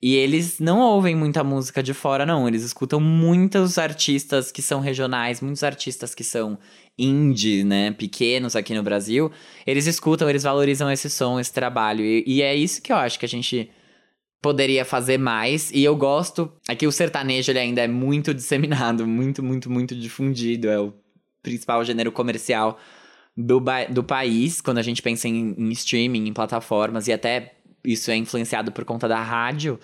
e 0.02 0.16
eles 0.16 0.60
não 0.60 0.80
ouvem 0.80 1.14
muita 1.14 1.44
música 1.44 1.84
de 1.84 1.94
fora, 1.94 2.26
não. 2.26 2.48
Eles 2.48 2.64
escutam 2.64 3.02
muitos 3.02 3.78
artistas 3.78 4.52
que 4.52 4.62
são 4.62 4.80
regionais, 4.80 5.42
muitos 5.42 5.64
artistas 5.64 6.16
que 6.16 6.24
são 6.24 6.58
indie, 6.98 7.66
né? 7.66 7.92
Pequenos 7.92 8.56
aqui 8.56 8.74
no 8.74 8.82
Brasil. 8.82 9.30
Eles 9.68 9.88
escutam, 9.88 10.30
eles 10.30 10.44
valorizam 10.44 10.90
esse 10.90 11.10
som, 11.10 11.40
esse 11.40 11.52
trabalho. 11.52 12.04
E, 12.04 12.24
e 12.26 12.42
é 12.42 12.56
isso 12.56 12.82
que 12.82 12.94
eu 12.94 12.98
acho 12.98 13.20
que 13.20 13.26
a 13.26 13.30
gente 13.30 13.70
poderia 14.42 14.86
fazer 14.86 15.18
mais. 15.18 15.72
E 15.72 15.84
eu 15.84 15.96
gosto. 15.96 16.52
Aqui 16.68 16.88
o 16.88 16.92
sertanejo 16.92 17.52
ele 17.52 17.60
ainda 17.60 17.82
é 17.82 17.88
muito 17.88 18.34
disseminado, 18.36 19.06
muito, 19.08 19.44
muito, 19.44 19.70
muito 19.70 19.96
difundido. 19.96 20.70
É 20.70 20.80
o 20.80 20.94
principal 21.42 21.84
gênero 21.84 22.12
comercial 22.12 22.78
do, 23.36 23.62
do 23.90 24.04
país, 24.04 24.62
quando 24.62 24.80
a 24.80 24.84
gente 24.84 25.02
pensa 25.02 25.28
em, 25.28 25.56
em 25.58 25.70
streaming, 25.72 26.28
em 26.28 26.34
plataformas, 26.34 27.08
e 27.08 27.14
até 27.14 27.54
isso 27.84 28.12
é 28.12 28.16
influenciado 28.16 28.72
por 28.72 28.84
conta 28.84 29.08
da 29.08 29.22
rádio. 29.22 29.80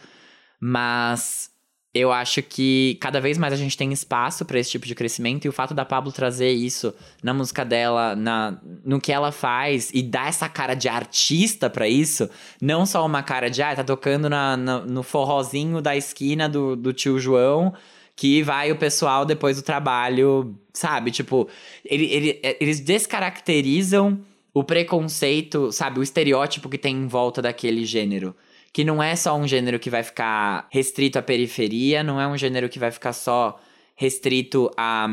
Mas 0.60 1.50
eu 1.96 2.12
acho 2.12 2.44
que 2.44 2.98
cada 3.00 3.22
vez 3.22 3.38
mais 3.38 3.54
a 3.54 3.56
gente 3.56 3.78
tem 3.78 3.94
espaço 3.94 4.44
para 4.44 4.60
esse 4.60 4.72
tipo 4.72 4.86
de 4.86 4.94
crescimento 4.94 5.46
e 5.46 5.50
o 5.50 5.54
fato 5.54 5.74
da 5.74 5.86
Pablo 5.86 6.12
trazer 6.12 6.52
isso 6.52 6.94
na 7.24 7.34
música 7.34 7.64
dela, 7.64 8.14
na, 8.18 8.60
no 8.84 9.00
que 9.00 9.14
ela 9.14 9.32
faz 9.32 9.92
e 9.94 10.04
dar 10.04 10.28
essa 10.28 10.50
cara 10.50 10.74
de 10.74 10.90
artista 10.90 11.70
para 11.70 11.88
isso, 11.88 12.30
não 12.62 12.86
só 12.86 13.06
uma 13.06 13.24
cara 13.24 13.50
de, 13.50 13.64
ah, 13.64 13.74
tá 13.74 13.82
tocando 13.82 14.30
na, 14.30 14.58
na, 14.58 14.82
no 14.82 15.04
forrozinho 15.04 15.82
da 15.82 15.96
esquina 15.96 16.50
do, 16.50 16.76
do 16.76 16.92
tio 16.92 17.18
João, 17.18 17.74
que 18.14 18.44
vai 18.44 18.74
o 18.74 18.76
pessoal 18.76 19.24
depois 19.24 19.56
do 19.56 19.64
trabalho, 19.64 20.54
sabe? 20.74 21.12
Tipo, 21.12 21.48
ele, 21.86 22.12
ele, 22.12 22.42
eles 22.60 22.82
descaracterizam 22.82 24.20
o 24.54 24.66
preconceito, 24.66 25.72
sabe? 25.72 26.02
O 26.02 26.04
estereótipo 26.04 26.68
que 26.68 26.78
tem 26.78 26.94
em 26.94 27.08
volta 27.08 27.42
daquele 27.42 27.86
gênero 27.86 28.36
que 28.76 28.84
não 28.84 29.02
é 29.02 29.16
só 29.16 29.38
um 29.38 29.48
gênero 29.48 29.80
que 29.80 29.90
vai 29.90 30.04
ficar 30.04 30.68
restrito 30.70 31.18
à 31.18 31.22
periferia, 31.22 32.04
não 32.04 32.20
é 32.20 32.28
um 32.28 32.38
gênero 32.38 32.68
que 32.68 32.78
vai 32.78 32.92
ficar 32.92 33.14
só 33.14 33.58
restrito 33.96 34.70
a, 34.76 35.08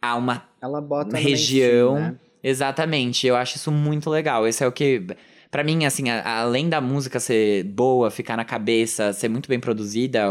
a 0.00 0.14
uma 0.16 0.42
região. 1.18 1.94
Né? 1.96 2.14
Exatamente, 2.42 3.26
eu 3.26 3.36
acho 3.36 3.56
isso 3.56 3.70
muito 3.70 4.08
legal. 4.08 4.48
Esse 4.48 4.64
é 4.64 4.66
o 4.66 4.72
que. 4.72 5.02
Pra 5.50 5.62
mim, 5.62 5.84
assim, 5.84 6.08
a- 6.08 6.40
além 6.40 6.70
da 6.70 6.80
música 6.80 7.20
ser 7.20 7.64
boa, 7.64 8.10
ficar 8.10 8.38
na 8.38 8.44
cabeça, 8.44 9.12
ser 9.12 9.28
muito 9.28 9.50
bem 9.50 9.60
produzida, 9.60 10.22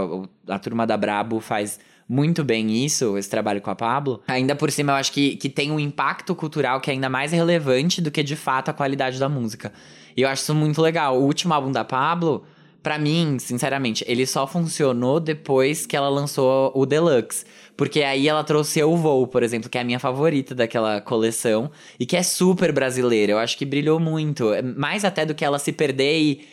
a 0.48 0.58
turma 0.58 0.88
da 0.88 0.98
Brabo 0.98 1.40
faz 1.40 1.80
muito 2.10 2.44
bem 2.44 2.84
isso, 2.84 3.16
esse 3.20 3.30
trabalho 3.30 3.62
com 3.62 3.70
a 3.70 3.76
Pablo. 3.76 4.20
Ainda 4.28 4.56
por 4.56 4.72
cima, 4.72 4.94
eu 4.94 4.96
acho 4.96 5.12
que, 5.12 5.36
que 5.36 5.48
tem 5.48 5.72
um 5.72 5.80
impacto 5.80 6.34
cultural 6.34 6.82
que 6.82 6.90
é 6.90 6.94
ainda 6.94 7.08
mais 7.08 7.32
relevante 7.32 8.02
do 8.02 8.10
que 8.10 8.24
de 8.24 8.36
fato 8.36 8.70
a 8.70 8.74
qualidade 8.74 9.20
da 9.20 9.30
música. 9.30 9.72
E 10.18 10.24
eu 10.24 10.28
acho 10.28 10.42
isso 10.42 10.56
muito 10.56 10.82
legal. 10.82 11.20
O 11.20 11.24
último 11.24 11.54
álbum 11.54 11.72
da 11.72 11.86
Pablo, 11.86 12.44
pra 12.84 13.00
mim, 13.00 13.40
sinceramente, 13.40 14.04
ele 14.08 14.26
só 14.28 14.46
funcionou 14.46 15.20
depois 15.20 15.86
que 15.86 15.96
ela 15.96 16.10
lançou 16.10 16.72
o 16.76 16.86
Deluxe. 16.86 17.46
Porque 17.76 18.04
aí 18.04 18.28
ela 18.28 18.44
trouxe 18.44 18.80
Eu 18.80 18.96
Vou, 18.96 19.26
por 19.26 19.42
exemplo, 19.42 19.68
que 19.70 19.78
é 19.80 19.82
a 19.82 19.84
minha 19.84 19.98
favorita 20.00 20.54
daquela 20.54 21.02
coleção. 21.02 21.72
E 22.00 22.06
que 22.06 22.16
é 22.16 22.22
super 22.22 22.72
brasileira. 22.72 23.32
Eu 23.32 23.40
acho 23.40 23.58
que 23.58 23.66
brilhou 23.66 24.00
muito. 24.00 24.54
É 24.54 24.62
Mais 24.62 25.04
até 25.04 25.26
do 25.26 25.34
que 25.34 25.44
ela 25.44 25.58
se 25.58 25.72
perder 25.72 26.20
e. 26.20 26.48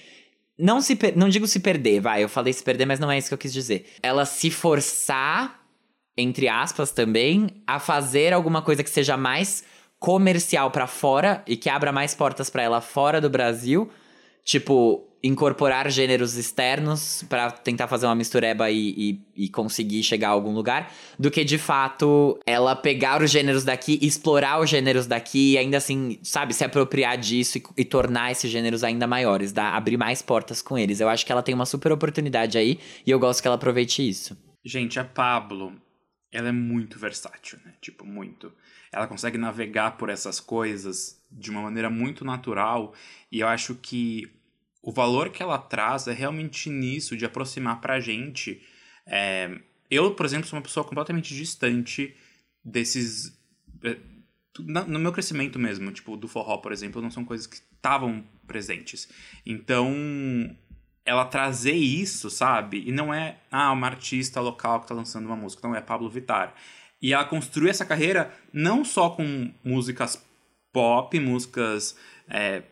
Não, 0.59 0.81
se 0.81 0.95
per- 0.97 1.16
não 1.16 1.29
digo 1.29 1.47
se 1.47 1.61
perder, 1.61 2.01
vai. 2.01 2.23
Eu 2.23 2.29
falei 2.29 2.53
se 2.53 2.62
perder, 2.62 2.87
mas 2.87 2.99
não 3.01 3.11
é 3.11 3.19
isso 3.19 3.29
que 3.29 3.35
eu 3.35 3.38
quis 3.38 3.53
dizer. 3.53 3.87
Ela 4.03 4.25
se 4.25 4.51
forçar, 4.51 5.61
entre 6.16 6.49
aspas 6.49 6.90
também, 6.90 7.49
a 7.66 7.79
fazer 7.79 8.33
alguma 8.33 8.62
coisa 8.62 8.83
que 8.83 8.90
seja 8.90 9.16
mais 9.16 9.62
comercial 9.99 10.71
pra 10.71 10.87
fora 10.87 11.43
e 11.47 11.57
que 11.57 11.69
abra 11.69 11.93
mais 11.93 12.14
portas 12.14 12.49
pra 12.49 12.62
ela 12.62 12.81
fora 12.81 13.21
do 13.21 13.29
Brasil. 13.29 13.90
Tipo, 14.45 15.07
incorporar 15.23 15.91
gêneros 15.91 16.37
externos 16.37 17.23
pra 17.29 17.51
tentar 17.51 17.87
fazer 17.89 18.07
uma 18.07 18.15
mistureba 18.15 18.71
e, 18.71 19.21
e, 19.37 19.45
e 19.45 19.49
conseguir 19.49 20.03
chegar 20.03 20.29
a 20.29 20.33
algum 20.33 20.53
lugar, 20.53 20.93
do 21.19 21.31
que 21.31 21.45
de 21.45 21.59
fato 21.59 22.39
ela 22.47 22.75
pegar 22.75 23.23
os 23.23 23.31
gêneros 23.31 23.65
daqui, 23.65 23.99
explorar 24.01 24.61
os 24.61 24.71
gêneros 24.71 25.07
daqui 25.07 25.53
e 25.53 25.59
ainda 25.59 25.77
assim, 25.77 26.19
sabe, 26.23 26.55
se 26.55 26.65
apropriar 26.65 27.19
disso 27.19 27.59
e, 27.59 27.63
e 27.79 27.85
tornar 27.85 28.33
esses 28.33 28.51
gêneros 28.51 28.83
ainda 28.83 29.07
maiores, 29.07 29.53
dar, 29.53 29.75
abrir 29.75 29.97
mais 29.97 30.23
portas 30.23 30.63
com 30.63 30.79
eles. 30.79 31.01
Eu 31.01 31.09
acho 31.09 31.27
que 31.27 31.33
ela 31.33 31.43
tem 31.43 31.55
uma 31.55 31.67
super 31.67 31.93
oportunidade 31.93 32.57
aí 32.57 32.79
e 33.07 33.11
eu 33.11 33.19
gosto 33.19 33.43
que 33.43 33.49
ela 33.49 33.57
aproveite 33.57 34.07
isso. 34.09 34.37
Gente, 34.65 34.99
a 34.99 35.05
Pablo, 35.05 35.73
ela 36.33 36.49
é 36.49 36.53
muito 36.53 36.99
versátil, 36.99 37.59
né? 37.65 37.75
Tipo, 37.81 38.07
muito. 38.07 38.53
Ela 38.93 39.07
consegue 39.07 39.39
navegar 39.39 39.93
por 39.93 40.09
essas 40.09 40.41
coisas 40.41 41.21
de 41.31 41.51
uma 41.51 41.63
maneira 41.63 41.91
muito 41.91 42.25
natural 42.25 42.95
e 43.31 43.41
eu 43.41 43.49
acho 43.49 43.75
que 43.77 44.31
o 44.83 44.93
valor 44.93 45.31
que 45.31 45.43
ela 45.43 45.59
traz 45.59 46.07
é 46.07 46.12
realmente 46.12 46.71
nisso, 46.71 47.16
de 47.16 47.25
aproximar 47.25 47.81
pra 47.81 48.01
gente. 48.01 48.62
É, 49.07 49.61
eu, 49.90 50.14
por 50.14 50.25
exemplo, 50.25 50.47
sou 50.47 50.57
uma 50.59 50.62
pessoa 50.62 50.85
completamente 50.85 51.35
distante 51.35 52.14
desses. 52.64 53.38
é, 53.85 53.97
No 54.59 54.99
meu 54.99 55.12
crescimento 55.12 55.59
mesmo, 55.59 55.93
tipo, 55.93 56.16
do 56.16 56.29
forró, 56.29 56.59
por 56.59 56.73
exemplo, 56.73 57.03
não 57.03 57.11
são 57.11 57.25
coisas 57.25 57.47
que 57.47 57.57
estavam 57.57 58.25
presentes. 58.47 59.09
Então, 59.45 59.95
ela 61.05 61.25
trazer 61.25 61.75
isso, 61.75 62.31
sabe? 62.31 62.85
E 62.87 62.93
não 62.93 63.12
é, 63.12 63.38
ah, 63.51 63.73
uma 63.73 63.87
artista 63.87 64.40
local 64.40 64.81
que 64.81 64.88
tá 64.88 64.95
lançando 64.95 65.27
uma 65.27 65.37
música, 65.37 65.66
não 65.66 65.75
é 65.75 65.81
Pablo 65.81 66.09
Vittar. 66.09 66.55
E 67.03 67.12
ela 67.12 67.25
construiu 67.25 67.71
essa 67.71 67.85
carreira 67.85 68.33
não 68.53 68.85
só 68.85 69.11
com 69.11 69.53
músicas 69.64 70.23
pop, 70.73 71.19
músicas 71.19 71.97
é, 72.29 72.62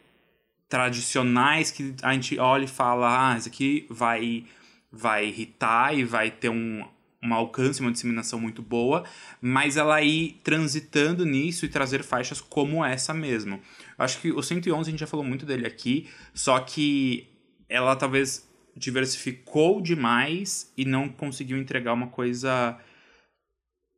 tradicionais 0.68 1.70
que 1.70 1.94
a 2.02 2.12
gente 2.12 2.38
olha 2.38 2.64
e 2.64 2.68
fala, 2.68 3.32
ah, 3.32 3.38
isso 3.38 3.48
aqui 3.48 3.86
vai, 3.88 4.44
vai 4.92 5.26
irritar 5.26 5.96
e 5.96 6.04
vai 6.04 6.30
ter 6.30 6.50
um, 6.50 6.84
um 7.22 7.34
alcance, 7.34 7.80
uma 7.80 7.90
disseminação 7.90 8.38
muito 8.38 8.62
boa, 8.62 9.04
mas 9.40 9.76
ela 9.76 10.02
ir 10.02 10.38
transitando 10.44 11.24
nisso 11.24 11.64
e 11.64 11.68
trazer 11.68 12.02
faixas 12.02 12.40
como 12.40 12.84
essa 12.84 13.14
mesmo. 13.14 13.60
Acho 13.96 14.20
que 14.20 14.30
o 14.30 14.42
111 14.42 14.88
a 14.88 14.90
gente 14.90 15.00
já 15.00 15.06
falou 15.06 15.24
muito 15.24 15.46
dele 15.46 15.66
aqui, 15.66 16.08
só 16.34 16.60
que 16.60 17.26
ela 17.68 17.96
talvez 17.96 18.46
diversificou 18.76 19.80
demais 19.80 20.72
e 20.76 20.84
não 20.84 21.08
conseguiu 21.08 21.58
entregar 21.58 21.92
uma 21.94 22.06
coisa 22.08 22.78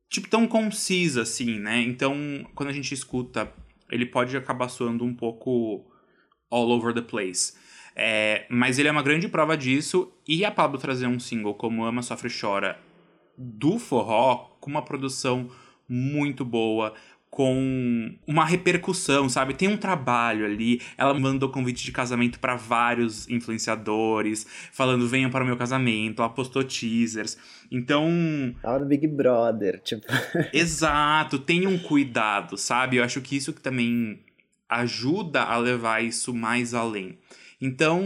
tipo 0.09 0.28
tão 0.28 0.46
concisa 0.46 1.22
assim, 1.22 1.59
né? 1.59 1.80
Então, 1.83 2.16
quando 2.54 2.70
a 2.70 2.72
gente 2.72 2.92
escuta, 2.92 3.52
ele 3.90 4.06
pode 4.06 4.37
acabar 4.37 4.68
soando 4.68 5.04
um 5.04 5.14
pouco 5.14 5.89
all 6.51 6.71
over 6.71 6.93
the 6.93 7.03
place. 7.03 7.55
É, 7.95 8.47
mas 8.49 8.79
ele 8.79 8.89
é 8.89 8.93
uma 8.93 9.03
grande 9.03 9.29
prova 9.29 9.57
disso 9.57 10.13
e 10.27 10.45
a 10.45 10.51
Pablo 10.51 10.79
trazer 10.79 11.07
um 11.07 11.19
single 11.19 11.55
como 11.55 11.85
Ama 11.85 12.03
Sofre 12.03 12.29
e 12.29 12.41
Chora 12.41 12.79
do 13.37 13.79
forró 13.79 14.57
com 14.61 14.71
uma 14.71 14.83
produção 14.83 15.51
muito 15.89 16.45
boa, 16.45 16.95
com 17.31 18.13
uma 18.27 18.45
repercussão, 18.45 19.29
sabe? 19.29 19.55
Tem 19.55 19.69
um 19.69 19.77
trabalho 19.77 20.45
ali. 20.45 20.81
Ela 20.99 21.15
mandou 21.15 21.49
convite 21.49 21.85
de 21.85 21.93
casamento 21.93 22.41
para 22.41 22.57
vários 22.57 23.29
influenciadores, 23.29 24.47
falando 24.73 25.09
venham 25.09 25.31
para 25.31 25.45
o 25.45 25.47
meu 25.47 25.57
casamento. 25.57 26.23
Ela 26.23 26.29
postou 26.29 26.65
teasers. 26.65 27.39
Então, 27.71 28.09
Tava 28.61 28.81
no 28.81 28.87
Big 28.87 29.07
Brother, 29.07 29.81
tipo. 29.83 30.07
Exato, 30.53 31.39
tenha 31.39 31.69
um 31.69 31.79
cuidado, 31.79 32.57
sabe? 32.57 32.97
Eu 32.97 33.05
acho 33.05 33.21
que 33.21 33.37
isso 33.37 33.53
que 33.53 33.61
também 33.61 34.21
ajuda 34.70 35.42
a 35.42 35.56
levar 35.59 36.02
isso 36.02 36.33
mais 36.33 36.72
além. 36.74 37.18
Então, 37.61 38.02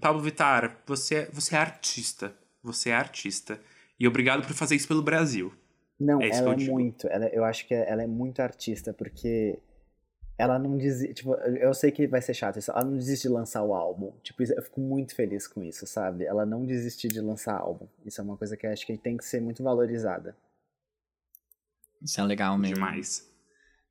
Pablo 0.00 0.20
Vittar, 0.22 0.80
você, 0.86 1.28
você 1.32 1.54
é 1.54 1.58
artista. 1.58 2.34
Você 2.62 2.90
é 2.90 2.94
artista. 2.94 3.60
E 4.00 4.08
obrigado 4.08 4.44
por 4.46 4.54
fazer 4.54 4.74
isso 4.74 4.88
pelo 4.88 5.02
Brasil. 5.02 5.52
Não, 5.98 6.20
É 6.20 6.28
ela 6.28 6.52
é 6.52 6.54
digo. 6.56 6.72
muito. 6.72 7.06
Ela, 7.08 7.26
eu 7.28 7.44
acho 7.44 7.66
que 7.66 7.72
ela 7.74 8.02
é 8.02 8.06
muito 8.06 8.40
artista, 8.42 8.92
porque 8.92 9.58
ela 10.36 10.58
não 10.58 10.76
desiste. 10.76 11.14
Tipo, 11.14 11.34
eu 11.34 11.72
sei 11.72 11.90
que 11.90 12.06
vai 12.06 12.20
ser 12.20 12.34
chato 12.34 12.58
isso. 12.58 12.70
Ela 12.70 12.84
não 12.84 12.96
desiste 12.96 13.28
de 13.28 13.32
lançar 13.32 13.62
o 13.62 13.72
álbum. 13.74 14.12
Tipo, 14.22 14.42
eu 14.42 14.62
fico 14.62 14.80
muito 14.80 15.14
feliz 15.14 15.46
com 15.46 15.62
isso, 15.62 15.86
sabe? 15.86 16.24
Ela 16.24 16.44
não 16.44 16.66
desistir 16.66 17.08
de 17.08 17.20
lançar 17.20 17.56
álbum. 17.56 17.86
Isso 18.04 18.20
é 18.20 18.24
uma 18.24 18.36
coisa 18.36 18.56
que 18.56 18.66
eu 18.66 18.70
acho 18.72 18.84
que 18.84 18.98
tem 18.98 19.16
que 19.16 19.24
ser 19.24 19.40
muito 19.40 19.62
valorizada. 19.62 20.36
Isso 22.02 22.20
é 22.20 22.24
legal 22.24 22.58
mesmo. 22.58 22.74
Demais. 22.74 23.25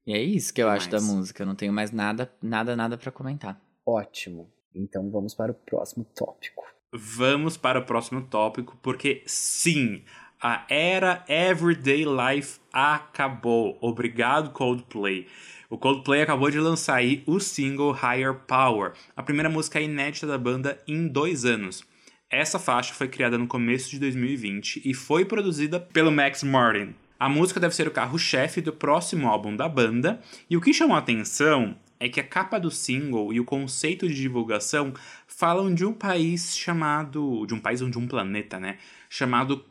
E 0.06 0.13
é 0.13 0.22
isso 0.22 0.54
que 0.54 0.62
eu 0.62 0.70
acho 0.70 0.89
da 0.89 1.02
música. 1.02 1.44
Eu 1.44 1.48
não 1.48 1.56
tenho 1.56 1.74
mais 1.74 1.91
nada, 1.91 2.32
nada, 2.41 2.76
nada 2.76 2.98
pra 2.98 3.12
comentar. 3.12 3.60
Ótimo. 3.86 4.52
Então 4.74 5.10
vamos 5.10 5.34
para 5.34 5.52
o 5.52 5.56
próximo 5.56 6.06
tópico. 6.15 6.63
Vamos 6.94 7.58
para 7.58 7.80
o 7.80 7.86
próximo 7.86 8.22
tópico, 8.22 8.78
porque 8.82 9.24
sim, 9.26 10.04
a 10.41 10.65
era 10.70 11.26
Everyday 11.28 12.06
Life 12.06 12.60
acabou. 12.72 13.78
Obrigado, 13.82 14.52
Coldplay. 14.52 15.28
O 15.70 15.78
Coldplay 15.78 16.22
acabou 16.22 16.52
de 16.52 16.60
lançar 16.60 16.96
aí 16.96 17.24
o 17.26 17.39
single 17.39 17.91
Higher 17.91 18.36
Power, 18.48 18.94
a 19.15 19.24
primeira 19.24 19.50
música 19.50 19.82
inédita 19.82 20.28
da 20.28 20.38
banda 20.38 20.80
em 20.88 21.08
dois 21.08 21.46
anos. 21.46 21.84
Essa 22.30 22.60
faixa 22.60 22.94
foi 22.94 23.08
criada 23.08 23.38
no 23.38 23.48
começo 23.48 23.89
de 23.89 24.00
2020 24.00 24.82
e 24.86 24.94
foi 24.94 25.26
produzida 25.26 25.80
pelo 25.80 26.12
Max 26.12 26.44
Martin. 26.44 26.94
A 27.19 27.30
música 27.30 27.60
deve 27.60 27.73
ser 27.73 27.88
o 27.88 27.91
carro-chefe 27.91 28.60
do 28.60 28.73
próximo 28.73 29.28
álbum 29.28 29.56
da 29.56 29.69
banda, 29.69 30.21
e 30.49 30.58
o 30.58 30.62
que 30.62 30.73
chamou 30.73 30.95
a 30.95 30.99
atenção 30.99 31.78
é 31.99 32.10
que 32.10 32.19
a 32.19 32.28
capa 32.28 32.60
do 32.60 32.69
single 32.69 33.32
e 33.32 33.39
o 33.39 33.45
conceito 33.45 34.08
de 34.08 34.15
divulgação 34.15 34.93
falam 35.25 35.73
de 35.73 35.86
um 35.86 35.93
país 35.93 36.58
chamado. 36.58 37.45
de 37.45 37.54
um 37.54 37.60
país 37.60 37.82
ou 37.82 37.89
de 37.89 37.97
um 37.97 38.08
planeta, 38.08 38.60
né? 38.60 38.78
Chamado 39.10 39.63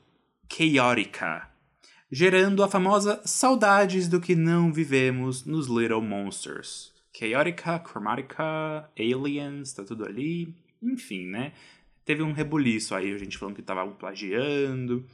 Chaotica, 0.50 1.48
gerando 2.10 2.62
a 2.62 2.68
famosa 2.68 3.20
saudades 3.24 4.08
do 4.08 4.20
que 4.20 4.34
não 4.34 4.72
vivemos 4.72 5.44
nos 5.44 5.66
Little 5.66 6.00
Monsters. 6.00 6.92
Chaotica, 7.12 7.78
Chromatica, 7.78 8.90
Aliens, 8.98 9.72
tá 9.72 9.84
tudo 9.84 10.06
ali. 10.06 10.54
Enfim, 10.82 11.26
né? 11.26 11.52
Teve 12.04 12.22
um 12.22 12.32
rebuliço 12.32 12.94
aí, 12.94 13.14
a 13.14 13.18
gente 13.18 13.38
falando 13.38 13.56
que 13.56 13.62
tava 13.62 13.86
plagiando. 13.86 15.06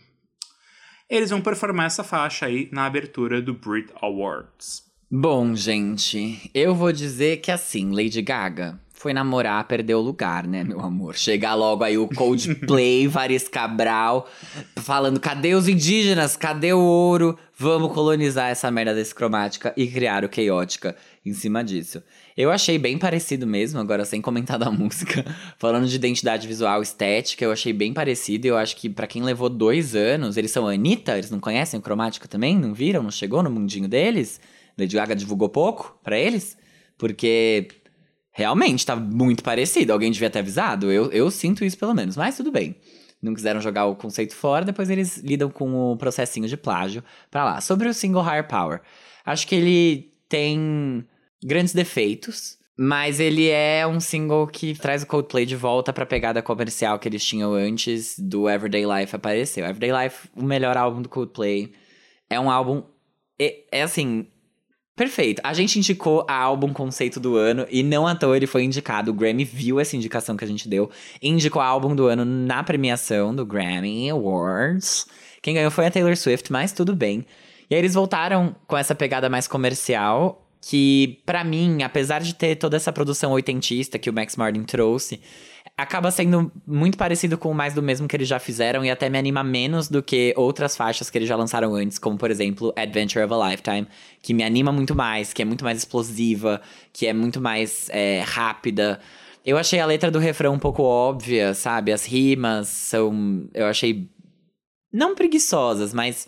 Eles 1.11 1.31
vão 1.31 1.41
performar 1.41 1.87
essa 1.87 2.05
faixa 2.05 2.47
aí 2.47 2.69
na 2.71 2.87
abertura 2.87 3.43
do 3.43 3.53
Brit 3.53 3.93
Awards. 4.01 4.85
Bom, 5.11 5.57
gente, 5.57 6.49
eu 6.55 6.73
vou 6.73 6.93
dizer 6.93 7.39
que 7.39 7.51
assim, 7.51 7.91
Lady 7.91 8.23
Gaga, 8.23 8.79
Foi 8.93 9.15
namorar, 9.15 9.67
perdeu 9.67 9.99
o 9.99 10.03
lugar, 10.03 10.47
né, 10.47 10.63
meu 10.63 10.79
amor? 10.79 11.17
Chega 11.17 11.55
logo 11.55 11.83
aí 11.83 11.97
o 11.97 12.07
Coldplay, 12.07 13.09
Varis 13.09 13.49
Cabral, 13.49 14.29
falando: 14.77 15.19
cadê 15.19 15.55
os 15.55 15.67
indígenas? 15.67 16.37
Cadê 16.37 16.75
o 16.75 16.79
ouro? 16.79 17.37
Vamos 17.57 17.95
colonizar 17.95 18.51
essa 18.51 18.71
merda 18.71 18.95
desse 18.95 19.15
cromática 19.15 19.73
e 19.75 19.87
criar 19.87 20.23
o 20.23 20.31
Chaotica 20.31 20.95
em 21.25 21.33
cima 21.33 21.65
disso. 21.65 22.03
Eu 22.37 22.51
achei 22.51 22.79
bem 22.79 22.97
parecido 22.99 23.47
mesmo, 23.47 23.81
agora 23.81 24.05
sem 24.05 24.21
comentar 24.21 24.59
da 24.59 24.71
música. 24.73 25.25
Falando 25.59 25.87
de 25.87 25.97
identidade 25.97 26.47
visual 26.47 26.83
estética, 26.83 27.45
eu 27.45 27.53
achei 27.53 27.73
bem 27.73 27.93
parecido. 27.93 28.47
Eu 28.47 28.57
acho 28.57 28.77
que 28.77 28.89
para 28.89 29.07
quem 29.07 29.23
levou 29.23 29.49
dois 29.49 29.95
anos, 29.95 30.37
eles 30.37 30.51
são 30.51 30.67
Anitta, 30.67 31.19
eles 31.19 31.31
não 31.31 31.41
conhecem 31.41 31.79
o 31.79 31.83
cromática 31.83 32.29
também? 32.29 32.59
Não 32.59 32.73
viram? 32.73 33.03
Não 33.03 33.11
chegou 33.11 33.43
no 33.43 33.51
mundinho 33.51 33.89
deles? 33.89 34.41
Lady 34.79 34.95
Gaga 34.97 35.15
divulgou 35.15 35.49
pouco 35.49 35.99
para 36.03 36.19
eles? 36.19 36.57
Porque 36.97 37.69
realmente 38.33 38.87
tá 38.87 38.97
muito 38.97 39.43
parecido. 39.43 39.93
Alguém 39.93 40.11
devia 40.11 40.31
ter 40.31 40.39
avisado. 40.39 40.91
Eu, 40.91 41.11
eu 41.11 41.31
sinto 41.31 41.65
isso 41.65 41.77
pelo 41.79 41.95
menos, 41.95 42.17
mas 42.17 42.37
tudo 42.37 42.51
bem. 42.51 42.77
Não 43.23 43.35
quiseram 43.35 43.61
jogar 43.61 43.85
o 43.85 43.97
conceito 43.97 44.35
fora, 44.35 44.65
depois 44.65 44.89
eles 44.89 45.19
lidam 45.19 45.51
com 45.51 45.93
o 45.93 45.97
processinho 45.97 46.49
de 46.49 46.57
plágio 46.57 47.05
pra 47.31 47.45
lá. 47.45 47.61
Sobre 47.61 47.87
o 47.87 47.93
single 47.93 48.23
Higher 48.23 48.49
Power, 48.49 48.81
acho 49.27 49.47
que 49.47 49.55
ele 49.55 50.11
tem 50.27 51.05
grandes 51.43 51.73
defeitos, 51.73 52.59
mas 52.79 53.21
ele 53.21 53.49
é 53.49 53.87
um 53.87 54.01
single 54.01 54.47
que 54.47 54.75
traz 54.75 55.03
o 55.03 55.07
Coldplay 55.07 55.45
de 55.45 55.57
volta 55.57 55.93
pra 55.93 56.07
pegada 56.07 56.43
comercial 56.43 56.99
que 56.99 57.09
eles 57.09 57.25
tinham 57.25 57.53
antes 57.53 58.19
do 58.19 58.49
Everyday 58.49 58.85
Life 58.85 59.15
aparecer. 59.15 59.63
O 59.63 59.67
Everyday 59.67 60.05
Life, 60.05 60.29
o 60.35 60.43
melhor 60.43 60.77
álbum 60.77 61.03
do 61.03 61.09
Coldplay, 61.09 61.73
é 62.29 62.41
um 62.41 62.51
álbum. 62.51 62.83
É, 63.39 63.65
é 63.73 63.83
assim, 63.83 64.27
Perfeito. 65.01 65.41
A 65.43 65.55
gente 65.55 65.79
indicou 65.79 66.27
a 66.29 66.35
álbum 66.35 66.75
conceito 66.75 67.19
do 67.19 67.35
ano 67.35 67.67
e 67.71 67.83
não 67.83 68.07
à 68.07 68.15
toa 68.15 68.37
ele 68.37 68.47
foi 68.47 68.65
indicado. 68.65 69.11
O 69.11 69.15
Grammy 69.15 69.45
viu 69.45 69.81
essa 69.81 69.97
indicação 69.97 70.37
que 70.37 70.45
a 70.45 70.47
gente 70.47 70.69
deu 70.69 70.91
indicou 71.23 71.63
a 71.63 71.65
álbum 71.65 71.97
do 71.97 72.07
ano 72.07 72.23
na 72.23 72.63
premiação 72.63 73.35
do 73.35 73.47
Grammy 73.47 74.11
Awards. 74.11 75.07
Quem 75.41 75.55
ganhou 75.55 75.71
foi 75.71 75.87
a 75.87 75.91
Taylor 75.91 76.15
Swift, 76.15 76.53
mas 76.53 76.73
tudo 76.73 76.95
bem. 76.95 77.25
E 77.71 77.75
aí 77.75 77.81
eles 77.81 77.95
voltaram 77.95 78.55
com 78.67 78.77
essa 78.77 78.95
pegada 78.95 79.31
mais 79.31 79.49
comercial, 79.49 80.50
que 80.61 81.21
para 81.25 81.43
mim, 81.43 81.83
apesar 81.83 82.21
de 82.21 82.35
ter 82.35 82.57
toda 82.57 82.77
essa 82.77 82.93
produção 82.93 83.33
oitentista 83.33 83.99
que 83.99 84.11
o 84.11 84.13
Max 84.13 84.37
Martin 84.37 84.63
trouxe, 84.63 85.21
acaba 85.77 86.11
sendo 86.11 86.53
muito 86.67 86.99
parecido 86.99 87.39
com 87.39 87.55
mais 87.55 87.73
do 87.73 87.83
mesmo 87.83 88.07
que 88.07 88.15
eles 88.15 88.29
já 88.29 88.39
fizeram 88.39 88.85
e 88.85 88.91
até 88.91 89.09
me 89.09 89.19
anima 89.19 89.43
menos 89.43 89.89
do 89.89 90.03
que 90.03 90.35
outras 90.37 90.77
faixas 90.77 91.09
que 91.09 91.17
eles 91.17 91.29
já 91.29 91.37
lançaram 91.37 91.75
antes, 91.75 91.99
como 91.99 92.19
por 92.19 92.31
exemplo 92.31 92.73
Adventure 92.77 93.25
of 93.25 93.33
a 93.33 93.51
Lifetime, 93.51 93.87
que 94.23 94.35
me 94.35 94.43
anima 94.43 94.71
muito 94.71 94.95
mais, 94.95 95.33
que 95.33 95.41
é 95.41 95.45
muito 95.45 95.65
mais 95.65 95.79
explosiva, 95.79 96.61
que 96.93 97.07
é 97.07 97.13
muito 97.13 97.41
mais 97.41 97.89
é, 97.91 98.23
rápida. 98.27 99.01
Eu 99.45 99.57
achei 99.57 99.81
a 99.81 99.87
letra 99.87 100.11
do 100.11 100.19
refrão 100.19 100.53
um 100.55 100.59
pouco 100.59 100.83
óbvia, 100.83 101.55
sabe? 101.55 101.93
As 101.93 102.05
rimas 102.05 102.69
são. 102.69 103.49
Eu 103.55 103.67
achei. 103.67 104.09
Não 104.93 105.15
preguiçosas, 105.15 105.95
mas 105.95 106.27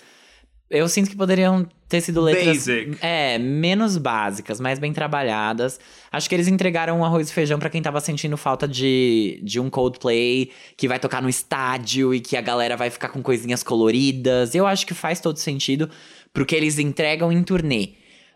eu 0.73 0.89
sinto 0.89 1.11
que 1.11 1.17
poderiam 1.17 1.69
ter 1.87 2.01
sido 2.01 2.23
letras. 2.23 2.47
Basic. 2.47 2.97
É, 3.03 3.39
menos 3.39 3.99
básicas, 3.99 4.59
mais 4.59 4.79
bem 4.79 4.93
trabalhadas. 4.93 5.79
Acho 6.11 6.29
que 6.29 6.35
eles 6.35 6.49
entregaram 6.49 6.99
um 6.99 7.05
arroz 7.05 7.29
e 7.29 7.33
feijão 7.33 7.59
para 7.59 7.69
quem 7.69 7.83
tava 7.83 8.01
sentindo 8.01 8.37
falta 8.39 8.67
de, 8.67 9.39
de 9.45 9.61
um 9.61 9.69
Coldplay 9.69 10.51
que 10.75 10.89
vai 10.89 10.99
tocar 10.99 11.21
no 11.21 11.29
estádio 11.29 12.15
e 12.15 12.21
que 12.21 12.37
a 12.37 12.41
galera 12.41 12.75
vai 12.75 12.89
ficar 12.89 13.11
com 13.11 13.23
coisinhas 13.23 13.63
coloridas. 13.63 14.55
Eu 14.55 14.67
acho 14.67 14.87
que 14.87 14.95
faz 14.95 15.21
todo 15.21 15.37
sentido 15.37 15.91
pro 16.33 16.47
que 16.47 16.57
eles 16.57 16.79
entregam 16.79 17.31
em 17.31 17.43
turnê. 17.43 17.91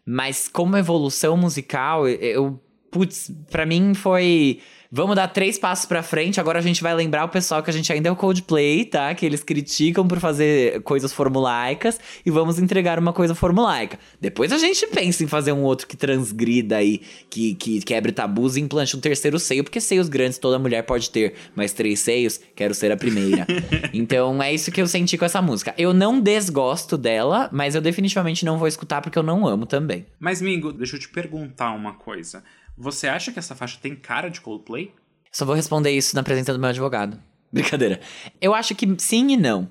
Mas 0.04 0.46
como 0.46 0.76
evolução 0.76 1.36
musical, 1.36 2.06
eu. 2.06 2.60
Putz, 2.90 3.32
pra 3.50 3.66
mim 3.66 3.94
foi. 3.94 4.60
Vamos 4.90 5.16
dar 5.16 5.28
três 5.28 5.58
passos 5.58 5.86
pra 5.86 6.02
frente. 6.02 6.40
Agora 6.40 6.58
a 6.58 6.62
gente 6.62 6.82
vai 6.82 6.94
lembrar 6.94 7.24
o 7.24 7.28
pessoal 7.28 7.62
que 7.62 7.70
a 7.70 7.72
gente 7.72 7.92
ainda 7.92 8.08
é 8.08 8.12
o 8.12 8.16
Coldplay, 8.16 8.84
tá? 8.84 9.14
Que 9.14 9.26
eles 9.26 9.42
criticam 9.42 10.06
por 10.06 10.20
fazer 10.20 10.82
coisas 10.82 11.12
formulaicas 11.12 11.98
e 12.24 12.30
vamos 12.30 12.58
entregar 12.58 12.98
uma 12.98 13.12
coisa 13.12 13.34
formulaica. 13.34 13.98
Depois 14.20 14.52
a 14.52 14.58
gente 14.58 14.86
pensa 14.88 15.24
em 15.24 15.26
fazer 15.26 15.52
um 15.52 15.62
outro 15.62 15.86
que 15.86 15.96
transgrida 15.96 16.76
aí, 16.76 17.00
que, 17.28 17.54
que 17.54 17.80
quebre 17.80 18.12
tabus 18.12 18.56
e 18.56 18.60
implante 18.60 18.96
um 18.96 19.00
terceiro 19.00 19.38
seio, 19.38 19.64
porque 19.64 19.80
seios 19.80 20.08
grandes 20.08 20.38
toda 20.38 20.58
mulher 20.58 20.82
pode 20.82 21.10
ter, 21.10 21.34
mas 21.54 21.72
três 21.72 22.00
seios, 22.00 22.40
quero 22.54 22.74
ser 22.74 22.92
a 22.92 22.96
primeira. 22.96 23.46
então 23.92 24.42
é 24.42 24.52
isso 24.52 24.70
que 24.70 24.80
eu 24.80 24.86
senti 24.86 25.18
com 25.18 25.24
essa 25.24 25.42
música. 25.42 25.74
Eu 25.76 25.92
não 25.92 26.20
desgosto 26.20 26.96
dela, 26.96 27.48
mas 27.52 27.74
eu 27.74 27.80
definitivamente 27.80 28.44
não 28.44 28.58
vou 28.58 28.68
escutar 28.68 29.00
porque 29.00 29.18
eu 29.18 29.22
não 29.22 29.46
amo 29.46 29.66
também. 29.66 30.06
Mas, 30.18 30.40
Mingo, 30.40 30.72
deixa 30.72 30.96
eu 30.96 31.00
te 31.00 31.08
perguntar 31.08 31.72
uma 31.72 31.94
coisa. 31.94 32.42
Você 32.76 33.08
acha 33.08 33.32
que 33.32 33.38
essa 33.38 33.54
faixa 33.54 33.78
tem 33.80 33.96
cara 33.96 34.28
de 34.28 34.40
Coldplay? 34.40 34.92
Só 35.32 35.44
vou 35.44 35.54
responder 35.54 35.90
isso 35.90 36.14
na 36.14 36.22
presença 36.22 36.52
do 36.52 36.58
meu 36.58 36.68
advogado. 36.68 37.20
Brincadeira. 37.52 38.00
Eu 38.40 38.54
acho 38.54 38.74
que 38.74 38.86
sim 38.98 39.32
e 39.32 39.36
não. 39.36 39.70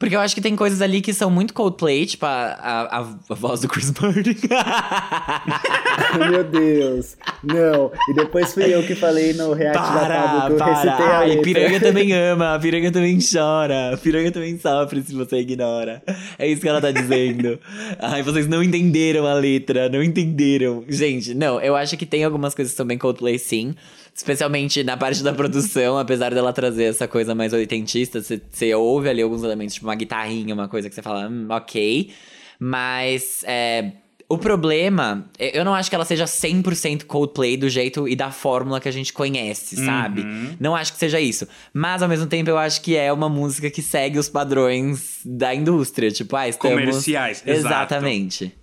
Porque 0.00 0.16
eu 0.16 0.20
acho 0.20 0.34
que 0.34 0.40
tem 0.40 0.56
coisas 0.56 0.80
ali 0.80 1.02
que 1.02 1.12
são 1.12 1.30
muito 1.30 1.52
Coldplay, 1.52 2.06
tipo 2.06 2.24
a, 2.24 2.30
a, 2.30 2.98
a 3.00 3.34
voz 3.34 3.60
do 3.60 3.68
Chris 3.68 3.92
Martin. 4.00 4.34
Meu 6.18 6.42
Deus. 6.42 7.18
Não. 7.44 7.92
E 8.08 8.14
depois 8.14 8.54
fui 8.54 8.74
eu 8.74 8.82
que 8.82 8.94
falei 8.94 9.34
no 9.34 9.52
react 9.52 9.78
da 9.78 10.00
para, 10.00 10.22
Pablo 10.22 10.56
que 10.56 10.62
eu 10.62 10.66
recitei 10.66 11.06
a 11.06 11.20
letra. 11.20 11.42
piranha 11.42 11.80
também 11.80 12.12
ama, 12.16 12.58
piranha 12.58 12.90
também 12.90 13.18
chora, 13.20 13.98
piranha 14.02 14.32
também 14.32 14.58
sofre 14.58 15.02
se 15.02 15.14
você 15.14 15.40
ignora. 15.40 16.02
É 16.38 16.48
isso 16.48 16.62
que 16.62 16.68
ela 16.68 16.80
tá 16.80 16.90
dizendo. 16.90 17.58
Ai, 17.98 18.22
vocês 18.22 18.46
não 18.46 18.62
entenderam 18.62 19.26
a 19.26 19.34
letra, 19.34 19.90
não 19.90 20.02
entenderam. 20.02 20.82
Gente, 20.88 21.34
não, 21.34 21.60
eu 21.60 21.76
acho 21.76 21.94
que 21.98 22.06
tem 22.06 22.24
algumas 22.24 22.54
coisas 22.54 22.72
que 22.72 22.76
são 22.78 22.86
bem 22.86 22.96
Coldplay, 22.96 23.38
sim. 23.38 23.74
Especialmente 24.14 24.82
na 24.84 24.96
parte 24.96 25.22
da 25.22 25.32
produção, 25.32 25.98
apesar 25.98 26.34
dela 26.34 26.52
trazer 26.52 26.84
essa 26.84 27.08
coisa 27.08 27.34
mais 27.34 27.52
oitentista, 27.52 28.20
você- 28.22 28.74
ouve 28.74 29.08
ali 29.08 29.22
alguns 29.22 29.42
elementos, 29.42 29.74
tipo 29.74 29.86
uma 29.86 29.94
guitarrinha, 29.94 30.52
uma 30.54 30.68
coisa 30.68 30.88
que 30.88 30.94
você 30.94 31.02
fala, 31.02 31.28
hum, 31.28 31.46
ok. 31.48 32.10
Mas 32.58 33.42
é, 33.46 33.92
o 34.28 34.36
problema, 34.36 35.28
eu 35.38 35.64
não 35.64 35.74
acho 35.74 35.88
que 35.88 35.94
ela 35.96 36.04
seja 36.04 36.26
100% 36.26 37.04
Coldplay 37.06 37.56
do 37.56 37.68
jeito 37.68 38.06
e 38.06 38.14
da 38.14 38.30
fórmula 38.30 38.78
que 38.80 38.88
a 38.88 38.92
gente 38.92 39.12
conhece, 39.12 39.76
sabe? 39.76 40.26
Não 40.60 40.76
acho 40.76 40.92
que 40.92 40.98
seja 40.98 41.18
isso. 41.18 41.48
Mas 41.72 42.02
ao 42.02 42.08
mesmo 42.08 42.26
tempo 42.26 42.50
eu 42.50 42.58
acho 42.58 42.82
que 42.82 42.94
é 42.96 43.10
uma 43.12 43.28
música 43.28 43.70
que 43.70 43.80
segue 43.80 44.18
os 44.18 44.28
padrões 44.28 45.20
da 45.24 45.54
indústria. 45.54 46.10
Tipo, 46.10 46.36
ah, 46.36 46.46
estamos. 46.48 46.78
Comerciais, 46.78 47.42
exato. 47.46 47.66
Exatamente. 47.94 48.54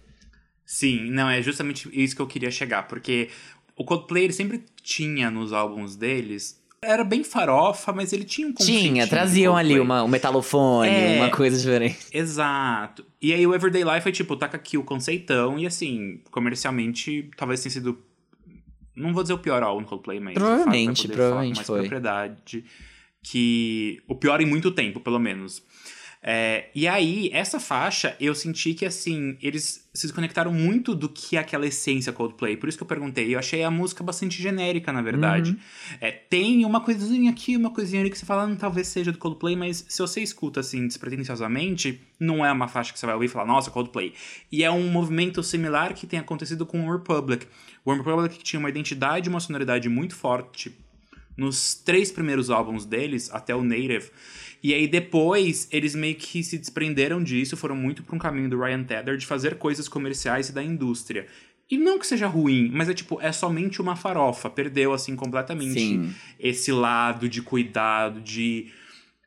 Sim, 0.66 1.10
não, 1.12 1.30
é 1.30 1.42
justamente 1.42 1.90
isso 1.94 2.16
que 2.16 2.22
eu 2.22 2.28
queria 2.28 2.52
chegar, 2.52 2.84
porque 2.90 3.30
o 3.78 3.86
Coldplay 3.86 4.24
ele 4.26 4.34
sempre 4.34 4.64
tinha 4.84 5.30
nos 5.32 5.54
álbuns 5.54 5.96
deles. 5.96 6.62
Era 6.82 7.04
bem 7.04 7.24
farofa, 7.24 7.92
mas 7.92 8.14
ele 8.14 8.24
tinha 8.24 8.48
um 8.48 8.54
Tinha, 8.54 9.08
traziam 9.08 9.58
ali 9.58 9.80
uma, 9.80 10.04
um 10.04 10.08
metalofone, 10.08 10.90
É. 10.90 11.18
uma 11.18 11.30
coisa 11.32 11.58
diferente. 11.58 11.98
Exato. 12.14 13.04
E 13.22 13.34
aí 13.34 13.46
o 13.48 13.54
Everyday 13.56 13.84
Life 13.84 14.02
foi 14.02 14.12
tipo, 14.12 14.36
taca 14.36 14.58
aqui 14.58 14.78
o 14.78 14.84
conceitão, 14.84 15.58
e 15.58 15.66
assim, 15.66 16.22
comercialmente, 16.30 17.30
talvez 17.36 17.62
tenha 17.64 17.72
sido. 17.72 17.98
Não 18.96 19.14
vou 19.14 19.24
dizer 19.24 19.34
o 19.34 19.40
pior 19.40 19.62
álbum 19.64 19.82
do 19.84 19.88
Coldplay, 19.88 20.20
mas. 20.20 20.34
fato, 20.36 20.44
Provavelmente, 20.46 21.08
provavelmente 21.08 21.56
falar 21.56 21.66
com 21.66 21.66
foi. 21.66 21.78
mais 21.78 21.88
propriedade. 21.90 22.64
Que. 23.24 24.02
O 24.08 24.16
pior 24.16 24.40
em 24.42 24.46
muito 24.46 24.72
tempo, 24.72 25.00
pelo 25.00 25.20
menos. 25.20 25.64
É, 26.22 26.70
e 26.74 26.88
aí, 26.88 27.30
essa 27.32 27.60
faixa, 27.60 28.16
eu 28.20 28.34
senti 28.34 28.74
que, 28.74 28.86
assim, 28.86 29.38
eles 29.42 29.88
se 29.94 30.08
desconectaram 30.08 30.52
muito 30.52 30.94
do 30.94 31.08
que 31.08 31.38
é 31.38 31.40
aquela 31.40 31.66
essência 31.66 32.12
Coldplay. 32.12 32.58
Por 32.58 32.68
isso 32.68 32.78
que 32.78 32.84
eu 32.84 32.88
perguntei. 32.88 33.34
Eu 33.34 33.40
achei 33.40 33.64
a 33.64 33.72
música 33.72 34.04
bastante 34.04 34.42
genérica, 34.42 34.92
na 34.92 35.02
verdade. 35.02 35.52
Uhum. 35.52 35.58
É, 36.02 36.12
tem 36.12 36.66
uma 36.66 36.82
coisinha 36.82 37.32
aqui, 37.32 37.56
uma 37.56 37.72
coisinha 37.72 38.02
ali 38.02 38.10
que 38.10 38.18
você 38.18 38.26
fala, 38.26 38.46
hum, 38.46 38.56
talvez 38.56 38.88
seja 38.88 39.12
do 39.12 39.18
Coldplay, 39.18 39.56
mas 39.56 39.86
se 39.88 40.02
você 40.02 40.22
escuta, 40.22 40.60
assim, 40.60 40.88
despretensiosamente, 40.88 42.02
não 42.20 42.46
é 42.46 42.52
uma 42.52 42.68
faixa 42.68 42.92
que 42.92 43.00
você 43.00 43.06
vai 43.06 43.16
ouvir 43.16 43.28
e 43.28 43.30
falar, 43.30 43.46
nossa, 43.46 43.72
Coldplay. 43.72 44.14
E 44.52 44.64
é 44.64 44.72
um 44.72 44.90
movimento 44.90 45.42
similar 45.44 45.94
que 45.94 46.06
tem 46.06 46.20
acontecido 46.20 46.66
com 46.66 46.88
o 46.88 46.92
Republic. 46.92 47.48
O 47.86 47.94
Republic 47.94 48.44
tinha 48.44 48.60
uma 48.60 48.70
identidade 48.70 49.28
e 49.28 49.30
uma 49.30 49.40
sonoridade 49.40 49.88
muito 49.88 50.16
forte 50.16 50.76
nos 51.38 51.76
três 51.76 52.12
primeiros 52.12 52.50
álbuns 52.50 52.84
deles, 52.84 53.30
até 53.32 53.56
o 53.56 53.64
Native. 53.64 54.10
E 54.68 54.74
aí 54.74 54.86
depois 54.86 55.66
eles 55.72 55.96
meio 55.96 56.16
que 56.16 56.44
se 56.44 56.58
desprenderam 56.58 57.24
disso, 57.24 57.56
foram 57.56 57.74
muito 57.74 58.04
para 58.04 58.14
um 58.14 58.20
caminho 58.20 58.50
do 58.50 58.60
Ryan 58.60 58.84
Tedder 58.84 59.16
de 59.16 59.26
fazer 59.26 59.56
coisas 59.56 59.88
comerciais 59.88 60.50
e 60.50 60.52
da 60.52 60.62
indústria. 60.62 61.26
E 61.72 61.78
não 61.78 61.98
que 61.98 62.06
seja 62.06 62.28
ruim, 62.28 62.70
mas 62.74 62.90
é 62.90 62.94
tipo, 62.94 63.18
é 63.22 63.32
somente 63.32 63.82
uma 63.82 63.96
farofa. 63.96 64.50
Perdeu, 64.50 64.92
assim, 64.92 65.16
completamente 65.16 65.80
Sim. 65.80 66.14
esse 66.38 66.70
lado 66.74 67.30
de 67.30 67.42
cuidado, 67.42 68.20
de. 68.20 68.68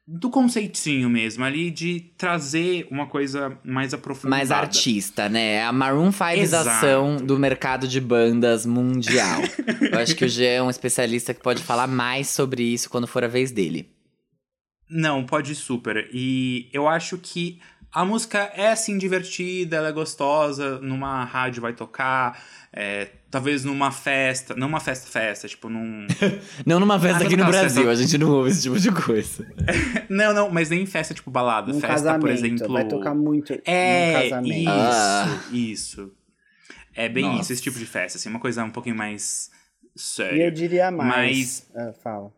do 0.07 0.29
conceitinho 0.29 1.09
mesmo, 1.09 1.42
ali, 1.42 1.70
de 1.70 2.00
trazer 2.18 2.87
uma 2.90 3.07
coisa 3.07 3.59
mais 3.64 3.94
aprofundada. 3.94 4.37
Mais 4.37 4.50
artista, 4.50 5.26
né? 5.31 5.53
É 5.53 5.64
a 5.64 5.72
Maroon 5.72 6.11
5ização 6.11 7.16
do 7.16 7.38
mercado 7.38 7.88
de 7.88 7.98
bandas 7.98 8.67
mundial. 8.67 9.40
Eu 9.90 10.00
acho 10.00 10.14
que 10.14 10.27
o 10.27 10.29
Jean 10.29 10.50
é 10.50 10.62
um 10.62 10.69
especialista 10.69 11.33
que 11.33 11.42
pode 11.42 11.62
falar 11.62 11.87
mais 11.87 12.29
sobre 12.29 12.62
isso 12.62 12.90
quando 12.90 13.06
for 13.06 13.25
a 13.25 13.29
vez 13.29 13.50
dele. 13.50 13.88
Não, 14.90 15.24
pode 15.24 15.54
super. 15.54 16.08
E 16.12 16.68
eu 16.72 16.88
acho 16.88 17.16
que 17.18 17.60
A 17.92 18.04
música 18.04 18.38
é 18.54 18.68
assim 18.70 18.96
divertida, 18.98 19.76
ela 19.78 19.88
é 19.88 19.92
gostosa, 19.92 20.78
numa 20.78 21.24
rádio 21.24 21.60
vai 21.60 21.72
tocar, 21.72 22.40
é, 22.72 23.08
talvez 23.28 23.64
numa 23.64 23.90
festa, 23.90 24.54
não 24.54 24.68
uma 24.68 24.78
festa 24.78 25.08
festa, 25.10 25.48
tipo 25.48 25.68
num 25.68 26.06
Não 26.64 26.78
numa 26.78 27.00
festa 27.00 27.24
Ah, 27.24 27.26
aqui 27.26 27.36
no 27.36 27.46
Brasil, 27.46 27.82
festa- 27.82 27.90
a 27.90 27.94
gente 27.96 28.16
não 28.16 28.30
ouve 28.30 28.50
esse 28.50 28.62
tipo 28.62 28.78
de 28.78 28.92
coisa. 28.92 29.44
Não, 30.08 30.32
não, 30.32 30.48
mas 30.50 30.70
nem 30.70 30.86
festa 30.86 31.14
tipo 31.14 31.32
balada, 31.32 31.72
Num 31.72 31.80
festa, 31.80 31.94
casamento. 31.96 32.20
por 32.20 32.30
exemplo. 32.30 32.72
Vai 32.72 32.86
tocar 32.86 33.12
muito 33.14 33.60
É, 33.64 34.22
casamento. 34.30 34.54
isso, 34.56 34.68
Ah. 34.70 35.40
isso. 35.52 36.12
É 36.94 37.08
bem 37.08 37.24
Nossa. 37.24 37.40
isso, 37.42 37.52
esse 37.54 37.62
tipo 37.62 37.78
de 37.78 37.86
festa, 37.86 38.18
assim, 38.18 38.28
uma 38.28 38.38
coisa 38.40 38.62
um 38.64 38.70
pouquinho 38.70 38.94
mais 38.96 39.50
E 39.52 39.98
eu 39.98 40.00
séria. 40.00 40.50
diria 40.52 40.90
mais. 40.92 41.68
Ah, 41.74 41.92
fala. 42.04 42.32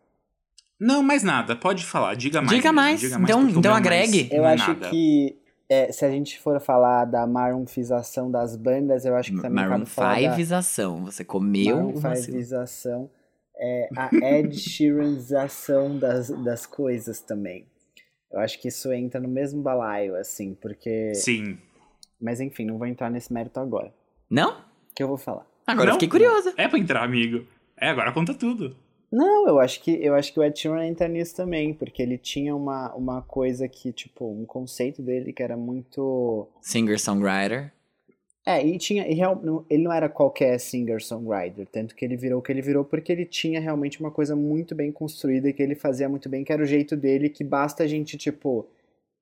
Não, 0.82 1.02
mais 1.02 1.22
nada, 1.22 1.54
pode 1.54 1.84
falar, 1.86 2.14
diga 2.14 2.40
mais. 2.40 2.50
Diga 2.56 2.72
mais, 2.72 3.00
diga 3.00 3.16
então- 3.22 3.44
o 3.44 3.48
então 3.48 3.60
meu 3.62 3.70
é 3.70 3.74
mais- 3.74 3.86
agregue. 3.86 4.28
Eu 4.32 4.44
é 4.44 4.52
acho 4.54 4.68
nada. 4.68 4.90
que 4.90 5.38
é, 5.68 5.92
se 5.92 6.04
a 6.04 6.10
gente 6.10 6.38
for 6.40 6.60
falar 6.60 7.04
da 7.04 7.26
marunfização 7.26 8.30
das 8.30 8.56
bandas, 8.56 9.04
eu 9.04 9.14
acho 9.14 9.30
que 9.30 9.36
também 9.40 9.64
Maroon 9.64 9.78
cabe 9.78 9.86
falar 9.90 10.14
da 10.20 10.36
5ização. 10.36 11.04
Você 11.04 11.24
comeu 11.24 11.76
Maroon 11.76 11.92
o. 11.94 12.16
5ização, 12.16 13.08
é, 13.56 13.88
a 13.96 14.10
Ed 14.14 14.58
Sheeranização 14.58 15.98
das, 15.98 16.30
das 16.42 16.66
coisas 16.66 17.20
também. 17.20 17.66
Eu 18.30 18.40
acho 18.40 18.58
que 18.60 18.68
isso 18.68 18.92
entra 18.92 19.20
no 19.20 19.28
mesmo 19.28 19.62
balaio, 19.62 20.16
assim, 20.16 20.54
porque... 20.60 21.14
Sim. 21.14 21.58
Mas 22.20 22.40
enfim, 22.40 22.64
não 22.64 22.78
vou 22.78 22.86
entrar 22.86 23.10
nesse 23.10 23.32
mérito 23.32 23.60
agora. 23.60 23.92
Não? 24.28 24.56
que 24.94 25.02
eu 25.02 25.08
vou 25.08 25.16
falar? 25.16 25.46
Agora 25.66 25.86
eu 25.88 25.92
Não? 25.92 26.00
fiquei 26.00 26.08
curiosa. 26.08 26.52
É 26.56 26.68
pra 26.68 26.78
entrar, 26.78 27.02
amigo. 27.02 27.46
É, 27.78 27.88
agora 27.88 28.12
conta 28.12 28.34
tudo. 28.34 28.76
Não, 29.12 29.46
eu 29.46 29.60
acho 29.60 29.82
que 29.82 29.90
eu 30.02 30.14
acho 30.14 30.32
que 30.32 30.40
o 30.40 30.42
Ed 30.42 30.58
Sheeran 30.58 30.86
entra 30.86 31.06
nisso 31.06 31.36
também, 31.36 31.74
porque 31.74 32.02
ele 32.02 32.16
tinha 32.16 32.56
uma, 32.56 32.94
uma 32.94 33.20
coisa 33.20 33.68
que, 33.68 33.92
tipo, 33.92 34.24
um 34.24 34.46
conceito 34.46 35.02
dele 35.02 35.34
que 35.34 35.42
era 35.42 35.54
muito... 35.54 36.48
Singer-songwriter. 36.62 37.70
É, 38.44 38.64
e 38.66 38.76
tinha. 38.76 39.06
E 39.06 39.14
real, 39.14 39.40
ele 39.70 39.84
não 39.84 39.92
era 39.92 40.08
qualquer 40.08 40.58
singer-songwriter, 40.58 41.66
tanto 41.70 41.94
que 41.94 42.04
ele 42.04 42.16
virou 42.16 42.40
o 42.40 42.42
que 42.42 42.50
ele 42.50 42.62
virou 42.62 42.84
porque 42.84 43.12
ele 43.12 43.24
tinha 43.24 43.60
realmente 43.60 44.00
uma 44.00 44.10
coisa 44.10 44.34
muito 44.34 44.74
bem 44.74 44.90
construída 44.90 45.48
e 45.48 45.52
que 45.52 45.62
ele 45.62 45.76
fazia 45.76 46.08
muito 46.08 46.28
bem, 46.28 46.42
que 46.42 46.52
era 46.52 46.62
o 46.62 46.66
jeito 46.66 46.96
dele, 46.96 47.28
que 47.28 47.44
basta 47.44 47.84
a 47.84 47.86
gente, 47.86 48.16
tipo, 48.16 48.66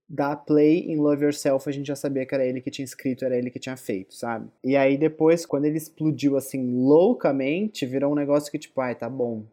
dar 0.08 0.36
play 0.36 0.90
em 0.90 0.96
Love 0.96 1.24
Yourself, 1.24 1.68
a 1.68 1.72
gente 1.72 1.86
já 1.86 1.96
sabia 1.96 2.24
que 2.24 2.34
era 2.34 2.46
ele 2.46 2.60
que 2.62 2.70
tinha 2.70 2.84
escrito, 2.84 3.24
era 3.24 3.36
ele 3.36 3.50
que 3.50 3.58
tinha 3.58 3.76
feito, 3.76 4.14
sabe? 4.14 4.48
E 4.64 4.74
aí 4.74 4.96
depois, 4.96 5.44
quando 5.44 5.66
ele 5.66 5.76
explodiu 5.76 6.36
assim, 6.36 6.82
loucamente, 6.82 7.84
virou 7.84 8.12
um 8.12 8.16
negócio 8.16 8.50
que, 8.50 8.58
tipo, 8.58 8.80
ai, 8.80 8.94
tá 8.94 9.08
bom. 9.10 9.44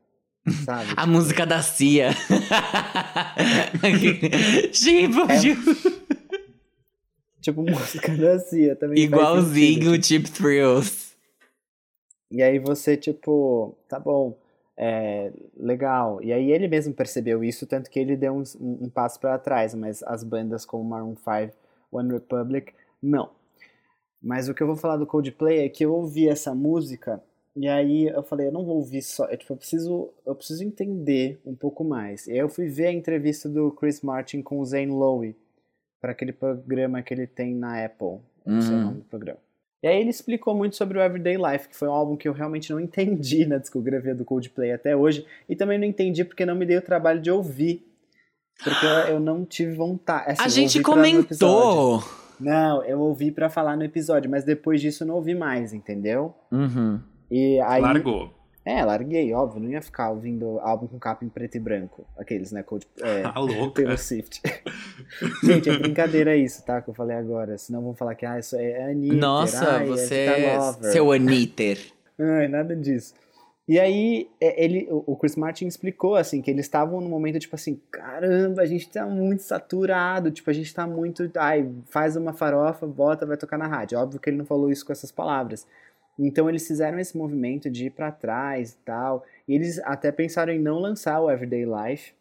Sabe? 0.66 0.92
A 0.92 0.96
Tipo, 1.02 1.08
música 1.08 1.46
da 1.46 1.62
Cia. 1.62 2.10
tipo, 4.72 5.32
É, 5.32 5.40
tipo, 5.40 5.62
Tipo, 7.42 7.62
música 7.64 8.16
da 8.18 8.40
Cia 8.40 8.76
também. 8.76 9.04
igualzinho 9.04 9.92
sentido, 9.94 10.06
Cheap 10.06 10.30
Thrills. 10.32 11.08
E 12.30 12.42
aí 12.44 12.60
você, 12.60 12.98
tipo, 12.98 13.78
tá 13.88 13.98
bom, 14.00 14.38
é, 14.76 15.32
legal. 15.56 16.22
E 16.22 16.34
aí 16.34 16.52
ele 16.52 16.68
mesmo 16.68 16.94
percebeu 16.94 17.44
isso, 17.44 17.66
tanto 17.66 17.90
que 17.90 18.00
ele 18.00 18.18
deu 18.18 18.34
um, 18.34 18.44
um- 18.60 18.86
um 18.86 18.90
passo 18.90 19.20
para 19.20 19.38
trás, 19.40 19.74
mas 19.74 20.04
as 20.04 20.24
bandas 20.24 20.66
como 20.66 20.84
Maroon 20.84 21.16
5, 21.16 21.54
One 21.92 22.12
Republic, 22.12 22.74
não. 23.02 23.30
Mas 24.22 24.50
o 24.50 24.54
que 24.54 24.62
eu 24.62 24.68
vou 24.68 24.76
falar 24.76 24.98
do 24.98 25.08
Coldplay 25.08 25.60
é 25.60 25.70
que 25.70 25.86
eu 25.86 25.94
ouvi 25.94 26.28
essa 26.28 26.54
música 26.54 27.22
e 27.60 27.68
aí 27.68 28.08
eu 28.08 28.22
falei, 28.24 28.48
eu 28.48 28.52
não 28.52 28.64
vou 28.64 28.76
ouvir 28.78 29.02
só, 29.02 29.26
eu, 29.26 29.38
tipo, 29.38 29.54
eu 29.54 29.58
preciso, 29.58 30.10
eu 30.26 30.36
preciso 30.36 30.64
entender 30.64 31.40
um 31.46 31.56
pouco 31.56 31.84
mais. 31.84 32.28
E 32.28 32.32
aí 32.34 32.38
eu 32.38 32.50
fui 32.50 32.68
ver 32.68 32.88
a 32.88 32.92
entrevista 32.92 33.50
do 33.50 33.72
Chris 33.72 34.02
Martin 34.02 34.42
com 34.42 34.60
o 34.60 34.66
Zane 34.66 34.88
Lowe 34.92 35.36
para 36.00 36.12
aquele 36.12 36.32
programa 36.32 37.02
que 37.02 37.14
ele 37.14 37.26
tem 37.26 37.56
na 37.56 37.84
Apple, 37.84 38.20
não 38.46 38.62
sei 38.62 38.74
o 38.76 38.78
Uhum. 38.78 38.84
nome 38.86 38.98
do 39.00 39.06
programa. 39.06 39.40
E 39.84 39.88
aí 39.88 40.00
ele 40.00 40.10
explicou 40.10 40.56
muito 40.56 40.76
sobre 40.76 40.98
o 40.98 41.02
Everyday 41.02 41.38
Life, 41.38 41.70
que 41.70 41.76
foi 41.76 41.88
um 41.88 41.92
álbum 41.94 42.16
que 42.16 42.28
eu 42.28 42.34
realmente 42.34 42.72
não 42.72 42.80
entendi 42.82 43.46
na 43.46 43.58
discografia 43.58 44.14
do 44.16 44.26
Coldplay 44.26 44.72
até 44.72 44.96
hoje, 44.96 45.26
e 45.50 45.56
também 45.56 45.78
não 45.78 45.86
entendi 45.86 46.24
porque 46.24 46.46
não 46.46 46.56
me 46.56 46.66
dei 46.66 46.78
o 46.78 46.82
trabalho 46.82 47.20
de 47.22 47.32
ouvir. 47.32 47.84
Porque 48.64 48.86
eu, 49.12 49.20
não 49.20 49.46
tive 49.46 49.74
vontade. 49.76 50.32
Assim, 50.32 50.42
A 50.44 50.48
gente 50.48 50.82
comentou. 50.82 52.04
Não, 52.40 52.84
eu 52.84 53.00
ouvi 53.00 53.32
pra 53.32 53.50
falar 53.52 53.76
no 53.78 53.84
episódio, 53.84 54.30
mas 54.32 54.44
depois 54.44 54.82
disso 54.82 55.04
eu 55.04 55.08
não 55.08 55.16
ouvi 55.16 55.36
mais, 55.36 55.74
entendeu? 55.74 56.34
Uhum. 56.52 57.00
E 57.30 57.60
aí. 57.62 57.82
Largou. 57.82 58.38
É, 58.68 58.84
larguei, 58.84 59.34
óbvio, 59.34 59.62
não 59.62 59.70
ia 59.70 59.82
ficar 59.82 60.10
ouvindo 60.10 60.60
álbum 60.60 60.88
com 60.88 61.00
capa 61.00 61.24
em 61.24 61.30
preto 61.30 61.56
e 61.56 61.60
branco. 61.60 62.06
Aqueles, 62.18 62.52
né? 62.52 62.62
Cold, 62.64 62.86
é, 63.02 63.22
Tá 63.32 63.40
louca. 63.40 63.82
Taylor 63.82 63.98
Swift. 63.98 64.42
Gente, 65.42 65.70
é 65.70 65.80
brincadeira 65.80 66.36
isso, 66.36 66.66
tá? 66.66 66.82
Que 66.82 66.90
eu 66.90 66.94
falei 66.94 67.16
agora. 67.16 67.58
Senão 67.58 67.82
vão 67.82 67.96
falar 67.96 68.14
que 68.14 68.26
ah, 68.26 68.38
isso 68.38 68.58
é 68.58 68.92
Anitta. 68.92 69.16
Nossa, 69.16 69.78
ai, 69.78 69.86
você 69.86 70.16
é 70.16 70.36
Vita 70.36 70.40
é 70.42 70.58
Lover. 70.58 70.92
seu 70.92 71.12
Anitter. 71.14 71.78
Ai, 72.20 72.48
nada 72.50 72.76
disso. 72.76 73.14
E 73.68 73.80
aí, 73.80 74.30
é, 74.42 74.64
ele, 74.64 74.88
o 74.90 75.16
Chris 75.16 75.36
Martin 75.36 75.68
explicou, 75.68 76.16
assim, 76.16 76.42
que 76.42 76.50
eles 76.50 76.66
estavam 76.66 77.00
no 77.00 77.08
momento, 77.08 77.38
tipo 77.38 77.56
assim, 77.56 77.80
caramba, 77.92 78.64
a 78.64 78.66
gente 78.66 78.90
tá 78.90 79.06
muito 79.06 79.44
saturado, 79.44 80.32
tipo, 80.32 80.50
a 80.50 80.54
gente 80.54 80.74
tá 80.74 80.88
muito, 80.88 81.30
ai, 81.38 81.70
faz 81.86 82.16
uma 82.16 82.34
farofa, 82.34 82.88
bota, 82.88 83.26
vai 83.26 83.38
tocar 83.38 83.58
na 83.58 83.68
rádio. 83.68 84.00
Óbvio 84.00 84.20
que 84.20 84.30
ele 84.30 84.38
não 84.38 84.46
falou 84.46 84.72
isso 84.72 84.86
com 84.86 84.92
essas 84.92 85.12
palavras. 85.12 85.68
Então 86.20 86.50
eles 86.50 86.68
fizeram 86.68 87.00
esse 87.00 87.16
movimento 87.18 87.70
de 87.70 87.86
ir 87.88 87.90
pra 87.92 88.12
trás 88.12 88.72
e 88.74 88.78
tal, 88.86 89.24
e 89.48 89.54
eles 89.54 89.80
até 89.80 90.12
pensaram 90.12 90.52
em 90.54 90.60
não 90.60 90.80
lançar 90.80 91.20
o 91.20 91.30
Everyday 91.30 91.66
Life, 91.66 92.14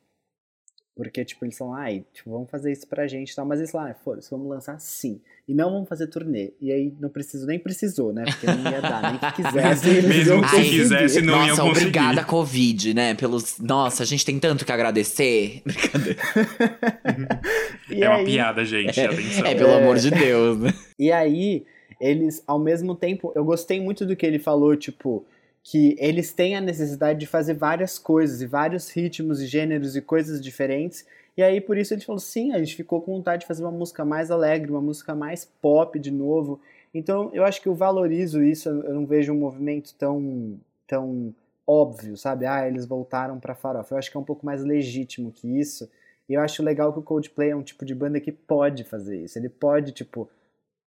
porque, 0.95 1.23
tipo, 1.27 1.45
eles 1.45 1.59
falaram, 1.59 1.83
ai, 1.83 2.05
tipo, 2.15 2.31
vamos 2.31 2.51
fazer 2.51 2.73
isso 2.73 2.87
pra 2.87 3.07
gente 3.07 3.31
e 3.31 3.35
tal, 3.37 3.45
mas 3.45 3.59
eles 3.59 3.71
falaram, 3.71 3.91
ah, 3.93 4.03
foda-se, 4.03 4.31
vamos 4.31 4.49
lançar 4.49 4.79
sim. 4.81 5.21
E 5.47 5.53
não 5.55 5.71
vamos 5.71 5.89
fazer 5.91 6.07
turnê. 6.07 6.55
E 6.59 6.73
aí 6.73 6.91
não 6.99 7.11
precisou, 7.11 7.47
nem 7.47 7.59
precisou, 7.59 8.15
né? 8.15 8.25
Porque 8.25 8.47
não 8.47 8.71
ia 8.73 8.81
dar, 8.81 9.03
nem 9.13 9.19
que 9.21 9.33
quisesse. 9.43 9.89
eles 9.91 10.05
Mesmo 10.07 10.37
que 10.43 10.49
conseguir. 10.51 10.71
quisesse, 10.71 11.21
não 11.23 11.35
Nossa, 11.35 11.47
iam 11.49 11.57
conseguir. 11.69 11.79
obrigada, 11.81 12.25
Covid, 12.25 12.95
né? 12.95 13.15
Pelos. 13.15 13.59
Nossa, 13.59 14.03
a 14.05 14.07
gente 14.07 14.25
tem 14.25 14.39
tanto 14.41 14.65
que 14.65 14.73
agradecer. 14.73 15.61
Brincadeira. 15.69 16.19
É 17.91 18.09
uma 18.09 18.19
aí- 18.19 18.25
piada, 18.25 18.65
gente. 18.65 18.99
Atenção. 19.01 19.47
É, 19.47 19.55
pelo 19.55 19.73
amor 19.75 19.97
de 19.99 20.11
Deus, 20.11 20.59
né? 20.59 20.75
E 20.99 21.13
aí, 21.13 21.65
eles, 22.01 22.43
ao 22.47 22.59
mesmo 22.59 22.95
tempo, 22.95 23.33
eu 23.35 23.45
gostei 23.45 23.81
muito 23.81 24.05
do 24.05 24.17
que 24.17 24.27
ele 24.27 24.39
falou, 24.39 24.77
tipo, 24.77 25.25
que 25.63 25.97
eles 25.99 26.33
têm 26.33 26.57
a 26.57 26.61
necessidade 26.61 27.19
de 27.19 27.27
fazer 27.27 27.55
várias 27.55 27.99
coisas, 27.99 28.41
e 28.41 28.47
vários 28.47 28.89
ritmos 28.91 29.41
e 29.41 29.47
gêneros 29.47 29.97
e 29.97 30.01
coisas 30.01 30.41
diferentes. 30.43 31.07
E 31.37 31.43
aí, 31.43 31.61
por 31.61 31.77
isso, 31.77 31.93
ele 31.93 32.03
falou, 32.03 32.21
sim, 32.21 32.53
a 32.53 32.59
gente 32.59 32.77
ficou 32.77 33.01
com 33.01 33.15
vontade 33.15 33.41
de 33.41 33.47
fazer 33.47 33.63
uma 33.63 33.73
música 33.73 34.05
mais 34.05 34.31
alegre, 34.31 34.71
uma 34.71 34.81
música 34.81 35.15
mais 35.15 35.45
pop 35.45 35.99
de 35.99 36.11
novo. 36.11 36.61
Então, 36.95 37.31
eu 37.33 37.45
acho 37.45 37.61
que 37.61 37.69
eu 37.69 37.75
valorizo 37.75 38.43
isso, 38.43 38.69
eu 38.69 38.95
não 38.95 39.05
vejo 39.05 39.33
um 39.33 39.39
movimento 39.39 39.95
tão, 39.99 40.59
tão 40.87 41.35
óbvio, 41.67 42.17
sabe? 42.17 42.47
Ah, 42.47 42.67
eles 42.67 42.87
voltaram 42.87 43.41
pra 43.41 43.55
farofa. 43.55 43.95
Eu 43.95 43.99
acho 43.99 44.11
que 44.11 44.17
é 44.17 44.21
um 44.21 44.25
pouco 44.25 44.47
mais 44.47 44.63
legítimo 44.63 45.33
que 45.33 45.59
isso. 45.59 45.91
E 46.29 46.35
eu 46.35 46.41
acho 46.41 46.63
legal 46.63 46.93
que 46.93 47.01
o 47.01 47.03
Coldplay 47.03 47.51
é 47.51 47.57
um 47.57 47.63
tipo 47.63 47.85
de 47.85 47.95
banda 47.95 48.21
que 48.21 48.33
pode 48.33 48.85
fazer 48.85 49.25
isso. 49.25 49.39
Ele 49.39 49.49
pode, 49.49 49.93
tipo, 49.93 50.29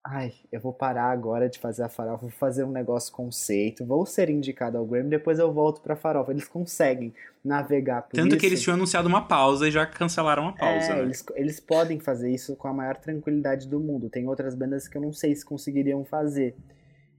ai, 0.03 0.33
eu 0.51 0.61
vou 0.61 0.73
parar 0.73 1.11
agora 1.11 1.49
de 1.49 1.59
fazer 1.59 1.83
a 1.83 1.89
farofa, 1.89 2.23
vou 2.23 2.31
fazer 2.31 2.65
um 2.65 2.71
negócio 2.71 3.13
conceito, 3.13 3.85
vou 3.85 4.07
ser 4.07 4.31
indicado 4.31 4.79
ao 4.79 4.87
Grammy, 4.87 5.11
depois 5.11 5.39
eu 5.39 5.53
volto 5.53 5.81
pra 5.83 5.95
farofa. 5.95 6.31
Eles 6.33 6.49
conseguem 6.49 7.13
navegar 7.45 8.03
por 8.03 8.17
Tanto 8.17 8.29
isso. 8.29 8.39
que 8.39 8.47
eles 8.47 8.63
tinham 8.63 8.75
anunciado 8.77 9.09
uma 9.09 9.27
pausa 9.27 9.69
e 9.69 9.71
já 9.71 9.85
cancelaram 9.87 10.49
a 10.49 10.53
pausa, 10.53 10.93
É, 10.93 10.97
né? 10.97 11.03
eles, 11.03 11.25
eles 11.35 11.61
podem 11.61 12.01
fazer 12.01 12.31
isso 12.31 12.57
com 12.57 12.69
a 12.69 12.73
maior 12.73 12.97
tranquilidade 12.97 13.69
do 13.69 13.79
mundo. 13.79 14.09
Tem 14.09 14.27
outras 14.27 14.55
bandas 14.55 14.89
que 14.89 14.97
eu 14.97 15.03
não 15.03 15.13
sei 15.13 15.35
se 15.35 15.45
conseguiriam 15.45 16.05
fazer. 16.05 16.55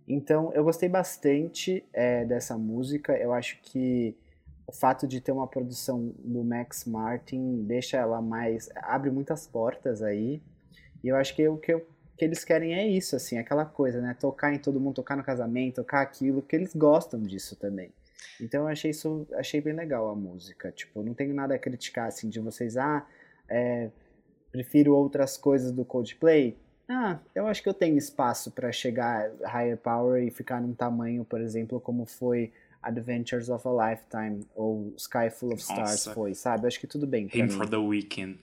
Então, 0.07 0.51
eu 0.53 0.63
gostei 0.63 0.89
bastante 0.89 1.85
é, 1.93 2.25
dessa 2.25 2.57
música. 2.57 3.13
Eu 3.15 3.31
acho 3.31 3.59
que 3.61 4.15
o 4.67 4.71
fato 4.71 5.07
de 5.07 5.21
ter 5.21 5.31
uma 5.31 5.47
produção 5.47 6.11
do 6.19 6.43
Max 6.43 6.85
Martin 6.85 7.63
deixa 7.63 7.97
ela 7.97 8.21
mais. 8.21 8.69
abre 8.75 9.11
muitas 9.11 9.45
portas 9.47 10.01
aí. 10.01 10.41
E 11.03 11.07
eu 11.07 11.15
acho 11.15 11.35
que 11.35 11.47
o 11.47 11.57
que, 11.57 11.73
eu- 11.73 11.85
que 12.21 12.25
eles 12.25 12.43
querem 12.43 12.75
é 12.75 12.87
isso, 12.87 13.15
assim, 13.15 13.39
aquela 13.39 13.65
coisa, 13.65 13.99
né? 13.99 14.13
Tocar 14.13 14.53
em 14.53 14.59
todo 14.59 14.79
mundo, 14.79 14.93
tocar 14.93 15.17
no 15.17 15.23
casamento, 15.23 15.77
tocar 15.77 16.01
aquilo, 16.01 16.43
porque 16.43 16.55
eles 16.55 16.75
gostam 16.75 17.19
disso 17.19 17.55
também. 17.55 17.91
Então 18.39 18.61
eu 18.61 18.67
achei 18.67 18.91
isso, 18.91 19.27
achei 19.33 19.59
bem 19.59 19.73
legal 19.73 20.07
a 20.07 20.15
música. 20.15 20.71
Tipo, 20.71 21.01
não 21.01 21.15
tenho 21.15 21.33
nada 21.33 21.55
a 21.55 21.57
criticar 21.57 22.07
assim 22.07 22.29
de 22.29 22.39
vocês, 22.39 22.77
ah, 22.77 23.03
é, 23.49 23.89
prefiro 24.51 24.93
outras 24.93 25.35
coisas 25.35 25.71
do 25.71 25.83
Coldplay. 25.83 26.55
Ah, 26.87 27.17
eu 27.33 27.47
acho 27.47 27.63
que 27.63 27.69
eu 27.69 27.73
tenho 27.73 27.97
espaço 27.97 28.51
para 28.51 28.71
chegar 28.71 29.31
higher 29.43 29.77
power 29.77 30.21
e 30.21 30.29
ficar 30.29 30.61
num 30.61 30.75
tamanho, 30.75 31.25
por 31.25 31.41
exemplo, 31.41 31.79
como 31.79 32.05
foi 32.05 32.53
Adventures 32.83 33.49
of 33.49 33.67
a 33.67 33.89
Lifetime 33.89 34.45
ou 34.53 34.93
Sky 34.95 35.31
Full 35.31 35.53
of 35.53 35.59
Stars 35.59 36.05
Nossa. 36.05 36.13
foi, 36.13 36.35
sabe? 36.35 36.65
Eu 36.65 36.67
acho 36.67 36.79
que 36.79 36.85
tudo 36.85 37.07
bem 37.07 37.27
Him 37.33 37.49
for 37.49 37.67
the 37.67 37.77
Weekend. 37.77 38.37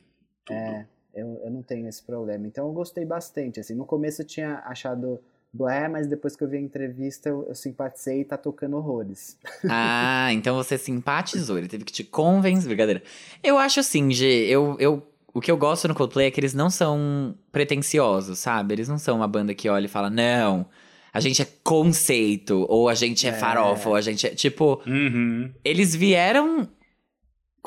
Tudo. 0.45 0.57
É, 0.57 0.85
eu, 1.19 1.41
eu 1.45 1.51
não 1.51 1.63
tenho 1.63 1.89
esse 1.89 2.03
problema. 2.03 2.47
Então 2.47 2.67
eu 2.67 2.73
gostei 2.73 3.05
bastante. 3.05 3.61
Assim, 3.61 3.75
no 3.75 3.85
começo 3.85 4.23
eu 4.23 4.27
tinha 4.27 4.63
achado 4.67 5.21
blé, 5.53 5.89
mas 5.89 6.07
depois 6.07 6.37
que 6.37 6.45
eu 6.45 6.49
vi 6.49 6.59
a 6.59 6.61
entrevista 6.61 7.29
eu, 7.29 7.45
eu 7.49 7.55
simpatizei 7.55 8.21
e 8.21 8.25
tá 8.25 8.37
tocando 8.37 8.77
horrores. 8.77 9.37
Ah, 9.71 10.29
então 10.33 10.55
você 10.57 10.77
simpatizou. 10.79 11.57
Ele 11.59 11.69
teve 11.69 11.85
que 11.85 11.93
te 11.93 12.05
convencer. 12.05 12.69
Brincadeira. 12.69 13.03
Eu 13.43 13.59
acho 13.59 13.81
assim, 13.81 14.11
G. 14.11 14.27
Eu, 14.47 14.77
eu 14.79 15.03
o 15.35 15.41
que 15.41 15.51
eu 15.51 15.57
gosto 15.57 15.87
no 15.89 15.95
Coldplay 15.95 16.27
é 16.27 16.31
que 16.31 16.41
eles 16.41 16.55
não 16.55 16.69
são 16.71 17.35
pretensiosos, 17.53 18.39
sabe? 18.39 18.75
Eles 18.75 18.89
não 18.89 18.99
são 18.99 19.17
uma 19.17 19.29
banda 19.29 19.55
que 19.55 19.69
olha 19.69 19.85
e 19.85 19.89
fala, 19.89 20.09
não, 20.11 20.67
a 21.13 21.21
gente 21.21 21.43
é 21.43 21.47
conceito, 21.63 22.65
ou 22.69 22.89
a 22.89 22.95
gente 22.95 23.27
é, 23.27 23.31
É. 23.31 23.33
farofa, 23.35 23.89
ou 23.91 23.95
a 23.95 24.01
gente 24.01 24.27
é. 24.27 24.31
Tipo, 24.31 24.83
Uhum. 24.87 25.51
eles 25.65 25.95
vieram. 25.95 26.69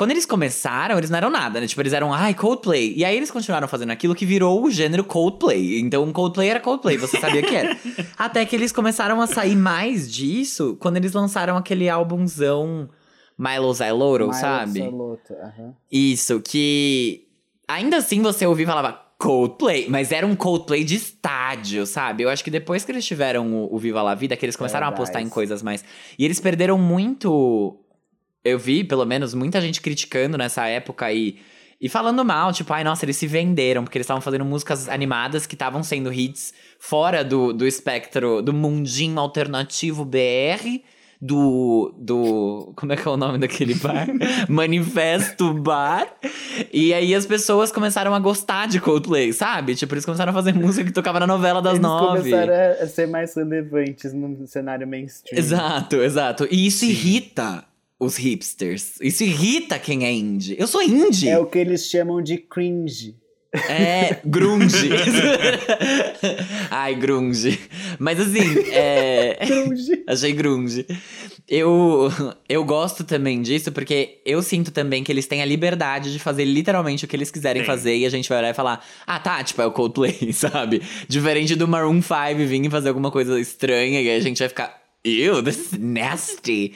Quando 0.02 0.10
eles 0.10 0.26
começaram, 0.26 0.98
eles 0.98 1.12
não 1.12 1.18
eram 1.18 1.30
nada, 1.30 1.62
né? 1.62 1.68
Tipo, 1.68 1.80
eles 1.80 1.94
eram, 1.94 2.12
ai, 2.12 2.34
Coldplay. 2.34 2.96
E 2.98 3.06
aí 3.06 3.16
eles 3.16 3.30
continuaram 3.30 3.68
fazendo 3.68 3.92
aquilo 3.92 4.16
que 4.16 4.26
virou 4.26 4.64
o 4.64 4.72
gênero 4.72 5.04
Coldplay. 5.04 5.80
Então, 5.80 6.12
Coldplay 6.12 6.50
era 6.50 6.60
Coldplay, 6.60 6.98
você 6.98 7.20
sabia 7.20 7.44
que 7.44 7.56
era. 7.56 7.78
Até 8.18 8.44
que 8.44 8.56
eles 8.56 8.72
começaram 8.72 9.22
a 9.22 9.28
sair 9.28 9.56
mais 9.56 10.12
disso 10.12 10.76
quando 10.80 10.98
eles 10.98 11.14
lançaram 11.14 11.56
aquele 11.56 11.88
álbumzão 11.88 12.90
Milo 13.38 13.72
Zyloro, 13.72 14.30
Milo 14.30 14.40
sabe? 14.40 14.82
Absoluto, 14.82 15.34
aham. 15.34 15.76
Isso, 15.92 16.42
que 16.42 17.28
ainda 17.68 17.98
assim 17.98 18.24
você 18.24 18.44
ouvia 18.48 18.64
e 18.64 18.68
falava 18.68 19.00
Coldplay, 19.20 19.88
mas 19.88 20.12
era 20.12 20.26
um 20.26 20.36
Coldplay 20.36 20.84
de 20.84 20.96
estádio, 20.96 21.86
sabe? 21.86 22.24
Eu 22.24 22.30
acho 22.30 22.44
que 22.44 22.50
depois 22.50 22.84
que 22.84 22.92
eles 22.92 23.06
tiveram 23.06 23.54
o, 23.54 23.76
o 23.76 23.78
Viva 23.78 24.02
La 24.02 24.16
Vida, 24.16 24.36
que 24.36 24.44
eles 24.44 24.56
começaram 24.56 24.88
a 24.88 24.90
Paradise. 24.92 25.12
apostar 25.12 25.22
em 25.22 25.30
coisas 25.30 25.62
mais. 25.62 25.86
E 26.18 26.26
eles 26.26 26.40
perderam 26.40 26.80
muito. 26.80 27.78
Eu 28.44 28.58
vi, 28.58 28.84
pelo 28.84 29.06
menos, 29.06 29.34
muita 29.34 29.62
gente 29.62 29.82
criticando 29.82 30.38
nessa 30.38 30.66
época 30.68 31.06
aí. 31.06 31.38
E 31.80 31.90
falando 31.90 32.24
mal, 32.24 32.54
tipo, 32.54 32.72
ai, 32.74 32.84
nossa, 32.84 33.06
eles 33.06 33.18
se 33.18 33.26
venderam, 33.28 33.84
porque 33.84 33.98
eles 33.98 34.06
estavam 34.06 34.22
fazendo 34.22 34.46
músicas 34.46 34.88
animadas 34.88 35.46
que 35.48 35.56
estavam 35.56 35.82
sendo 35.84 36.14
hits 36.14 36.54
fora 36.80 37.24
do, 37.24 37.54
do 37.54 37.66
espectro 37.68 38.42
do 38.42 38.54
mundinho 38.54 39.20
alternativo 39.20 40.06
BR, 40.06 40.82
do. 41.20 41.94
do. 42.00 42.74
Como 42.76 42.94
é 42.94 42.96
que 42.96 43.08
é 43.08 43.12
o 43.12 43.18
nome 43.18 43.38
daquele 43.40 43.74
bar? 43.76 44.08
Manifesto 44.50 45.54
Bar. 45.54 46.08
E 46.74 46.94
aí 46.94 47.14
as 47.14 47.26
pessoas 47.26 47.72
começaram 47.72 48.14
a 48.14 48.20
gostar 48.20 48.68
de 48.68 48.80
Coldplay, 48.80 49.34
sabe? 49.34 49.76
Tipo, 49.76 49.94
eles 49.96 50.06
começaram 50.06 50.32
a 50.32 50.34
fazer 50.34 50.54
música 50.54 50.86
que 50.86 50.92
tocava 50.92 51.20
na 51.20 51.28
novela 51.28 51.62
das 51.62 51.74
Eles 51.74 51.82
nove. 51.84 52.30
começaram 52.32 52.54
a- 52.84 52.88
ser 52.88 53.08
mais 53.08 53.36
relevantes 53.36 54.14
no 54.14 54.46
cenário 54.48 54.88
mainstream. 54.88 55.38
Exato, 55.40 55.96
exato. 55.98 56.48
E 56.50 56.66
isso 56.68 56.86
irrita 56.86 57.64
os 58.02 58.18
hipsters. 58.18 59.00
Isso 59.00 59.24
irrita 59.24 59.78
quem 59.78 60.04
é 60.04 60.12
indie. 60.12 60.56
Eu 60.58 60.66
sou 60.66 60.82
indie. 60.82 61.30
É 61.30 61.38
o 61.38 61.46
que 61.46 61.60
eles 61.60 61.86
chamam 61.86 62.20
de 62.20 62.36
cringe. 62.36 63.16
É, 63.70 64.18
grunge. 64.26 64.90
Ai, 66.72 66.96
grunge. 66.96 67.60
Mas 68.00 68.20
assim, 68.20 68.40
é... 68.72 69.38
Cringe. 69.46 70.04
Achei 70.08 70.32
grunge. 70.32 70.88
Eu, 71.48 72.10
eu 72.50 72.64
gosto 72.64 73.04
também 73.04 73.42
disso 73.42 73.72
porque 73.72 74.22
eu 74.26 74.42
sinto 74.42 74.72
também 74.72 75.04
que 75.04 75.12
eles 75.12 75.28
têm 75.28 75.44
a 75.44 75.46
liberdade 75.46 76.12
de 76.12 76.18
fazer 76.18 76.46
literalmente 76.46 77.06
o 77.06 77.08
que 77.08 77.16
eles 77.16 77.30
quiserem 77.30 77.62
Tem. 77.62 77.68
fazer 77.68 77.98
e 77.98 78.06
a 78.06 78.10
gente 78.10 78.28
vai 78.28 78.40
olhar 78.40 78.50
e 78.50 78.54
falar: 78.56 78.84
ah, 79.06 79.20
tá, 79.20 79.44
tipo, 79.44 79.62
é 79.62 79.66
o 79.66 79.72
Coldplay, 79.72 80.32
sabe? 80.34 80.82
Diferente 81.08 81.54
do 81.56 81.68
Maroon 81.68 82.02
5 82.02 82.48
vir 82.48 82.66
e 82.66 82.70
fazer 82.70 82.88
alguma 82.88 83.12
coisa 83.12 83.40
estranha 83.40 84.02
e 84.02 84.10
aí 84.10 84.16
a 84.16 84.22
gente 84.22 84.40
vai 84.40 84.48
ficar: 84.48 84.82
ew, 85.06 85.44
this 85.44 85.74
is 85.74 85.78
nasty. 85.78 86.74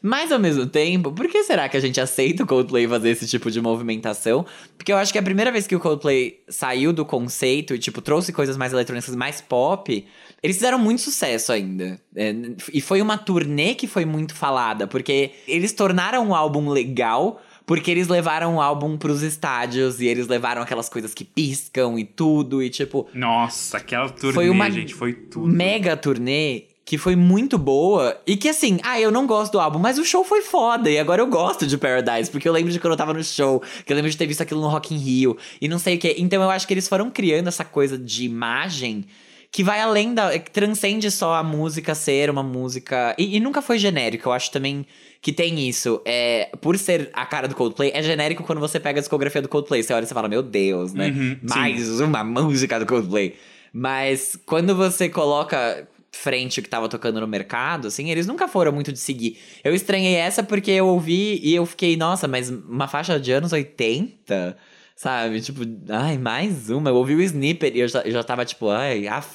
Mas 0.00 0.30
ao 0.30 0.38
mesmo 0.38 0.64
tempo, 0.64 1.10
por 1.10 1.26
que 1.28 1.42
será 1.42 1.68
que 1.68 1.76
a 1.76 1.80
gente 1.80 2.00
aceita 2.00 2.44
o 2.44 2.46
Coldplay 2.46 2.86
fazer 2.86 3.10
esse 3.10 3.26
tipo 3.26 3.50
de 3.50 3.60
movimentação? 3.60 4.46
Porque 4.76 4.92
eu 4.92 4.96
acho 4.96 5.12
que 5.12 5.18
a 5.18 5.22
primeira 5.22 5.50
vez 5.50 5.66
que 5.66 5.74
o 5.74 5.80
Coldplay 5.80 6.40
saiu 6.48 6.92
do 6.92 7.04
conceito 7.04 7.74
e, 7.74 7.78
tipo, 7.78 8.00
trouxe 8.00 8.32
coisas 8.32 8.56
mais 8.56 8.72
eletrônicas, 8.72 9.14
mais 9.16 9.40
pop, 9.40 10.06
eles 10.40 10.56
fizeram 10.56 10.78
muito 10.78 11.02
sucesso 11.02 11.52
ainda. 11.52 12.00
É, 12.14 12.32
e 12.72 12.80
foi 12.80 13.02
uma 13.02 13.18
turnê 13.18 13.74
que 13.74 13.88
foi 13.88 14.04
muito 14.04 14.34
falada, 14.34 14.86
porque 14.86 15.32
eles 15.48 15.72
tornaram 15.72 16.28
o 16.28 16.34
álbum 16.34 16.70
legal. 16.70 17.42
Porque 17.66 17.90
eles 17.90 18.08
levaram 18.08 18.54
o 18.54 18.62
álbum 18.62 18.96
pros 18.96 19.20
estádios 19.20 20.00
e 20.00 20.06
eles 20.06 20.26
levaram 20.26 20.62
aquelas 20.62 20.88
coisas 20.88 21.12
que 21.12 21.22
piscam 21.22 21.98
e 21.98 22.04
tudo, 22.04 22.62
e 22.62 22.70
tipo, 22.70 23.06
Nossa, 23.12 23.76
aquela 23.76 24.08
turnê, 24.08 24.32
Foi 24.32 24.48
uma 24.48 24.70
gente, 24.70 24.94
foi 24.94 25.12
tudo. 25.12 25.46
mega 25.46 25.94
turnê 25.94 26.62
que 26.88 26.96
foi 26.96 27.14
muito 27.14 27.58
boa 27.58 28.18
e 28.26 28.34
que 28.34 28.48
assim, 28.48 28.78
ah, 28.82 28.98
eu 28.98 29.10
não 29.10 29.26
gosto 29.26 29.52
do 29.52 29.60
álbum, 29.60 29.78
mas 29.78 29.98
o 29.98 30.06
show 30.06 30.24
foi 30.24 30.40
foda 30.40 30.88
e 30.88 30.98
agora 30.98 31.20
eu 31.20 31.26
gosto 31.26 31.66
de 31.66 31.76
Paradise, 31.76 32.30
porque 32.30 32.48
eu 32.48 32.52
lembro 32.52 32.72
de 32.72 32.80
quando 32.80 32.92
eu 32.92 32.96
tava 32.96 33.12
no 33.12 33.22
show, 33.22 33.62
que 33.84 33.92
eu 33.92 33.94
lembro 33.94 34.10
de 34.10 34.16
ter 34.16 34.26
visto 34.26 34.40
aquilo 34.40 34.62
no 34.62 34.68
Rock 34.68 34.94
in 34.94 34.96
Rio 34.96 35.36
e 35.60 35.68
não 35.68 35.78
sei 35.78 35.96
o 35.96 35.98
que. 35.98 36.14
Então 36.16 36.42
eu 36.42 36.48
acho 36.48 36.66
que 36.66 36.72
eles 36.72 36.88
foram 36.88 37.10
criando 37.10 37.46
essa 37.46 37.62
coisa 37.62 37.98
de 37.98 38.24
imagem 38.24 39.04
que 39.52 39.62
vai 39.62 39.82
além 39.82 40.14
da. 40.14 40.38
que 40.38 40.50
transcende 40.50 41.10
só 41.10 41.34
a 41.34 41.42
música 41.42 41.94
ser 41.94 42.30
uma 42.30 42.42
música. 42.42 43.14
E, 43.18 43.36
e 43.36 43.40
nunca 43.40 43.60
foi 43.60 43.76
genérico, 43.76 44.30
eu 44.30 44.32
acho 44.32 44.50
também 44.50 44.86
que 45.20 45.30
tem 45.30 45.68
isso. 45.68 46.00
É, 46.06 46.48
por 46.58 46.78
ser 46.78 47.10
a 47.12 47.26
cara 47.26 47.46
do 47.46 47.54
Coldplay, 47.54 47.90
é 47.92 48.02
genérico 48.02 48.42
quando 48.44 48.60
você 48.60 48.80
pega 48.80 48.98
a 48.98 49.02
discografia 49.02 49.42
do 49.42 49.48
Coldplay. 49.50 49.82
Você 49.82 49.92
olha 49.92 50.04
e 50.04 50.06
você 50.06 50.14
fala, 50.14 50.26
meu 50.26 50.42
Deus, 50.42 50.94
né? 50.94 51.08
Uhum, 51.08 51.36
sim. 51.36 51.38
Mais 51.42 52.00
uma 52.00 52.24
música 52.24 52.80
do 52.80 52.86
Coldplay. 52.86 53.34
Mas 53.74 54.38
quando 54.46 54.74
você 54.74 55.10
coloca 55.10 55.86
frente 56.18 56.60
que 56.60 56.68
tava 56.68 56.88
tocando 56.88 57.20
no 57.20 57.26
mercado, 57.26 57.88
assim, 57.88 58.10
eles 58.10 58.26
nunca 58.26 58.48
foram 58.48 58.72
muito 58.72 58.92
de 58.92 58.98
seguir. 58.98 59.38
Eu 59.62 59.74
estranhei 59.74 60.14
essa 60.14 60.42
porque 60.42 60.70
eu 60.70 60.86
ouvi 60.86 61.40
e 61.42 61.54
eu 61.54 61.64
fiquei, 61.64 61.96
nossa, 61.96 62.26
mas 62.26 62.50
uma 62.50 62.88
faixa 62.88 63.18
de 63.18 63.32
anos 63.32 63.52
80? 63.52 64.56
Sabe? 64.96 65.40
Tipo, 65.40 65.60
ai, 65.90 66.18
mais 66.18 66.70
uma. 66.70 66.90
Eu 66.90 66.96
ouvi 66.96 67.14
o 67.14 67.22
snippet 67.22 67.76
e 67.76 67.80
eu 67.80 67.86
já, 67.86 68.00
eu 68.00 68.10
já 68.10 68.24
tava 68.24 68.44
tipo, 68.44 68.68
ai, 68.68 69.06
af... 69.06 69.28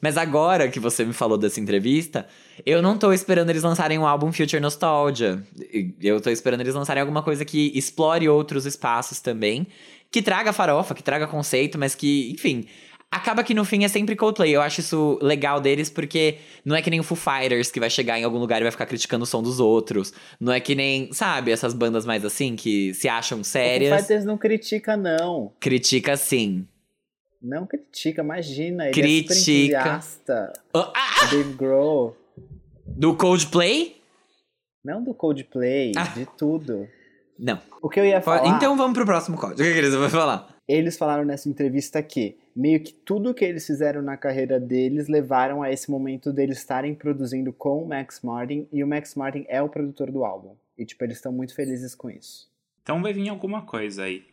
Mas 0.00 0.16
agora 0.16 0.68
que 0.68 0.78
você 0.78 1.04
me 1.04 1.12
falou 1.12 1.36
dessa 1.36 1.58
entrevista, 1.58 2.26
eu 2.64 2.80
não 2.80 2.96
tô 2.96 3.12
esperando 3.12 3.50
eles 3.50 3.64
lançarem 3.64 3.98
um 3.98 4.06
álbum 4.06 4.30
Future 4.32 4.60
Nostalgia. 4.60 5.44
Eu 6.00 6.20
tô 6.20 6.30
esperando 6.30 6.60
eles 6.60 6.74
lançarem 6.74 7.00
alguma 7.00 7.24
coisa 7.24 7.44
que 7.44 7.72
explore 7.76 8.28
outros 8.28 8.66
espaços 8.66 9.18
também. 9.18 9.66
Que 10.12 10.22
traga 10.22 10.52
farofa, 10.52 10.94
que 10.94 11.02
traga 11.02 11.26
conceito, 11.26 11.76
mas 11.76 11.94
que, 11.94 12.30
enfim. 12.32 12.66
Acaba 13.12 13.44
que 13.44 13.52
no 13.52 13.62
fim 13.62 13.84
é 13.84 13.88
sempre 13.88 14.16
Coldplay. 14.16 14.50
Eu 14.56 14.62
acho 14.62 14.80
isso 14.80 15.18
legal 15.20 15.60
deles 15.60 15.90
porque 15.90 16.38
não 16.64 16.74
é 16.74 16.80
que 16.80 16.88
nem 16.88 16.98
o 16.98 17.02
Foo 17.02 17.14
Fighters 17.16 17.70
que 17.70 17.78
vai 17.78 17.90
chegar 17.90 18.18
em 18.18 18.24
algum 18.24 18.38
lugar 18.38 18.58
e 18.60 18.62
vai 18.64 18.70
ficar 18.72 18.86
criticando 18.86 19.24
o 19.24 19.26
som 19.26 19.42
dos 19.42 19.60
outros. 19.60 20.14
Não 20.40 20.50
é 20.50 20.58
que 20.58 20.74
nem, 20.74 21.12
sabe, 21.12 21.50
essas 21.52 21.74
bandas 21.74 22.06
mais 22.06 22.24
assim 22.24 22.56
que 22.56 22.94
se 22.94 23.08
acham 23.10 23.40
O 23.40 23.44
sérias. 23.44 23.94
Fighters 24.00 24.24
não 24.24 24.38
critica, 24.38 24.96
não. 24.96 25.52
Critica 25.60 26.16
sim. 26.16 26.66
Não 27.42 27.66
critica, 27.66 28.22
imagina. 28.22 28.84
Ele 28.88 28.90
é 28.90 28.92
Critica. 28.94 29.34
super 29.34 29.52
entusiasta. 29.52 30.52
Ah, 30.72 30.92
ah, 30.94 31.24
O 31.26 31.30
Dave 31.30 31.52
Grohl. 31.52 32.16
do 32.86 33.14
Coldplay? 33.14 34.00
Não 34.82 35.04
do 35.04 35.12
Coldplay, 35.12 35.92
Ah. 35.96 36.04
de 36.04 36.26
tudo. 36.38 36.88
Não. 37.38 37.60
O 37.82 37.88
que 37.88 38.00
eu 38.00 38.06
ia 38.06 38.22
falar... 38.22 38.46
Então 38.48 38.76
vamos 38.76 38.94
pro 38.94 39.04
próximo 39.04 39.36
código. 39.36 39.60
O 39.60 39.64
que 39.64 39.72
que 39.72 39.78
eles 39.78 39.94
vão 39.94 40.08
falar? 40.08 40.48
Eles 40.68 40.96
falaram 40.96 41.24
nessa 41.24 41.48
entrevista 41.48 42.02
que 42.02 42.38
meio 42.54 42.82
que 42.82 42.92
tudo 42.92 43.34
que 43.34 43.44
eles 43.44 43.66
fizeram 43.66 44.00
na 44.00 44.16
carreira 44.16 44.60
deles 44.60 45.08
levaram 45.08 45.62
a 45.62 45.70
esse 45.70 45.90
momento 45.90 46.32
deles 46.32 46.58
estarem 46.58 46.94
produzindo 46.94 47.52
com 47.52 47.82
o 47.82 47.88
Max 47.88 48.20
Martin 48.22 48.68
e 48.72 48.82
o 48.82 48.86
Max 48.86 49.14
Martin 49.14 49.44
é 49.48 49.60
o 49.60 49.68
produtor 49.68 50.10
do 50.10 50.24
álbum. 50.24 50.54
E 50.78 50.84
tipo, 50.84 51.02
eles 51.04 51.16
estão 51.16 51.32
muito 51.32 51.54
felizes 51.54 51.94
com 51.94 52.10
isso. 52.10 52.50
Então 52.82 53.02
vai 53.02 53.12
vir 53.12 53.28
alguma 53.28 53.62
coisa 53.62 54.04
aí. 54.04 54.24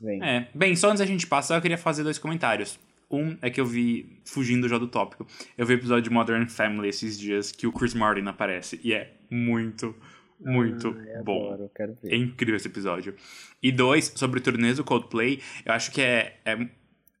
Vem. 0.00 0.22
É. 0.22 0.48
Bem, 0.54 0.74
só 0.74 0.88
antes 0.88 1.00
da 1.00 1.06
gente 1.06 1.26
passar, 1.26 1.56
eu 1.56 1.62
queria 1.62 1.78
fazer 1.78 2.02
dois 2.02 2.18
comentários. 2.18 2.78
Um 3.10 3.36
é 3.42 3.50
que 3.50 3.60
eu 3.60 3.66
vi, 3.66 4.20
fugindo 4.24 4.68
já 4.68 4.78
do 4.78 4.86
tópico, 4.86 5.26
eu 5.58 5.66
vi 5.66 5.74
o 5.74 5.76
episódio 5.76 6.04
de 6.04 6.10
Modern 6.10 6.46
Family 6.46 6.88
esses 6.88 7.18
dias 7.18 7.50
que 7.50 7.66
o 7.66 7.72
Chris 7.72 7.92
Martin 7.92 8.26
aparece. 8.26 8.80
E 8.84 8.92
é 8.94 9.12
muito, 9.28 9.94
muito 10.40 10.88
Ai, 10.88 11.22
bom. 11.22 11.46
adoro, 11.46 11.70
quero 11.74 11.96
ver. 12.02 12.12
É 12.12 12.16
incrível 12.16 12.56
esse 12.56 12.68
episódio. 12.68 13.14
E 13.62 13.70
dois, 13.70 14.12
sobre 14.16 14.40
o 14.40 14.42
turnês 14.42 14.78
do 14.78 14.84
Coldplay, 14.84 15.40
eu 15.64 15.72
acho 15.72 15.90
que 15.90 16.00
é, 16.00 16.38
é, 16.44 16.58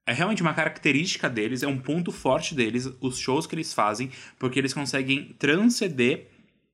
é 0.06 0.12
realmente 0.12 0.42
uma 0.42 0.54
característica 0.54 1.28
deles, 1.28 1.62
é 1.62 1.68
um 1.68 1.78
ponto 1.78 2.10
forte 2.10 2.54
deles, 2.54 2.90
os 3.00 3.18
shows 3.18 3.46
que 3.46 3.54
eles 3.54 3.74
fazem, 3.74 4.10
porque 4.38 4.58
eles 4.58 4.72
conseguem 4.72 5.34
transcender 5.38 6.28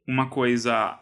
uma 0.07 0.29
coisa 0.29 1.01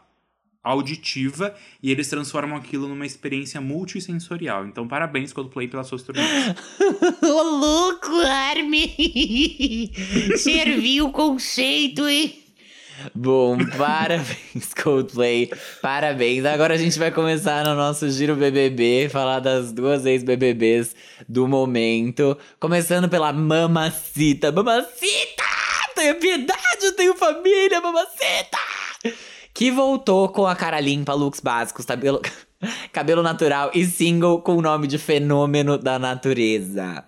auditiva 0.63 1.55
e 1.83 1.91
eles 1.91 2.09
transformam 2.09 2.57
aquilo 2.57 2.89
numa 2.89 3.05
experiência 3.05 3.61
multissensorial. 3.61 4.67
Então, 4.67 4.89
parabéns, 4.89 5.31
Coldplay, 5.31 5.69
pelas 5.69 5.87
suas 5.87 6.03
turnês. 6.03 6.27
Ô, 7.23 7.43
louco, 7.43 8.17
Armin! 8.27 9.93
Serviu 10.39 11.09
o 11.09 11.13
conceito, 11.13 12.09
hein? 12.09 12.44
Bom, 13.15 13.59
parabéns, 13.77 14.73
Coldplay. 14.83 15.51
Parabéns. 15.83 16.45
Agora 16.45 16.75
a 16.75 16.77
gente 16.77 16.99
vai 16.99 17.11
começar 17.11 17.65
no 17.65 17.75
nosso 17.75 18.09
Giro 18.11 18.37
BBB, 18.37 19.09
falar 19.11 19.41
das 19.41 19.73
duas 19.73 20.07
ex-BBBs 20.07 20.95
do 21.29 21.47
momento. 21.47 22.37
Começando 22.59 23.09
pela 23.09 23.33
Mamacita. 23.33 24.53
Mamacita! 24.53 25.45
Tenho 25.95 26.15
piedade, 26.17 26.93
tenho 26.97 27.15
família, 27.15 27.81
Mamacita! 27.81 28.59
Que 29.53 29.71
voltou 29.71 30.29
com 30.29 30.47
a 30.47 30.57
cara 30.57 30.81
limpa, 30.81 31.15
looks 31.15 31.39
básicos, 31.39 31.85
cabelo, 31.85 32.21
cabelo 32.93 33.23
natural 33.23 33.71
e 33.73 33.85
single 33.85 34.41
com 34.41 34.57
o 34.57 34.63
nome 34.63 34.87
de 34.89 34.99
Fenômeno 34.99 35.79
da 35.79 35.99
Natureza. 35.99 37.05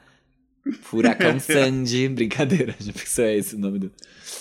Furacão 0.83 1.39
Sandy. 1.41 2.09
Brincadeira, 2.09 2.75
já 2.79 2.93
pensou 2.93 3.25
é 3.25 3.37
esse 3.37 3.55
o 3.55 3.59
nome 3.59 3.79
do. 3.79 3.91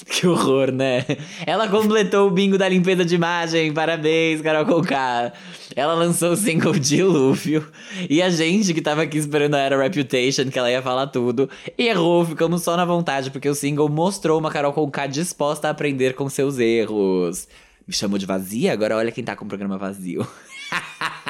Que 0.05 0.27
horror, 0.27 0.71
né? 0.71 1.05
Ela 1.45 1.67
completou 1.67 2.27
o 2.27 2.31
bingo 2.31 2.57
da 2.57 2.67
limpeza 2.67 3.05
de 3.05 3.15
imagem. 3.15 3.73
Parabéns, 3.73 4.41
Carol 4.41 4.65
Conká. 4.65 5.31
Ela 5.75 5.93
lançou 5.93 6.31
o 6.31 6.35
single 6.35 6.73
Dilúvio. 6.73 7.65
E 8.09 8.21
a 8.21 8.29
gente 8.29 8.73
que 8.73 8.81
tava 8.81 9.03
aqui 9.03 9.17
esperando 9.17 9.55
a 9.55 9.59
Era 9.59 9.81
Reputation, 9.81 10.49
que 10.49 10.59
ela 10.59 10.69
ia 10.69 10.81
falar 10.81 11.07
tudo, 11.07 11.49
errou. 11.77 12.25
Ficamos 12.25 12.63
só 12.63 12.75
na 12.75 12.83
vontade, 12.83 13.31
porque 13.31 13.47
o 13.47 13.55
single 13.55 13.87
mostrou 13.87 14.39
uma 14.39 14.51
Carol 14.51 14.73
Conká 14.73 15.07
disposta 15.07 15.67
a 15.67 15.71
aprender 15.71 16.13
com 16.13 16.27
seus 16.27 16.59
erros. 16.59 17.47
Me 17.87 17.93
chamou 17.93 18.17
de 18.17 18.25
vazia? 18.25 18.73
Agora 18.73 18.97
olha 18.97 19.11
quem 19.11 19.23
tá 19.23 19.35
com 19.35 19.45
o 19.45 19.47
programa 19.47 19.77
vazio. 19.77 20.27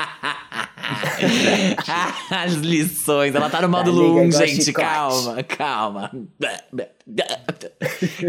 As 2.29 2.53
lições. 2.53 3.33
Ela 3.35 3.49
tá 3.49 3.61
no 3.61 3.69
modo 3.69 3.89
Amiga, 3.89 4.05
Loom, 4.05 4.25
igual 4.27 4.47
gente. 4.47 4.63
chicote. 4.65 4.85
Calma, 4.87 5.43
calma. 5.43 6.11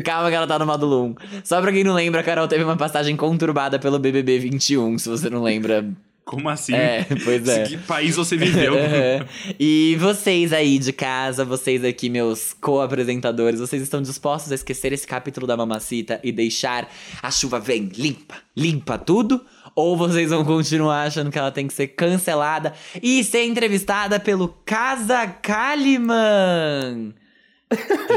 Calma 0.04 0.28
que 0.30 0.34
ela 0.36 0.46
tá 0.46 0.58
no 0.58 0.66
modo 0.66 0.86
Loom. 0.86 1.14
Só 1.44 1.60
pra 1.60 1.72
quem 1.72 1.84
não 1.84 1.94
lembra, 1.94 2.20
a 2.20 2.24
Carol 2.24 2.48
teve 2.48 2.64
uma 2.64 2.76
passagem 2.76 3.16
conturbada 3.16 3.78
pelo 3.78 3.98
BBB 3.98 4.38
21. 4.38 4.98
Se 4.98 5.08
você 5.08 5.28
não 5.30 5.42
lembra, 5.42 5.84
Como 6.24 6.48
assim? 6.48 6.74
É, 6.74 7.06
pois 7.24 7.46
é. 7.48 7.64
Que 7.64 7.76
país 7.78 8.16
você 8.16 8.36
viveu? 8.36 8.74
Aham. 8.74 9.26
E 9.60 9.96
vocês 10.00 10.52
aí 10.52 10.78
de 10.78 10.92
casa, 10.92 11.44
vocês 11.44 11.84
aqui, 11.84 12.10
meus 12.10 12.52
co-apresentadores, 12.60 13.60
vocês 13.60 13.80
estão 13.80 14.02
dispostos 14.02 14.50
a 14.50 14.54
esquecer 14.56 14.92
esse 14.92 15.06
capítulo 15.06 15.46
da 15.46 15.56
Mamacita 15.56 16.18
e 16.24 16.32
deixar 16.32 16.88
a 17.22 17.30
chuva 17.30 17.60
vem, 17.60 17.90
limpa, 17.96 18.34
limpa 18.56 18.98
tudo? 18.98 19.40
Ou 19.76 19.94
vocês 19.94 20.30
vão 20.30 20.42
continuar 20.42 21.02
achando 21.02 21.30
que 21.30 21.38
ela 21.38 21.52
tem 21.52 21.68
que 21.68 21.74
ser 21.74 21.88
cancelada 21.88 22.72
e 23.02 23.22
ser 23.22 23.44
entrevistada 23.44 24.18
pelo 24.18 24.48
Casa 24.64 25.26
Kalimann? 25.26 27.14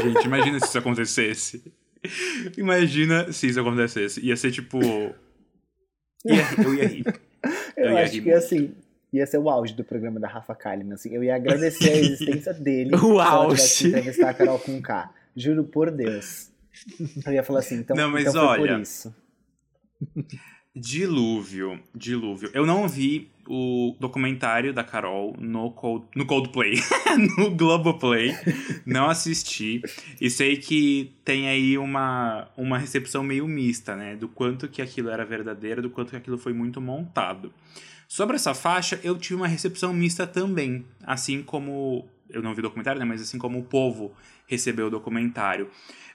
Gente, 0.02 0.24
imagina 0.24 0.58
se 0.58 0.66
isso 0.66 0.78
acontecesse. 0.78 1.62
Imagina 2.56 3.30
se 3.30 3.46
isso 3.48 3.60
acontecesse. 3.60 4.24
Ia 4.24 4.36
ser 4.38 4.52
tipo. 4.52 4.80
Ia, 6.24 6.46
eu 6.64 6.74
ia 6.74 6.88
rir. 6.88 7.04
Eu, 7.76 7.84
Eu 7.84 7.92
ia 7.92 8.04
acho 8.04 8.14
rir 8.14 8.22
que 8.22 8.32
assim, 8.32 8.74
ia 9.12 9.26
ser 9.26 9.36
o 9.36 9.50
auge 9.50 9.74
do 9.74 9.84
programa 9.84 10.18
da 10.18 10.28
Rafa 10.28 10.54
Kalimann. 10.54 10.94
Assim, 10.94 11.14
eu 11.14 11.22
ia 11.22 11.36
agradecer 11.36 11.90
a 11.90 11.96
existência 11.96 12.54
dele. 12.54 12.92
O 12.96 12.98
se 12.98 13.04
ela 13.06 13.24
auge. 13.28 13.88
entrevistar 13.88 14.30
a 14.30 14.34
Carol 14.34 14.58
com 14.58 14.80
K. 14.80 15.12
Juro 15.36 15.64
por 15.64 15.90
Deus. 15.90 16.50
Eu 17.26 17.32
ia 17.34 17.42
falar 17.42 17.58
assim, 17.58 17.76
então, 17.76 17.94
Não, 17.94 18.10
mas 18.10 18.22
então 18.22 18.32
foi 18.48 18.60
olha, 18.60 18.72
por 18.72 18.80
isso. 18.80 19.14
Dilúvio, 20.74 21.80
dilúvio. 21.92 22.48
Eu 22.54 22.64
não 22.64 22.86
vi 22.86 23.28
o 23.48 23.96
documentário 23.98 24.72
da 24.72 24.84
Carol 24.84 25.34
no, 25.36 25.72
Cold, 25.72 26.06
no 26.14 26.24
Coldplay, 26.24 26.74
no 27.36 27.50
Globoplay. 27.50 28.32
Não 28.86 29.10
assisti. 29.10 29.82
E 30.20 30.30
sei 30.30 30.56
que 30.56 31.12
tem 31.24 31.48
aí 31.48 31.76
uma, 31.76 32.48
uma 32.56 32.78
recepção 32.78 33.24
meio 33.24 33.48
mista, 33.48 33.96
né? 33.96 34.14
Do 34.14 34.28
quanto 34.28 34.68
que 34.68 34.80
aquilo 34.80 35.10
era 35.10 35.24
verdadeiro, 35.24 35.82
do 35.82 35.90
quanto 35.90 36.10
que 36.10 36.16
aquilo 36.16 36.38
foi 36.38 36.52
muito 36.52 36.80
montado. 36.80 37.52
Sobre 38.06 38.36
essa 38.36 38.54
faixa, 38.54 39.00
eu 39.02 39.18
tive 39.18 39.34
uma 39.34 39.48
recepção 39.48 39.92
mista 39.92 40.24
também. 40.24 40.84
Assim 41.02 41.42
como. 41.42 42.08
Eu 42.28 42.42
não 42.42 42.54
vi 42.54 42.60
o 42.60 42.62
documentário, 42.62 43.00
né? 43.00 43.04
Mas 43.04 43.20
assim 43.20 43.38
como 43.38 43.58
o 43.58 43.64
povo 43.64 44.12
recebeu 44.46 44.86
o 44.86 44.90
documentário. 44.90 45.68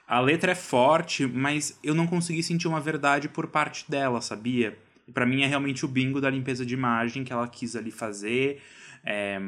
A 0.06 0.20
letra 0.20 0.52
é 0.52 0.54
forte, 0.54 1.26
mas 1.26 1.78
eu 1.82 1.94
não 1.94 2.06
consegui 2.06 2.42
sentir 2.42 2.68
uma 2.68 2.80
verdade 2.80 3.28
por 3.28 3.48
parte 3.48 3.90
dela, 3.90 4.20
sabia? 4.20 4.78
E 5.06 5.12
pra 5.12 5.26
mim 5.26 5.42
é 5.42 5.46
realmente 5.46 5.84
o 5.84 5.88
bingo 5.88 6.20
da 6.20 6.30
limpeza 6.30 6.64
de 6.64 6.74
imagem 6.74 7.24
que 7.24 7.32
ela 7.32 7.48
quis 7.48 7.74
ali 7.74 7.90
fazer. 7.90 8.62
é, 9.04 9.40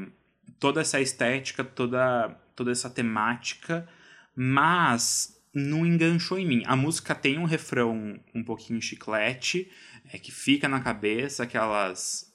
toda 0.59 0.81
essa 0.81 1.01
estética, 1.01 1.65
toda, 1.65 2.31
toda 2.55 2.71
essa 2.71 2.89
temática, 2.89 3.89
mas 4.35 5.37
não 5.55 5.87
enganchou 5.87 6.39
em 6.39 6.47
mim. 6.47 6.63
A 6.67 6.77
música 6.77 7.15
tem 7.15 7.39
um 7.39 7.45
refrão 7.45 8.19
um 8.35 8.45
pouquinho 8.45 8.81
chiclete, 8.81 9.71
é 10.13 10.19
que 10.19 10.33
fica 10.33 10.69
na 10.69 10.81
cabeça, 10.81 11.43
aquelas 11.43 12.33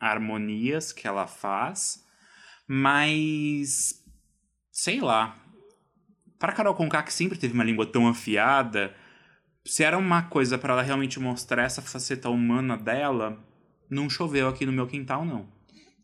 harmonias 0.00 0.92
que 0.92 1.06
ela 1.06 1.26
faz, 1.26 2.04
mas 2.66 4.02
sei 4.70 5.00
lá. 5.00 5.38
Para 6.42 6.54
Carol 6.54 6.74
Conká, 6.74 7.04
que 7.04 7.12
sempre 7.12 7.38
teve 7.38 7.54
uma 7.54 7.62
língua 7.62 7.86
tão 7.86 8.08
afiada, 8.08 8.92
se 9.64 9.84
era 9.84 9.96
uma 9.96 10.22
coisa 10.22 10.58
para 10.58 10.72
ela 10.72 10.82
realmente 10.82 11.20
mostrar 11.20 11.62
essa 11.62 11.80
faceta 11.80 12.28
humana 12.28 12.76
dela, 12.76 13.38
não 13.88 14.10
choveu 14.10 14.48
aqui 14.48 14.66
no 14.66 14.72
meu 14.72 14.88
quintal, 14.88 15.24
não. 15.24 15.46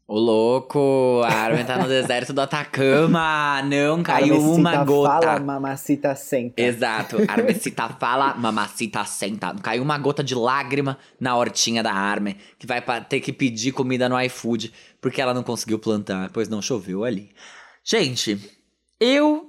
Ô 0.07 0.17
louco, 0.17 1.23
a 1.25 1.35
Armin 1.35 1.65
tá 1.65 1.77
no 1.77 1.89
deserto 1.91 2.33
do 2.33 2.41
Atacama. 2.41 3.61
Não 3.63 4.01
caiu 4.01 4.37
Armecita 4.37 4.61
uma 4.61 4.85
gota. 4.85 5.27
Fala, 5.27 5.41
mamacita 5.41 6.15
senta. 6.15 6.63
Exato. 6.63 7.17
Armecita 7.27 7.89
fala, 7.99 8.35
mamacita 8.35 9.05
senta. 9.05 9.53
Não 9.53 9.61
caiu 9.61 9.83
uma 9.83 9.99
gota 9.99 10.23
de 10.23 10.37
lágrima 10.37 10.99
na 11.19 11.35
hortinha 11.35 11.83
da 11.83 11.93
Armin, 11.93 12.37
que 12.57 12.65
vai 12.65 12.81
ter 13.07 13.19
que 13.19 13.33
pedir 13.33 13.73
comida 13.73 14.09
no 14.09 14.21
iFood, 14.23 14.73
porque 15.01 15.21
ela 15.21 15.35
não 15.35 15.43
conseguiu 15.43 15.81
plantar, 15.81 16.31
pois 16.33 16.49
não 16.49 16.63
choveu 16.63 17.03
ali. 17.03 17.33
Gente, 17.83 18.39
eu 19.01 19.48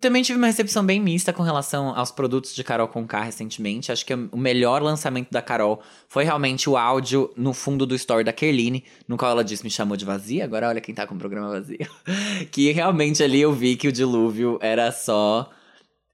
também 0.00 0.22
tive 0.22 0.38
uma 0.38 0.46
recepção 0.46 0.84
bem 0.84 1.00
mista 1.00 1.32
com 1.32 1.42
relação 1.42 1.96
aos 1.96 2.10
produtos 2.10 2.54
de 2.54 2.62
Carol 2.62 2.88
Conká 2.88 3.22
recentemente. 3.22 3.90
Acho 3.90 4.06
que 4.06 4.14
o 4.14 4.36
melhor 4.36 4.82
lançamento 4.82 5.30
da 5.30 5.42
Carol 5.42 5.82
foi 6.08 6.24
realmente 6.24 6.70
o 6.70 6.76
áudio 6.76 7.32
no 7.36 7.52
fundo 7.52 7.84
do 7.84 7.94
story 7.94 8.22
da 8.22 8.32
Kerline, 8.32 8.84
no 9.06 9.16
qual 9.16 9.32
ela 9.32 9.44
disse 9.44 9.64
me 9.64 9.70
chamou 9.70 9.96
de 9.96 10.04
vazia. 10.04 10.44
Agora 10.44 10.68
olha 10.68 10.80
quem 10.80 10.94
tá 10.94 11.06
com 11.06 11.14
o 11.14 11.18
programa 11.18 11.50
vazio. 11.50 11.78
que 12.50 12.70
realmente 12.70 13.22
ali 13.22 13.40
eu 13.40 13.52
vi 13.52 13.76
que 13.76 13.88
o 13.88 13.92
dilúvio 13.92 14.58
era 14.62 14.92
só. 14.92 15.50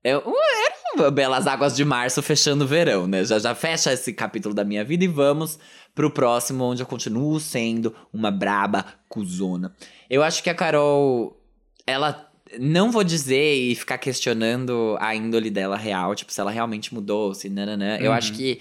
Eu, 0.02 0.20
era 0.20 1.08
um 1.08 1.10
Belas 1.10 1.46
Águas 1.46 1.74
de 1.74 1.84
Março 1.84 2.22
fechando 2.22 2.64
o 2.64 2.68
verão, 2.68 3.06
né? 3.06 3.24
Já, 3.24 3.38
já 3.38 3.54
fecha 3.54 3.92
esse 3.92 4.12
capítulo 4.12 4.54
da 4.54 4.64
minha 4.64 4.84
vida 4.84 5.04
e 5.04 5.08
vamos 5.08 5.58
pro 5.94 6.10
próximo, 6.10 6.64
onde 6.64 6.82
eu 6.82 6.86
continuo 6.86 7.38
sendo 7.40 7.94
uma 8.12 8.30
braba 8.30 8.84
cuzona. 9.08 9.74
Eu 10.10 10.22
acho 10.22 10.42
que 10.42 10.50
a 10.50 10.54
Carol, 10.54 11.40
ela. 11.86 12.30
Não 12.60 12.90
vou 12.90 13.02
dizer 13.04 13.54
e 13.54 13.74
ficar 13.74 13.98
questionando 13.98 14.96
a 15.00 15.14
índole 15.14 15.50
dela 15.50 15.76
real, 15.76 16.14
tipo, 16.14 16.32
se 16.32 16.40
ela 16.40 16.50
realmente 16.50 16.92
mudou, 16.94 17.34
se 17.34 17.48
nananã. 17.48 17.96
Eu 17.98 18.10
Uhum. 18.10 18.16
acho 18.16 18.32
que. 18.32 18.60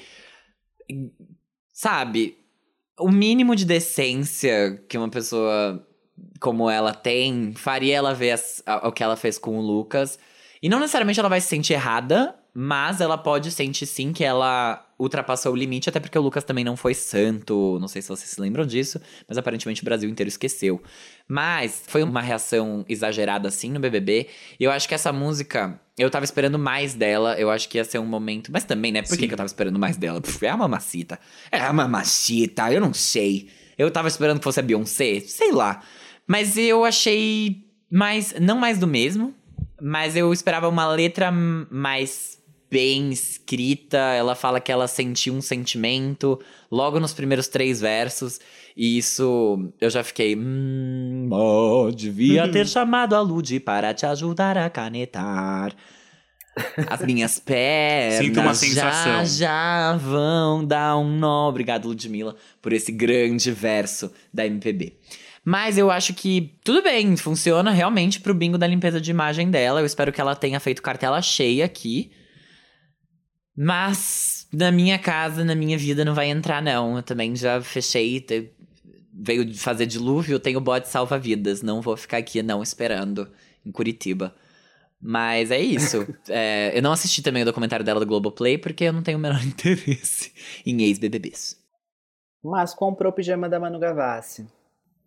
Sabe, 1.72 2.38
o 3.00 3.10
mínimo 3.10 3.56
de 3.56 3.66
decência 3.66 4.82
que 4.88 4.98
uma 4.98 5.10
pessoa 5.10 5.86
como 6.40 6.70
ela 6.70 6.94
tem 6.94 7.54
faria 7.56 7.96
ela 7.96 8.14
ver 8.14 8.32
as- 8.32 8.62
a- 8.66 8.88
o 8.88 8.92
que 8.92 9.04
ela 9.04 9.16
fez 9.16 9.38
com 9.40 9.58
o 9.58 9.62
Lucas. 9.62 10.20
E 10.62 10.70
não 10.70 10.80
necessariamente 10.80 11.20
ela 11.20 11.30
vai 11.30 11.42
se 11.42 11.48
sentir 11.48 11.74
errada, 11.74 12.36
mas 12.54 13.02
ela 13.02 13.18
pode 13.18 13.50
sentir 13.52 13.86
sim 13.86 14.14
que 14.14 14.24
ela 14.24 14.86
ultrapassou 15.04 15.54
o 15.54 15.56
limite, 15.56 15.90
até 15.90 16.00
porque 16.00 16.18
o 16.18 16.22
Lucas 16.22 16.44
também 16.44 16.64
não 16.64 16.76
foi 16.76 16.94
santo. 16.94 17.78
Não 17.80 17.88
sei 17.88 18.02
se 18.02 18.10
vocês 18.10 18.30
se 18.30 18.42
lembram 18.42 18.66
disso, 18.66 19.00
mas 19.28 19.38
aparentemente 19.38 19.82
o 19.82 19.86
Brasil 19.86 20.10
inteiro 20.10 20.28
esqueceu. 20.28 20.82
Mas 21.28 21.84
foi 21.88 22.04
uma 22.04 22.22
reação 22.22 22.86
exagerada 22.90 23.48
assim 23.48 23.72
no 23.72 23.80
BBB. 23.80 24.28
E 24.60 24.64
eu 24.64 24.72
acho 24.72 24.88
que 24.88 24.96
essa 24.96 25.14
música, 25.14 25.80
eu 25.98 26.10
tava 26.10 26.26
esperando 26.26 26.58
mais 26.58 26.94
dela. 26.94 27.40
Eu 27.40 27.50
acho 27.50 27.70
que 27.70 27.78
ia 27.78 27.86
ser 27.86 28.00
um 28.00 28.06
momento. 28.06 28.52
Mas 28.52 28.64
também, 28.64 28.92
né? 28.92 29.02
Por 29.02 29.18
que, 29.18 29.28
que 29.28 29.34
eu 29.34 29.38
tava 29.38 29.48
esperando 29.48 29.78
mais 29.78 29.98
dela? 29.98 30.20
Pff, 30.20 30.46
é 30.46 30.50
a 30.50 30.58
mamacita. 30.58 31.20
É 31.52 31.60
a 31.60 31.74
mamacita, 31.74 32.72
eu 32.72 32.82
não 32.82 32.94
sei. 32.94 33.50
Eu 33.78 33.90
tava 33.92 34.08
esperando 34.08 34.40
que 34.40 34.44
fosse 34.44 34.60
a 34.60 34.64
Beyoncé, 34.64 35.20
sei 35.22 35.52
lá. 35.52 35.82
Mas 36.28 36.58
eu 36.58 36.84
achei 36.86 37.68
mais. 37.92 38.34
Não 38.40 38.58
mais 38.58 38.78
do 38.78 38.88
mesmo, 38.88 39.34
mas 39.82 40.16
eu 40.16 40.32
esperava 40.32 40.70
uma 40.70 40.88
letra 40.88 41.32
mais 41.32 42.42
bem 42.74 43.12
escrita. 43.12 43.98
Ela 43.98 44.34
fala 44.34 44.60
que 44.60 44.72
ela 44.72 44.88
sentiu 44.88 45.34
um 45.34 45.42
sentimento 45.42 46.40
logo 46.72 47.00
nos 47.00 47.14
primeiros 47.14 47.48
três 47.48 47.80
versos. 47.80 48.40
E 48.76 48.98
isso 48.98 49.72
eu 49.80 49.90
já 49.90 50.04
fiquei. 50.04 50.36
Hum, 50.36 51.30
oh, 51.32 51.92
devia 51.92 52.52
ter 52.52 52.68
chamado 52.68 53.16
a 53.16 53.22
Lud 53.22 53.60
para 53.60 53.94
te 53.94 54.06
ajudar 54.06 54.58
a 54.58 54.70
canetar. 54.70 55.76
As 56.88 57.02
minhas 57.02 57.40
pernas 57.40 58.20
Sinto 58.26 58.40
uma 58.40 58.54
já, 58.54 58.56
sensação. 58.56 59.26
já 59.26 59.98
vão 59.98 60.66
dar 60.66 60.98
um 60.98 61.18
nó. 61.18 61.50
Obrigado, 61.50 61.88
Ludmilla, 61.88 62.36
por 62.62 62.74
esse 62.74 62.92
grande 62.92 63.52
verso 63.52 64.12
da 64.34 64.46
MPB. 64.46 64.98
Mas 65.46 65.78
eu 65.78 65.92
acho 65.92 66.14
que 66.14 66.54
tudo 66.64 66.82
bem, 66.82 67.18
funciona 67.18 67.70
realmente 67.72 68.22
pro 68.22 68.34
bingo 68.34 68.58
da 68.58 68.66
limpeza 68.66 69.02
de 69.02 69.12
imagem 69.12 69.52
dela. 69.52 69.82
Eu 69.82 69.86
espero 69.86 70.12
que 70.12 70.22
ela 70.22 70.36
tenha 70.36 70.60
feito 70.60 70.82
cartela 70.82 71.22
cheia 71.22 71.66
aqui. 71.66 72.12
Mas 73.56 74.48
na 74.52 74.72
minha 74.72 74.98
casa, 74.98 75.44
na 75.46 75.54
minha 75.56 75.78
vida, 75.78 76.04
não 76.04 76.14
vai 76.16 76.30
entrar, 76.30 76.62
não. 76.62 76.98
Eu 76.98 77.04
também 77.04 77.36
já 77.36 77.62
fechei. 77.62 78.20
te- 78.20 78.52
Veio 79.16 79.56
fazer 79.56 79.86
dilúvio, 79.86 80.40
tenho 80.40 80.60
bode 80.60 80.88
salva-vidas. 80.88 81.62
Não 81.62 81.82
vou 81.82 81.96
ficar 81.96 82.18
aqui, 82.18 82.42
não, 82.42 82.64
esperando 82.64 83.30
em 83.66 83.72
Curitiba. 83.72 84.34
Mas 85.00 85.52
é 85.52 85.60
isso. 85.60 86.08
É, 86.30 86.72
eu 86.76 86.82
não 86.82 86.92
assisti 86.94 87.22
também 87.22 87.44
o 87.44 87.46
documentário 87.46 87.86
dela 87.86 88.00
do 88.00 88.06
Globoplay, 88.08 88.58
porque 88.58 88.86
eu 88.86 88.94
não 88.94 89.04
tenho 89.04 89.18
o 89.18 89.22
menor 89.22 89.42
interesse 89.46 90.32
em 90.66 90.82
ex-BBBs. 90.82 91.58
Mas 92.44 92.74
comprou 92.74 93.12
o 93.12 93.16
pijama 93.16 93.48
da 93.48 93.60
Manu 93.60 93.78
Gavassi. 93.80 94.48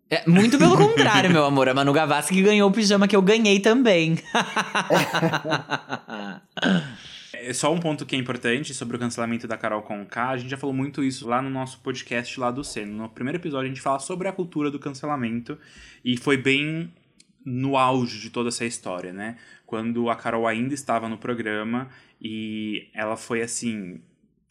É, 0.09 0.23
muito 0.31 0.57
pelo 0.57 0.77
contrário, 0.77 1.29
meu 1.31 1.45
amor. 1.45 1.69
A 1.69 1.75
Manu 1.75 1.93
Gavassi 1.93 2.33
que 2.33 2.41
ganhou 2.43 2.71
o 2.71 2.73
pijama 2.73 3.09
que 3.09 3.17
eu 3.17 3.21
ganhei 3.23 3.59
também. 3.59 4.17
É 7.47 7.53
só 7.53 7.73
um 7.73 7.79
ponto 7.79 8.05
que 8.05 8.17
é 8.17 8.19
importante 8.19 8.75
sobre 8.75 8.97
o 8.97 8.99
cancelamento 8.99 9.47
da 9.47 9.57
Carol 9.57 9.81
Conká. 9.81 10.31
A 10.31 10.37
gente 10.37 10.51
já 10.51 10.57
falou 10.57 10.75
muito 10.75 11.05
isso 11.05 11.29
lá 11.29 11.41
no 11.41 11.49
nosso 11.49 11.79
podcast 11.79 12.41
lá 12.41 12.51
do 12.51 12.65
Seno. 12.65 13.05
No 13.05 13.09
primeiro 13.09 13.39
episódio 13.39 13.67
a 13.67 13.69
gente 13.69 13.81
fala 13.81 14.01
sobre 14.01 14.27
a 14.27 14.33
cultura 14.33 14.69
do 14.69 14.81
cancelamento 14.81 15.57
e 16.05 16.17
foi 16.17 16.37
bem 16.37 16.93
no 17.45 17.77
auge 17.77 18.19
de 18.19 18.31
toda 18.31 18.49
essa 18.49 18.65
história, 18.65 19.13
né? 19.13 19.37
Quando 19.65 20.11
a 20.11 20.17
Carol 20.17 20.45
ainda 20.49 20.75
estava 20.75 21.09
no 21.09 21.19
programa 21.19 21.89
e 22.21 22.89
ela 22.93 23.17
foi 23.17 23.43
assim 23.43 24.01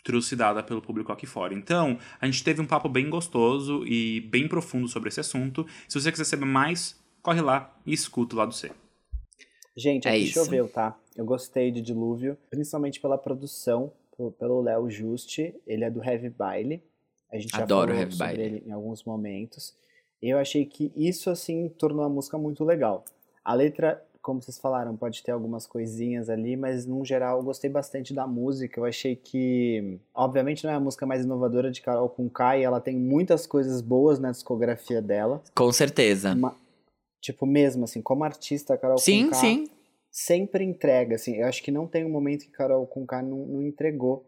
trucidada 0.02 0.64
pelo 0.64 0.82
público 0.82 1.12
aqui 1.12 1.26
fora. 1.26 1.54
Então, 1.54 2.00
a 2.22 2.26
gente 2.26 2.46
teve 2.46 2.62
um 2.62 2.66
papo 2.66 2.88
bem 2.88 3.10
gostoso 3.10 3.84
e 3.86 4.22
bem 4.22 4.48
profundo 4.48 4.88
sobre 4.88 5.10
esse 5.10 5.20
assunto. 5.20 5.68
Se 5.86 6.00
você 6.00 6.14
quiser 6.14 6.24
saber 6.24 6.46
mais, 6.46 6.98
corre 7.22 7.42
lá 7.42 7.78
e 7.86 7.92
escuta 7.92 8.38
lá 8.38 8.46
do 8.46 8.54
C. 8.54 8.72
Gente, 9.76 10.08
É 10.08 10.12
aqui 10.12 10.20
isso. 10.20 10.36
choveu, 10.36 10.70
tá? 10.70 10.98
Eu 11.16 11.26
gostei 11.26 11.72
de 11.72 11.82
Dilúvio, 11.82 12.38
principalmente 12.50 13.00
pela 13.00 13.18
produção, 13.18 13.92
pelo 14.38 14.62
Léo 14.62 14.90
Juste. 14.90 15.56
Ele 15.66 15.84
é 15.84 15.90
do 15.90 16.04
Heavy 16.04 16.30
Baile. 16.30 16.84
A 17.32 17.38
gente 17.38 17.52
já 17.52 17.64
Adoro 17.64 17.88
falou 17.88 18.02
Heavy 18.02 18.12
sobre 18.16 18.38
Baile. 18.38 18.44
ele 18.44 18.64
em 18.68 18.72
alguns 18.72 19.04
momentos. 19.04 19.74
Eu 20.22 20.38
achei 20.38 20.66
que 20.66 20.92
isso, 20.96 21.30
assim, 21.30 21.70
tornou 21.70 22.04
a 22.04 22.10
música 22.10 22.38
muito 22.38 22.64
legal. 22.64 23.06
A 23.44 23.54
letra, 23.54 24.04
como 24.22 24.42
vocês 24.42 24.58
falaram, 24.58 24.96
pode 24.98 25.22
ter 25.24 25.32
algumas 25.32 25.68
coisinhas 25.68 26.30
ali, 26.30 26.58
mas, 26.58 26.86
num 26.86 27.06
geral, 27.06 27.38
eu 27.38 27.44
gostei 27.44 27.70
bastante 27.70 28.14
da 28.14 28.26
música. 28.26 28.80
Eu 28.80 28.86
achei 28.86 29.16
que, 29.16 30.00
obviamente, 30.14 30.64
não 30.64 30.72
é 30.72 30.76
a 30.76 30.80
música 30.80 31.06
mais 31.06 31.24
inovadora 31.24 31.72
de 31.72 31.82
Carol 31.82 32.14
e 32.58 32.64
ela 32.64 32.82
tem 32.82 32.96
muitas 32.98 33.46
coisas 33.46 33.82
boas 33.82 34.20
na 34.20 34.32
discografia 34.32 35.02
dela. 35.02 35.44
Com 35.54 35.72
certeza. 35.72 36.34
Ma- 36.34 36.56
tipo, 37.22 37.46
mesmo, 37.46 37.84
assim, 37.84 38.02
como 38.02 38.24
artista, 38.24 38.74
a 38.74 38.78
Carol 38.78 38.98
Sim, 38.98 39.26
Conká 39.26 39.36
sim. 39.38 39.70
Sempre 40.16 40.64
entrega, 40.64 41.16
assim, 41.16 41.36
eu 41.36 41.46
acho 41.46 41.62
que 41.62 41.70
não 41.70 41.86
tem 41.86 42.06
um 42.06 42.10
momento 42.10 42.46
que 42.46 42.52
Carol 42.52 42.88
Conká 42.88 43.22
não, 43.22 43.46
não 43.48 43.62
entregou, 43.62 44.26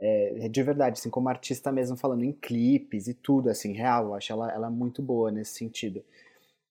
é, 0.00 0.48
de 0.48 0.62
verdade, 0.62 0.98
assim, 0.98 1.10
como 1.10 1.28
artista 1.28 1.70
mesmo, 1.70 1.94
falando 1.94 2.24
em 2.24 2.32
clipes 2.32 3.06
e 3.06 3.12
tudo, 3.12 3.50
assim, 3.50 3.74
real, 3.74 4.06
eu 4.06 4.14
acho 4.14 4.32
ela, 4.32 4.50
ela 4.50 4.70
muito 4.70 5.02
boa 5.02 5.30
nesse 5.30 5.52
sentido. 5.58 6.02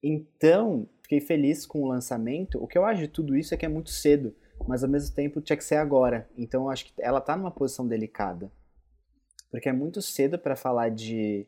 Então, 0.01 0.89
fiquei 1.03 1.22
feliz 1.22 1.63
com 1.63 1.84
o 1.84 1.88
lançamento, 1.88 2.57
o 2.57 2.66
que 2.66 2.76
eu 2.76 2.84
acho 2.84 3.01
de 3.01 3.07
tudo 3.07 3.38
isso 3.38 3.53
é 3.53 3.57
que 3.57 3.68
é 3.68 3.70
muito 3.70 3.91
cedo, 3.91 4.36
mas 4.68 4.84
ao 4.84 4.89
mesmo 4.89 5.16
tempo 5.16 5.41
tinha 5.41 5.57
que 5.57 5.63
ser 5.63 5.76
agora, 5.76 6.28
então 6.36 6.63
eu 6.63 6.70
acho 6.72 6.86
que 6.86 6.93
ela 6.97 7.22
tá 7.22 7.38
numa 7.38 7.51
posição 7.51 7.88
delicada, 7.88 8.51
porque 9.51 9.70
é 9.70 9.74
muito 9.74 10.01
cedo 10.01 10.39
pra 10.39 10.55
falar 10.55 10.89
de, 10.89 11.45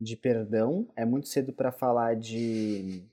de 0.00 0.16
perdão, 0.16 0.88
é 0.96 1.04
muito 1.04 1.28
cedo 1.28 1.52
pra 1.52 1.70
falar 1.70 2.16
de... 2.16 3.04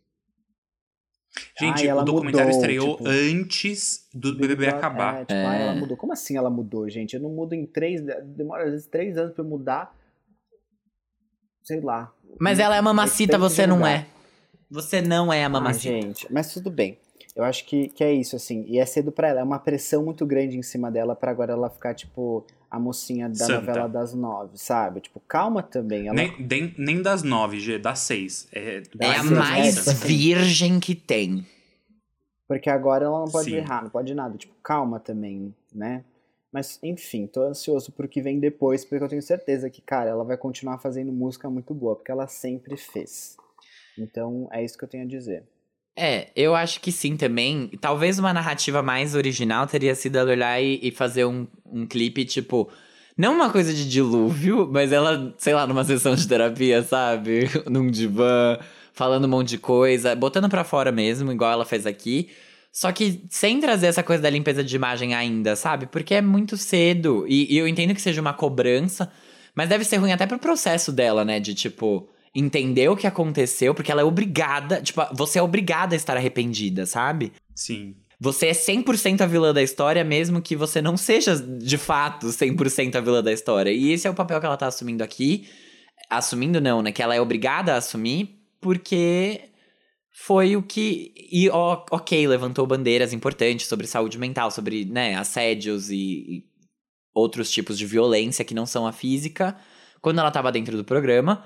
Gente, 1.60 1.88
ela 1.88 2.02
o 2.02 2.06
documentário 2.06 2.48
mudou, 2.48 2.62
estreou 2.62 2.98
tipo, 2.98 3.10
antes 3.10 4.08
do 4.14 4.36
BBB 4.36 4.68
acabar. 4.68 5.16
É, 5.22 5.26
tipo, 5.26 5.34
ah, 5.34 5.56
É. 5.56 5.62
ela 5.64 5.76
mudou. 5.76 5.98
Como 5.98 6.14
assim 6.14 6.38
ela 6.38 6.50
mudou, 6.50 6.88
gente? 6.90 7.16
Eu 7.16 7.22
não 7.22 7.30
mudo 7.30 7.54
em 7.54 7.66
três. 7.66 8.02
Demora 8.24 8.66
às 8.66 8.72
vezes 8.72 8.88
três 8.88 9.18
anos 9.18 9.34
pra 9.34 9.44
eu 9.44 9.48
mudar. 9.50 9.96
Sei 11.64 11.80
lá. 11.82 12.14
Mas 12.40 12.60
ela 12.60 12.76
é 12.76 12.80
a 12.80 12.82
mamacita, 12.82 13.38
você 13.38 13.66
não 13.66 13.86
é. 13.86 14.06
Você 14.70 15.02
não 15.02 15.32
é 15.32 15.44
a 15.44 15.46
Ah, 15.46 15.50
mamacita. 15.50 15.94
gente, 15.94 16.32
mas 16.32 16.52
tudo 16.54 16.70
bem. 16.70 16.98
Eu 17.36 17.44
acho 17.44 17.66
que, 17.66 17.88
que 17.90 18.04
é 18.04 18.14
isso, 18.14 18.36
assim. 18.36 18.64
E 18.68 18.78
é 18.78 18.86
cedo 18.86 19.12
pra 19.12 19.30
ela. 19.30 19.40
É 19.40 19.44
uma 19.44 19.58
pressão 19.60 20.04
muito 20.04 20.26
grande 20.26 20.58
em 20.58 20.62
cima 20.62 20.92
dela 20.92 21.16
pra 21.16 21.32
agora 21.32 21.54
ela 21.54 21.70
ficar, 21.70 21.94
tipo, 21.96 22.46
a 22.74 22.80
mocinha 22.80 23.30
da 23.30 23.36
Santa. 23.36 23.68
novela 23.68 23.88
das 23.88 24.16
nove, 24.16 24.58
sabe? 24.58 25.00
Tipo, 25.00 25.20
calma 25.20 25.62
também. 25.62 26.08
Ela... 26.08 26.16
Nem, 26.16 26.36
nem, 26.40 26.74
nem 26.76 27.02
das 27.04 27.22
nove, 27.22 27.60
G, 27.60 27.78
das 27.78 28.00
seis. 28.00 28.48
É, 28.52 28.78
é 28.78 28.82
Dá 28.96 29.12
a 29.12 29.24
sim, 29.24 29.34
mais 29.36 29.88
é, 29.88 29.94
virgem 29.94 30.80
que 30.80 30.96
tem. 30.96 31.46
Porque 32.48 32.72
agora 32.72 33.06
ela 33.06 33.20
não 33.20 33.28
pode 33.32 33.52
Sim. 33.52 33.58
errar, 33.58 33.84
não 33.84 33.92
pode 33.92 34.16
nada. 34.16 34.36
Tipo, 34.40 34.56
calma 34.64 35.00
também, 35.00 35.54
né? 35.72 36.04
Mas, 36.52 36.80
enfim, 36.82 37.28
tô 37.28 37.44
ansioso 37.44 37.92
pro 37.92 38.08
que 38.08 38.24
vem 38.24 38.40
depois, 38.40 38.84
porque 38.84 39.04
eu 39.04 39.08
tenho 39.08 39.22
certeza 39.22 39.70
que, 39.70 39.82
cara, 39.82 40.10
ela 40.10 40.24
vai 40.24 40.36
continuar 40.36 40.80
fazendo 40.80 41.12
música 41.12 41.48
muito 41.52 41.76
boa, 41.76 41.96
porque 41.96 42.12
ela 42.12 42.26
sempre 42.26 42.76
fez. 42.76 43.38
Então, 43.96 44.50
é 44.52 44.64
isso 44.64 44.76
que 44.76 44.84
eu 44.84 44.90
tenho 44.90 45.04
a 45.04 45.08
dizer. 45.08 45.44
É, 45.96 46.30
eu 46.36 46.56
acho 46.56 46.80
que 46.82 46.92
sim 46.92 47.16
também. 47.16 47.70
Talvez 47.80 48.18
uma 48.18 48.34
narrativa 48.34 48.82
mais 48.82 49.14
original 49.16 49.68
teria 49.68 49.94
sido 49.94 50.18
ela 50.18 50.32
olhar 50.32 50.62
e, 50.62 50.80
e 50.82 50.92
fazer 50.92 51.26
um, 51.26 51.48
um 51.66 51.86
clipe, 51.86 52.26
tipo. 52.26 52.70
Não 53.16 53.36
uma 53.36 53.52
coisa 53.52 53.72
de 53.72 53.88
dilúvio, 53.88 54.68
mas 54.72 54.92
ela, 54.92 55.36
sei 55.38 55.54
lá, 55.54 55.68
numa 55.68 55.84
sessão 55.84 56.16
de 56.16 56.28
terapia, 56.28 56.82
sabe? 56.82 57.48
Num 57.70 57.92
divã, 57.92 58.58
falando 58.92 59.26
um 59.26 59.28
monte 59.28 59.50
de 59.50 59.58
coisa, 59.60 60.16
botando 60.16 60.50
pra 60.50 60.64
fora 60.64 60.92
mesmo, 60.92 61.32
igual 61.32 61.52
ela 61.52 61.66
fez 61.66 61.86
aqui. 61.86 62.30
Só 62.72 62.92
que 62.92 63.24
sem 63.30 63.60
trazer 63.60 63.86
essa 63.86 64.02
coisa 64.02 64.24
da 64.24 64.32
limpeza 64.32 64.64
de 64.64 64.76
imagem 64.76 65.14
ainda, 65.14 65.56
sabe? 65.56 65.86
Porque 65.86 66.16
é 66.16 66.22
muito 66.22 66.58
cedo. 66.58 67.24
E, 67.28 67.54
e 67.54 67.58
eu 67.58 67.68
entendo 67.68 67.94
que 67.94 68.02
seja 68.02 68.20
uma 68.20 68.34
cobrança, 68.34 69.12
mas 69.54 69.70
deve 69.70 69.84
ser 69.84 69.98
ruim 69.98 70.12
até 70.12 70.26
pro 70.26 70.40
processo 70.40 70.92
dela, 70.92 71.24
né? 71.24 71.40
De 71.40 71.54
tipo, 71.54 72.10
entender 72.36 72.90
o 72.90 72.96
que 72.96 73.06
aconteceu, 73.06 73.74
porque 73.74 73.92
ela 73.92 74.02
é 74.02 74.06
obrigada. 74.06 74.82
Tipo, 74.82 75.02
você 75.14 75.40
é 75.40 75.42
obrigada 75.42 75.96
a 75.96 75.98
estar 75.98 76.18
arrependida, 76.18 76.86
sabe? 76.86 77.32
Sim. 77.56 77.96
Você 78.20 78.48
é 78.48 78.52
100% 78.52 79.22
a 79.22 79.26
vilã 79.26 79.54
da 79.54 79.62
história, 79.62 80.04
mesmo 80.04 80.42
que 80.42 80.56
você 80.56 80.82
não 80.82 80.96
seja 80.96 81.36
de 81.36 81.78
fato 81.78 82.28
100% 82.28 82.96
a 82.96 83.02
vilã 83.02 83.22
da 83.22 83.34
história. 83.34 83.72
E 83.72 83.92
esse 83.92 84.08
é 84.08 84.10
o 84.10 84.14
papel 84.14 84.40
que 84.40 84.46
ela 84.46 84.58
tá 84.58 84.68
assumindo 84.68 85.04
aqui. 85.04 85.48
Assumindo 86.10 86.62
não, 86.62 86.82
né? 86.82 86.92
Que 86.92 87.04
ela 87.04 87.16
é 87.16 87.22
obrigada 87.22 87.74
a 87.74 87.78
assumir, 87.78 88.40
porque 88.62 89.42
foi 90.14 90.56
o 90.56 90.64
que. 90.64 91.14
E 91.32 91.50
ó, 91.50 91.84
ok, 91.92 92.28
levantou 92.28 92.66
bandeiras 92.66 93.14
importantes 93.14 93.68
sobre 93.68 93.88
saúde 93.88 94.18
mental, 94.18 94.52
sobre 94.52 94.86
né, 94.86 95.16
assédios 95.16 95.90
e, 95.90 95.96
e 95.98 96.44
outros 97.14 97.52
tipos 97.52 97.78
de 97.78 97.86
violência 97.86 98.46
que 98.46 98.54
não 98.54 98.66
são 98.66 98.88
a 98.88 98.92
física, 98.92 99.58
quando 100.02 100.20
ela 100.20 100.32
tava 100.32 100.52
dentro 100.52 100.78
do 100.78 100.86
programa. 100.86 101.44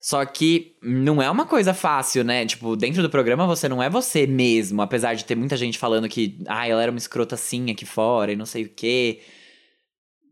Só 0.00 0.24
que 0.24 0.76
não 0.80 1.20
é 1.20 1.28
uma 1.28 1.44
coisa 1.44 1.74
fácil, 1.74 2.22
né? 2.22 2.46
Tipo, 2.46 2.76
dentro 2.76 3.02
do 3.02 3.10
programa 3.10 3.46
você 3.46 3.68
não 3.68 3.82
é 3.82 3.90
você 3.90 4.26
mesmo, 4.26 4.80
apesar 4.80 5.14
de 5.14 5.24
ter 5.24 5.34
muita 5.34 5.56
gente 5.56 5.76
falando 5.78 6.08
que, 6.08 6.38
ah, 6.46 6.66
ela 6.68 6.82
era 6.82 6.92
uma 6.92 6.98
escrota 6.98 7.34
assim 7.34 7.70
aqui 7.70 7.84
fora 7.84 8.32
e 8.32 8.36
não 8.36 8.46
sei 8.46 8.64
o 8.64 8.68
quê. 8.68 9.20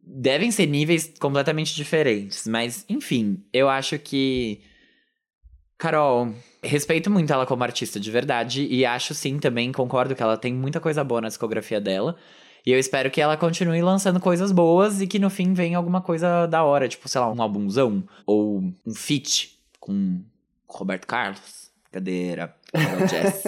Devem 0.03 0.53
ser 0.53 0.67
níveis 0.67 1.12
completamente 1.19 1.75
diferentes, 1.75 2.47
mas 2.47 2.85
enfim, 2.89 3.45
eu 3.53 3.69
acho 3.69 3.99
que 3.99 4.61
Carol, 5.77 6.33
respeito 6.62 7.11
muito 7.11 7.33
ela 7.33 7.45
como 7.45 7.64
artista 7.64 7.99
de 7.99 8.11
verdade 8.11 8.67
e 8.71 8.85
acho 8.87 9.14
sim 9.14 9.39
também, 9.39 9.73
concordo 9.73 10.14
que 10.14 10.23
ela 10.23 10.37
tem 10.39 10.55
muita 10.55 10.81
coisa 10.81 11.03
boa 11.03 11.21
na 11.21 11.29
discografia 11.29 11.81
dela. 11.81 12.17
E 12.64 12.73
eu 12.73 12.79
espero 12.79 13.11
que 13.11 13.21
ela 13.21 13.37
continue 13.37 13.81
lançando 13.83 14.19
coisas 14.19 14.51
boas 14.51 15.01
e 15.01 15.07
que 15.07 15.19
no 15.19 15.31
fim 15.31 15.53
venha 15.55 15.77
alguma 15.77 16.01
coisa 16.01 16.47
da 16.47 16.64
hora, 16.64 16.89
tipo, 16.89 17.09
sei 17.09 17.21
lá, 17.21 17.31
um 17.31 17.41
álbumzão 17.41 18.03
ou 18.27 18.59
um 18.59 18.95
feat 18.95 19.56
com 19.87 20.20
Roberto 20.68 21.07
Carlos. 21.07 21.70
Cadeira, 21.93 22.55
Jazz. 23.09 23.45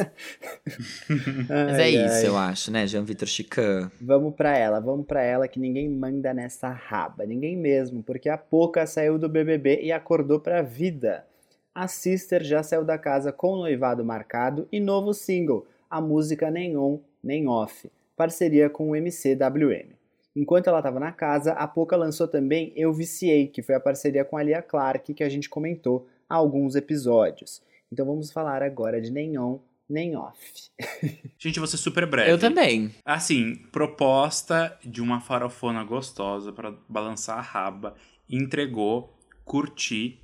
Mas 1.48 1.78
é 1.78 1.82
Ai, 1.82 1.90
isso, 2.06 2.14
ai. 2.14 2.26
eu 2.28 2.36
acho, 2.36 2.70
né? 2.70 2.86
Jean 2.86 3.04
Vitor 3.04 3.28
Chican. 3.28 3.90
Vamos 4.00 4.34
pra 4.34 4.56
ela, 4.56 4.80
vamos 4.80 5.04
pra 5.06 5.22
ela 5.22 5.46
que 5.48 5.58
ninguém 5.60 5.88
manda 5.88 6.32
nessa 6.32 6.70
raba, 6.70 7.26
ninguém 7.26 7.56
mesmo, 7.56 8.02
porque 8.02 8.28
a 8.28 8.38
Poca 8.38 8.86
saiu 8.86 9.18
do 9.18 9.28
BBB 9.28 9.80
e 9.82 9.92
acordou 9.92 10.40
pra 10.40 10.62
vida. 10.62 11.26
A 11.74 11.86
Sister 11.88 12.42
já 12.42 12.62
saiu 12.62 12.84
da 12.84 12.96
casa 12.96 13.32
com 13.32 13.48
o 13.52 13.56
noivado 13.58 14.04
marcado 14.04 14.66
e 14.72 14.80
novo 14.80 15.12
single, 15.12 15.66
a 15.90 16.00
música 16.00 16.50
Nem 16.50 16.74
On, 16.76 17.00
Nem 17.22 17.48
Off, 17.48 17.90
parceria 18.16 18.70
com 18.70 18.90
o 18.90 18.96
MCWM. 18.96 19.90
Enquanto 20.34 20.68
ela 20.68 20.78
estava 20.78 21.00
na 21.00 21.12
casa, 21.12 21.52
a 21.52 21.66
Poca 21.66 21.96
lançou 21.96 22.26
também 22.28 22.72
Eu 22.76 22.92
Viciei, 22.94 23.48
que 23.48 23.60
foi 23.60 23.74
a 23.74 23.80
parceria 23.80 24.24
com 24.24 24.36
a 24.38 24.42
Lia 24.42 24.62
Clark 24.62 25.12
que 25.12 25.24
a 25.24 25.28
gente 25.28 25.50
comentou 25.50 26.06
alguns 26.28 26.74
episódios. 26.74 27.62
Então 27.90 28.04
vamos 28.04 28.30
falar 28.30 28.62
agora 28.62 29.00
de 29.00 29.10
Nem 29.10 29.38
On, 29.38 29.60
Nem 29.88 30.16
Off. 30.16 30.38
Gente, 31.38 31.58
você 31.58 31.76
super 31.76 32.06
breve. 32.06 32.30
Eu 32.30 32.38
também. 32.38 32.94
Assim, 33.04 33.56
proposta 33.72 34.78
de 34.84 35.00
uma 35.00 35.20
farofona 35.20 35.82
gostosa 35.84 36.52
pra 36.52 36.74
balançar 36.88 37.38
a 37.38 37.42
raba. 37.42 37.94
Entregou, 38.28 39.16
curti, 39.44 40.20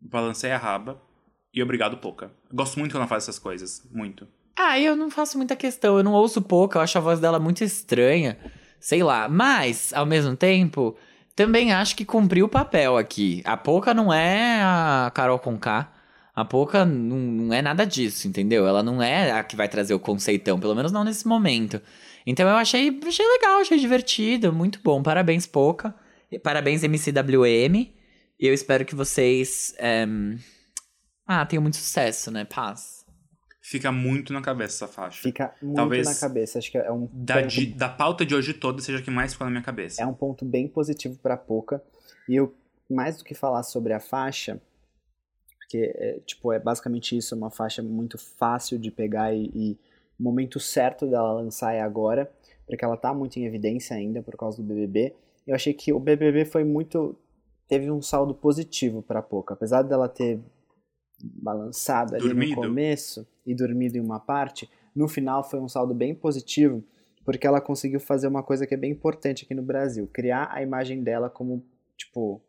balancei 0.00 0.52
a 0.52 0.58
raba 0.58 1.02
e 1.52 1.62
obrigado, 1.62 1.96
Poca. 1.96 2.30
Gosto 2.52 2.78
muito 2.78 2.92
quando 2.92 3.02
ela 3.02 3.08
faz 3.08 3.24
essas 3.24 3.38
coisas. 3.38 3.86
Muito. 3.90 4.28
Ah, 4.56 4.78
eu 4.78 4.94
não 4.94 5.10
faço 5.10 5.36
muita 5.36 5.56
questão. 5.56 5.96
Eu 5.96 6.04
não 6.04 6.12
ouço 6.12 6.42
pouco, 6.42 6.76
eu 6.76 6.82
acho 6.82 6.98
a 6.98 7.00
voz 7.00 7.20
dela 7.20 7.38
muito 7.38 7.64
estranha. 7.64 8.38
Sei 8.78 9.02
lá. 9.02 9.28
Mas, 9.28 9.92
ao 9.92 10.06
mesmo 10.06 10.36
tempo, 10.36 10.96
também 11.38 11.72
acho 11.72 11.94
que 11.94 12.04
cumpriu 12.04 12.46
o 12.46 12.48
papel 12.48 12.96
aqui. 12.96 13.42
A 13.44 13.56
Poca 13.56 13.94
não 13.94 14.12
é 14.12 14.60
a 14.60 15.08
Carol 15.14 15.38
Conká. 15.38 15.88
A 16.34 16.44
Poca 16.44 16.84
não, 16.84 17.16
não 17.16 17.54
é 17.54 17.62
nada 17.62 17.86
disso, 17.86 18.26
entendeu? 18.26 18.66
Ela 18.66 18.82
não 18.82 19.00
é 19.00 19.30
a 19.30 19.44
que 19.44 19.54
vai 19.54 19.68
trazer 19.68 19.94
o 19.94 20.00
conceitão, 20.00 20.58
pelo 20.58 20.74
menos 20.74 20.90
não 20.90 21.04
nesse 21.04 21.28
momento. 21.28 21.80
Então 22.26 22.48
eu 22.48 22.56
achei, 22.56 22.98
achei 23.06 23.24
legal, 23.24 23.60
achei 23.60 23.78
divertido, 23.78 24.52
muito 24.52 24.80
bom. 24.82 25.00
Parabéns, 25.00 25.46
Poca. 25.46 25.94
Parabéns, 26.42 26.82
MCWM. 26.82 27.92
E 28.40 28.46
eu 28.46 28.52
espero 28.52 28.84
que 28.84 28.96
vocês. 28.96 29.76
ehm, 29.78 30.38
Ah, 31.24 31.46
tem 31.46 31.60
muito 31.60 31.76
sucesso, 31.76 32.32
né? 32.32 32.44
Paz. 32.44 32.97
Fica 33.70 33.92
muito 33.92 34.32
na 34.32 34.40
cabeça 34.40 34.84
essa 34.84 34.92
faixa. 34.92 35.20
Fica 35.22 35.54
muito 35.60 35.76
Talvez 35.76 36.06
na 36.06 36.14
cabeça. 36.14 36.58
Acho 36.58 36.70
que 36.70 36.78
é 36.78 36.90
um 36.90 37.06
Da, 37.12 37.34
ponto 37.42 37.48
de- 37.48 37.66
da 37.74 37.88
pauta 37.88 38.24
de 38.24 38.34
hoje 38.34 38.54
toda 38.54 38.80
seja 38.80 38.98
a 38.98 39.02
que 39.02 39.10
mais 39.10 39.32
ficou 39.32 39.44
na 39.44 39.50
minha 39.50 39.62
cabeça. 39.62 40.02
é 40.02 40.06
um 40.06 40.14
ponto 40.14 40.44
bem 40.44 40.66
positivo 40.66 41.18
para 41.18 41.36
Poca. 41.36 41.82
E 42.26 42.34
eu, 42.36 42.54
mais 42.90 43.18
do 43.18 43.24
que 43.24 43.34
falar 43.34 43.62
sobre 43.62 43.92
a 43.92 44.00
faixa, 44.00 44.58
porque 45.58 45.92
é, 45.96 46.18
tipo, 46.24 46.50
é 46.52 46.58
basicamente 46.58 47.14
isso, 47.16 47.34
é 47.34 47.36
uma 47.36 47.50
faixa 47.50 47.82
muito 47.82 48.16
fácil 48.16 48.78
de 48.78 48.90
pegar 48.90 49.34
e, 49.34 49.50
e 49.54 49.78
o 50.18 50.22
momento 50.22 50.58
certo 50.58 51.06
dela 51.06 51.32
lançar 51.32 51.74
é 51.74 51.82
agora, 51.82 52.30
porque 52.66 52.82
ela 52.84 52.96
tá 52.96 53.12
muito 53.12 53.38
em 53.38 53.44
evidência 53.44 53.94
ainda 53.94 54.22
por 54.22 54.34
causa 54.36 54.56
do 54.56 54.62
BBB. 54.62 55.14
Eu 55.46 55.54
achei 55.54 55.74
que 55.74 55.92
o 55.92 56.00
BBB 56.00 56.46
foi 56.46 56.64
muito 56.64 57.14
teve 57.68 57.90
um 57.90 58.00
saldo 58.00 58.32
positivo 58.34 59.02
para 59.02 59.20
Poca, 59.20 59.52
apesar 59.52 59.82
dela 59.82 60.08
ter 60.08 60.40
balançado 61.22 62.14
ali 62.14 62.24
Dormido. 62.26 62.50
no 62.50 62.56
começo 62.56 63.26
e 63.44 63.54
dormido 63.54 63.96
em 63.96 64.00
uma 64.00 64.20
parte, 64.20 64.68
no 64.94 65.08
final 65.08 65.42
foi 65.42 65.60
um 65.60 65.68
saldo 65.68 65.94
bem 65.94 66.14
positivo, 66.14 66.84
porque 67.24 67.46
ela 67.46 67.60
conseguiu 67.60 68.00
fazer 68.00 68.26
uma 68.26 68.42
coisa 68.42 68.66
que 68.66 68.74
é 68.74 68.76
bem 68.76 68.92
importante 68.92 69.44
aqui 69.44 69.54
no 69.54 69.62
Brasil, 69.62 70.08
criar 70.12 70.48
a 70.52 70.62
imagem 70.62 71.02
dela 71.02 71.28
como, 71.28 71.64
tipo, 71.96 72.40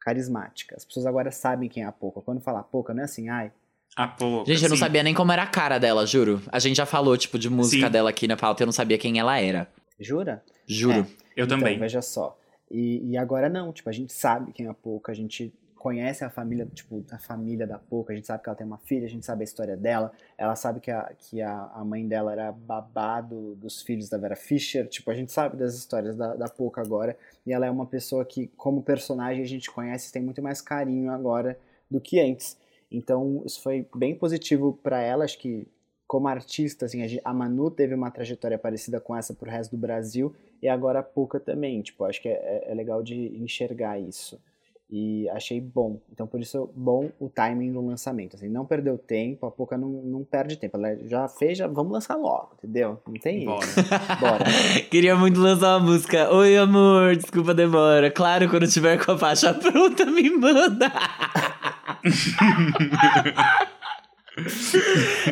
carismática. 0.00 0.76
As 0.76 0.84
pessoas 0.84 1.06
agora 1.06 1.30
sabem 1.30 1.68
quem 1.68 1.82
é 1.82 1.86
a 1.86 1.92
Poca. 1.92 2.20
Quando 2.20 2.40
fala 2.40 2.62
Poca, 2.62 2.94
não 2.94 3.02
é 3.02 3.04
assim, 3.04 3.28
ai, 3.28 3.50
A 3.96 4.06
pouca. 4.06 4.50
Gente, 4.52 4.62
eu 4.62 4.68
não 4.68 4.76
sim. 4.76 4.80
sabia 4.82 5.02
nem 5.02 5.14
como 5.14 5.32
era 5.32 5.42
a 5.42 5.46
cara 5.46 5.78
dela, 5.78 6.06
juro. 6.06 6.40
A 6.48 6.58
gente 6.58 6.76
já 6.76 6.86
falou, 6.86 7.16
tipo, 7.16 7.38
de 7.38 7.48
música 7.48 7.86
Sim. 7.86 7.92
dela 7.92 8.10
aqui 8.10 8.28
na 8.28 8.36
pauta, 8.36 8.62
eu 8.62 8.66
não 8.66 8.72
sabia 8.72 8.98
quem 8.98 9.18
ela 9.18 9.38
era. 9.40 9.68
jura? 9.98 10.44
Juro. 10.66 11.00
É. 11.00 11.06
Eu 11.36 11.44
então, 11.46 11.58
também. 11.58 11.78
veja 11.78 12.02
só. 12.02 12.38
E, 12.70 13.10
e 13.10 13.16
agora 13.16 13.48
não, 13.48 13.72
tipo, 13.72 13.88
a 13.88 13.92
gente 13.92 14.12
sabe 14.12 14.52
quem 14.52 14.66
é 14.66 14.68
a 14.68 14.74
Poca, 14.74 15.12
a 15.12 15.14
gente 15.14 15.52
conhece 15.76 16.24
a 16.24 16.30
família, 16.30 16.66
tipo, 16.72 17.04
a 17.10 17.18
família 17.18 17.66
da 17.66 17.78
Poca, 17.78 18.12
a 18.12 18.16
gente 18.16 18.26
sabe 18.26 18.42
que 18.42 18.48
ela 18.48 18.56
tem 18.56 18.66
uma 18.66 18.78
filha, 18.78 19.06
a 19.06 19.08
gente 19.08 19.24
sabe 19.24 19.42
a 19.42 19.44
história 19.44 19.76
dela, 19.76 20.10
ela 20.36 20.56
sabe 20.56 20.80
que 20.80 20.90
a, 20.90 21.12
que 21.16 21.40
a, 21.40 21.70
a 21.74 21.84
mãe 21.84 22.06
dela 22.08 22.32
era 22.32 22.50
babado 22.50 23.54
dos 23.56 23.82
filhos 23.82 24.08
da 24.08 24.18
Vera 24.18 24.34
Fischer, 24.34 24.88
tipo, 24.88 25.10
a 25.10 25.14
gente 25.14 25.30
sabe 25.32 25.56
das 25.56 25.74
histórias 25.74 26.16
da, 26.16 26.34
da 26.34 26.48
Poca 26.48 26.80
agora, 26.80 27.16
e 27.46 27.52
ela 27.52 27.66
é 27.66 27.70
uma 27.70 27.86
pessoa 27.86 28.24
que, 28.24 28.48
como 28.56 28.82
personagem, 28.82 29.42
a 29.42 29.46
gente 29.46 29.70
conhece 29.70 30.12
tem 30.12 30.22
muito 30.22 30.42
mais 30.42 30.60
carinho 30.60 31.10
agora 31.10 31.58
do 31.90 32.00
que 32.00 32.18
antes. 32.18 32.58
Então, 32.90 33.42
isso 33.44 33.62
foi 33.62 33.86
bem 33.94 34.14
positivo 34.14 34.78
pra 34.82 35.00
ela, 35.00 35.24
acho 35.24 35.38
que 35.38 35.68
como 36.06 36.28
artista, 36.28 36.86
assim, 36.86 37.00
a 37.24 37.34
Manu 37.34 37.70
teve 37.70 37.94
uma 37.94 38.10
trajetória 38.10 38.58
parecida 38.58 39.00
com 39.00 39.14
essa 39.14 39.34
pro 39.34 39.50
resto 39.50 39.72
do 39.72 39.80
Brasil, 39.80 40.34
e 40.62 40.68
agora 40.68 41.00
a 41.00 41.02
Puka 41.02 41.38
também, 41.38 41.82
tipo, 41.82 42.04
acho 42.04 42.22
que 42.22 42.28
é, 42.28 42.64
é 42.66 42.74
legal 42.74 43.02
de 43.02 43.36
enxergar 43.36 43.98
isso. 43.98 44.40
E 44.88 45.28
achei 45.30 45.60
bom. 45.60 46.00
Então, 46.12 46.28
por 46.28 46.40
isso, 46.40 46.70
bom 46.74 47.10
o 47.18 47.28
timing 47.28 47.72
do 47.72 47.84
lançamento. 47.84 48.36
Assim, 48.36 48.48
não 48.48 48.64
perdeu 48.64 48.96
tempo, 48.96 49.44
a 49.44 49.50
Puka 49.50 49.76
não, 49.76 49.88
não 49.88 50.22
perde 50.22 50.56
tempo. 50.56 50.76
Ela 50.76 50.96
já 51.06 51.26
fez, 51.26 51.58
já 51.58 51.66
vamos 51.66 51.92
lançar 51.92 52.14
logo, 52.14 52.52
entendeu? 52.58 53.00
Não 53.04 53.14
tem 53.14 53.44
Bora. 53.44 53.64
isso. 53.64 53.80
Bora. 54.20 54.44
Queria 54.88 55.16
muito 55.16 55.40
lançar 55.40 55.78
uma 55.78 55.90
música. 55.90 56.32
Oi, 56.32 56.56
amor, 56.56 57.16
desculpa 57.16 57.50
a 57.50 57.54
demora. 57.54 58.12
Claro, 58.12 58.48
quando 58.48 58.68
tiver 58.68 59.04
com 59.04 59.10
a 59.12 59.18
faixa 59.18 59.52
pronta, 59.52 60.06
me 60.06 60.30
manda. 60.30 60.86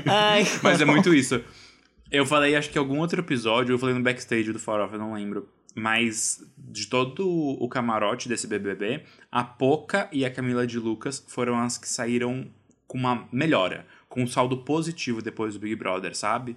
Ai, 0.06 0.44
Mas 0.62 0.80
é 0.80 0.84
muito 0.84 1.14
isso. 1.14 1.40
Eu 2.10 2.26
falei, 2.26 2.56
acho 2.56 2.70
que 2.70 2.78
em 2.78 2.80
algum 2.80 2.98
outro 2.98 3.20
episódio, 3.20 3.74
eu 3.74 3.78
falei 3.78 3.94
no 3.94 4.02
backstage 4.02 4.52
do 4.52 4.58
Farofa, 4.58 4.96
eu 4.96 4.98
não 4.98 5.14
lembro. 5.14 5.48
Mas 5.74 6.40
de 6.56 6.86
todo 6.86 7.28
o 7.28 7.68
camarote 7.68 8.28
desse 8.28 8.46
BBB, 8.46 9.02
a 9.30 9.42
Poca 9.42 10.08
e 10.12 10.24
a 10.24 10.30
Camila 10.30 10.66
de 10.66 10.78
Lucas 10.78 11.24
foram 11.26 11.58
as 11.58 11.76
que 11.76 11.88
saíram 11.88 12.46
com 12.86 12.96
uma 12.98 13.26
melhora, 13.32 13.86
com 14.08 14.22
um 14.22 14.26
saldo 14.26 14.58
positivo 14.58 15.20
depois 15.20 15.54
do 15.54 15.60
Big 15.60 15.74
Brother, 15.74 16.14
sabe? 16.16 16.56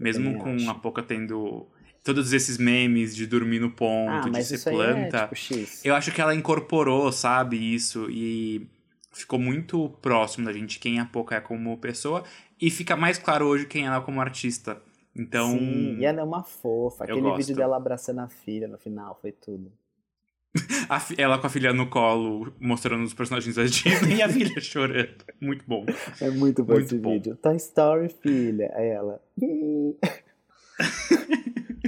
Mesmo 0.00 0.36
com 0.38 0.54
acho. 0.56 0.68
a 0.70 0.74
Poca 0.74 1.02
tendo 1.02 1.66
todos 2.02 2.32
esses 2.32 2.58
memes 2.58 3.14
de 3.14 3.26
dormir 3.26 3.60
no 3.60 3.70
ponto, 3.70 4.28
Ah, 4.28 4.30
de 4.30 4.44
ser 4.44 4.68
aí 4.68 4.74
planta. 4.74 5.28
é 5.30 5.34
tipo. 5.34 5.70
Eu 5.84 5.94
acho 5.94 6.10
que 6.12 6.20
ela 6.20 6.34
incorporou, 6.34 7.10
sabe, 7.12 7.56
isso 7.74 8.08
e 8.10 8.66
ficou 9.12 9.38
muito 9.38 9.88
próximo 10.02 10.44
da 10.44 10.52
gente 10.52 10.78
quem 10.78 10.98
a 11.00 11.04
Poca 11.06 11.36
é 11.36 11.40
como 11.40 11.76
pessoa 11.78 12.22
e 12.60 12.70
fica 12.70 12.96
mais 12.96 13.18
claro 13.18 13.46
hoje 13.46 13.64
quem 13.66 13.86
ela 13.86 13.96
é 13.96 14.00
como 14.00 14.20
artista. 14.20 14.82
Então, 15.18 15.50
Sim, 15.58 15.98
e 15.98 16.04
ela 16.04 16.20
é 16.20 16.24
uma 16.24 16.42
fofa. 16.44 17.04
eu 17.04 17.10
Aquele 17.10 17.20
gosto. 17.22 17.36
vídeo 17.38 17.56
dela 17.56 17.76
abraçando 17.76 18.20
a 18.20 18.28
filha 18.28 18.68
no 18.68 18.76
final, 18.78 19.18
foi 19.20 19.32
tudo. 19.32 19.72
a 20.88 20.98
fi- 21.00 21.14
ela 21.18 21.38
com 21.38 21.46
a 21.46 21.50
filha 21.50 21.72
no 21.72 21.88
colo, 21.88 22.52
mostrando 22.60 23.02
os 23.04 23.12
personagens 23.14 23.54
da 23.56 23.64
Disney 23.64 24.16
e 24.16 24.22
a 24.22 24.28
filha 24.30 24.60
chorando. 24.60 25.24
Muito 25.40 25.64
bom. 25.66 25.84
É 26.20 26.30
muito 26.30 26.62
bom 26.64 26.74
Muito 26.74 26.86
esse 26.86 26.98
bom. 26.98 27.12
vídeo. 27.12 27.36
Toy 27.36 27.56
Story, 27.56 28.08
filha. 28.22 28.70
Aí 28.74 28.88
ela. 28.88 29.20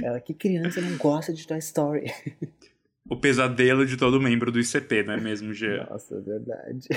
Ela, 0.01 0.19
que 0.21 0.33
criança 0.33 0.79
não 0.81 0.97
gosta 0.97 1.33
de 1.33 1.45
Toy 1.45 1.57
Story? 1.59 2.11
O 3.09 3.17
pesadelo 3.17 3.85
de 3.85 3.97
todo 3.97 4.19
membro 4.19 4.51
do 4.51 4.59
ICP, 4.59 5.03
não 5.03 5.13
é 5.13 5.19
mesmo, 5.19 5.53
Jean? 5.53 5.85
Nossa, 5.89 6.15
é 6.15 6.19
verdade. 6.21 6.87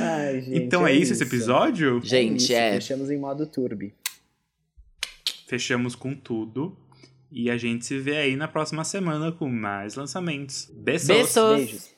Ai, 0.00 0.40
gente. 0.40 0.62
então 0.62 0.86
é, 0.86 0.92
isso 0.92 1.12
esse 1.12 1.22
episódio? 1.24 2.00
Gente, 2.02 2.44
isso, 2.44 2.52
é. 2.52 2.74
Fechamos 2.74 3.10
em 3.10 3.18
modo 3.18 3.46
turbi. 3.46 3.92
Fechamos 5.46 5.94
com 5.94 6.14
tudo. 6.14 6.76
E 7.30 7.50
a 7.50 7.56
gente 7.56 7.84
se 7.84 7.98
vê 7.98 8.16
aí 8.16 8.36
na 8.36 8.46
próxima 8.46 8.84
semana 8.84 9.32
com 9.32 9.48
mais 9.48 9.96
lançamentos. 9.96 10.70
Beijos! 10.72 11.06
Beijos. 11.06 11.93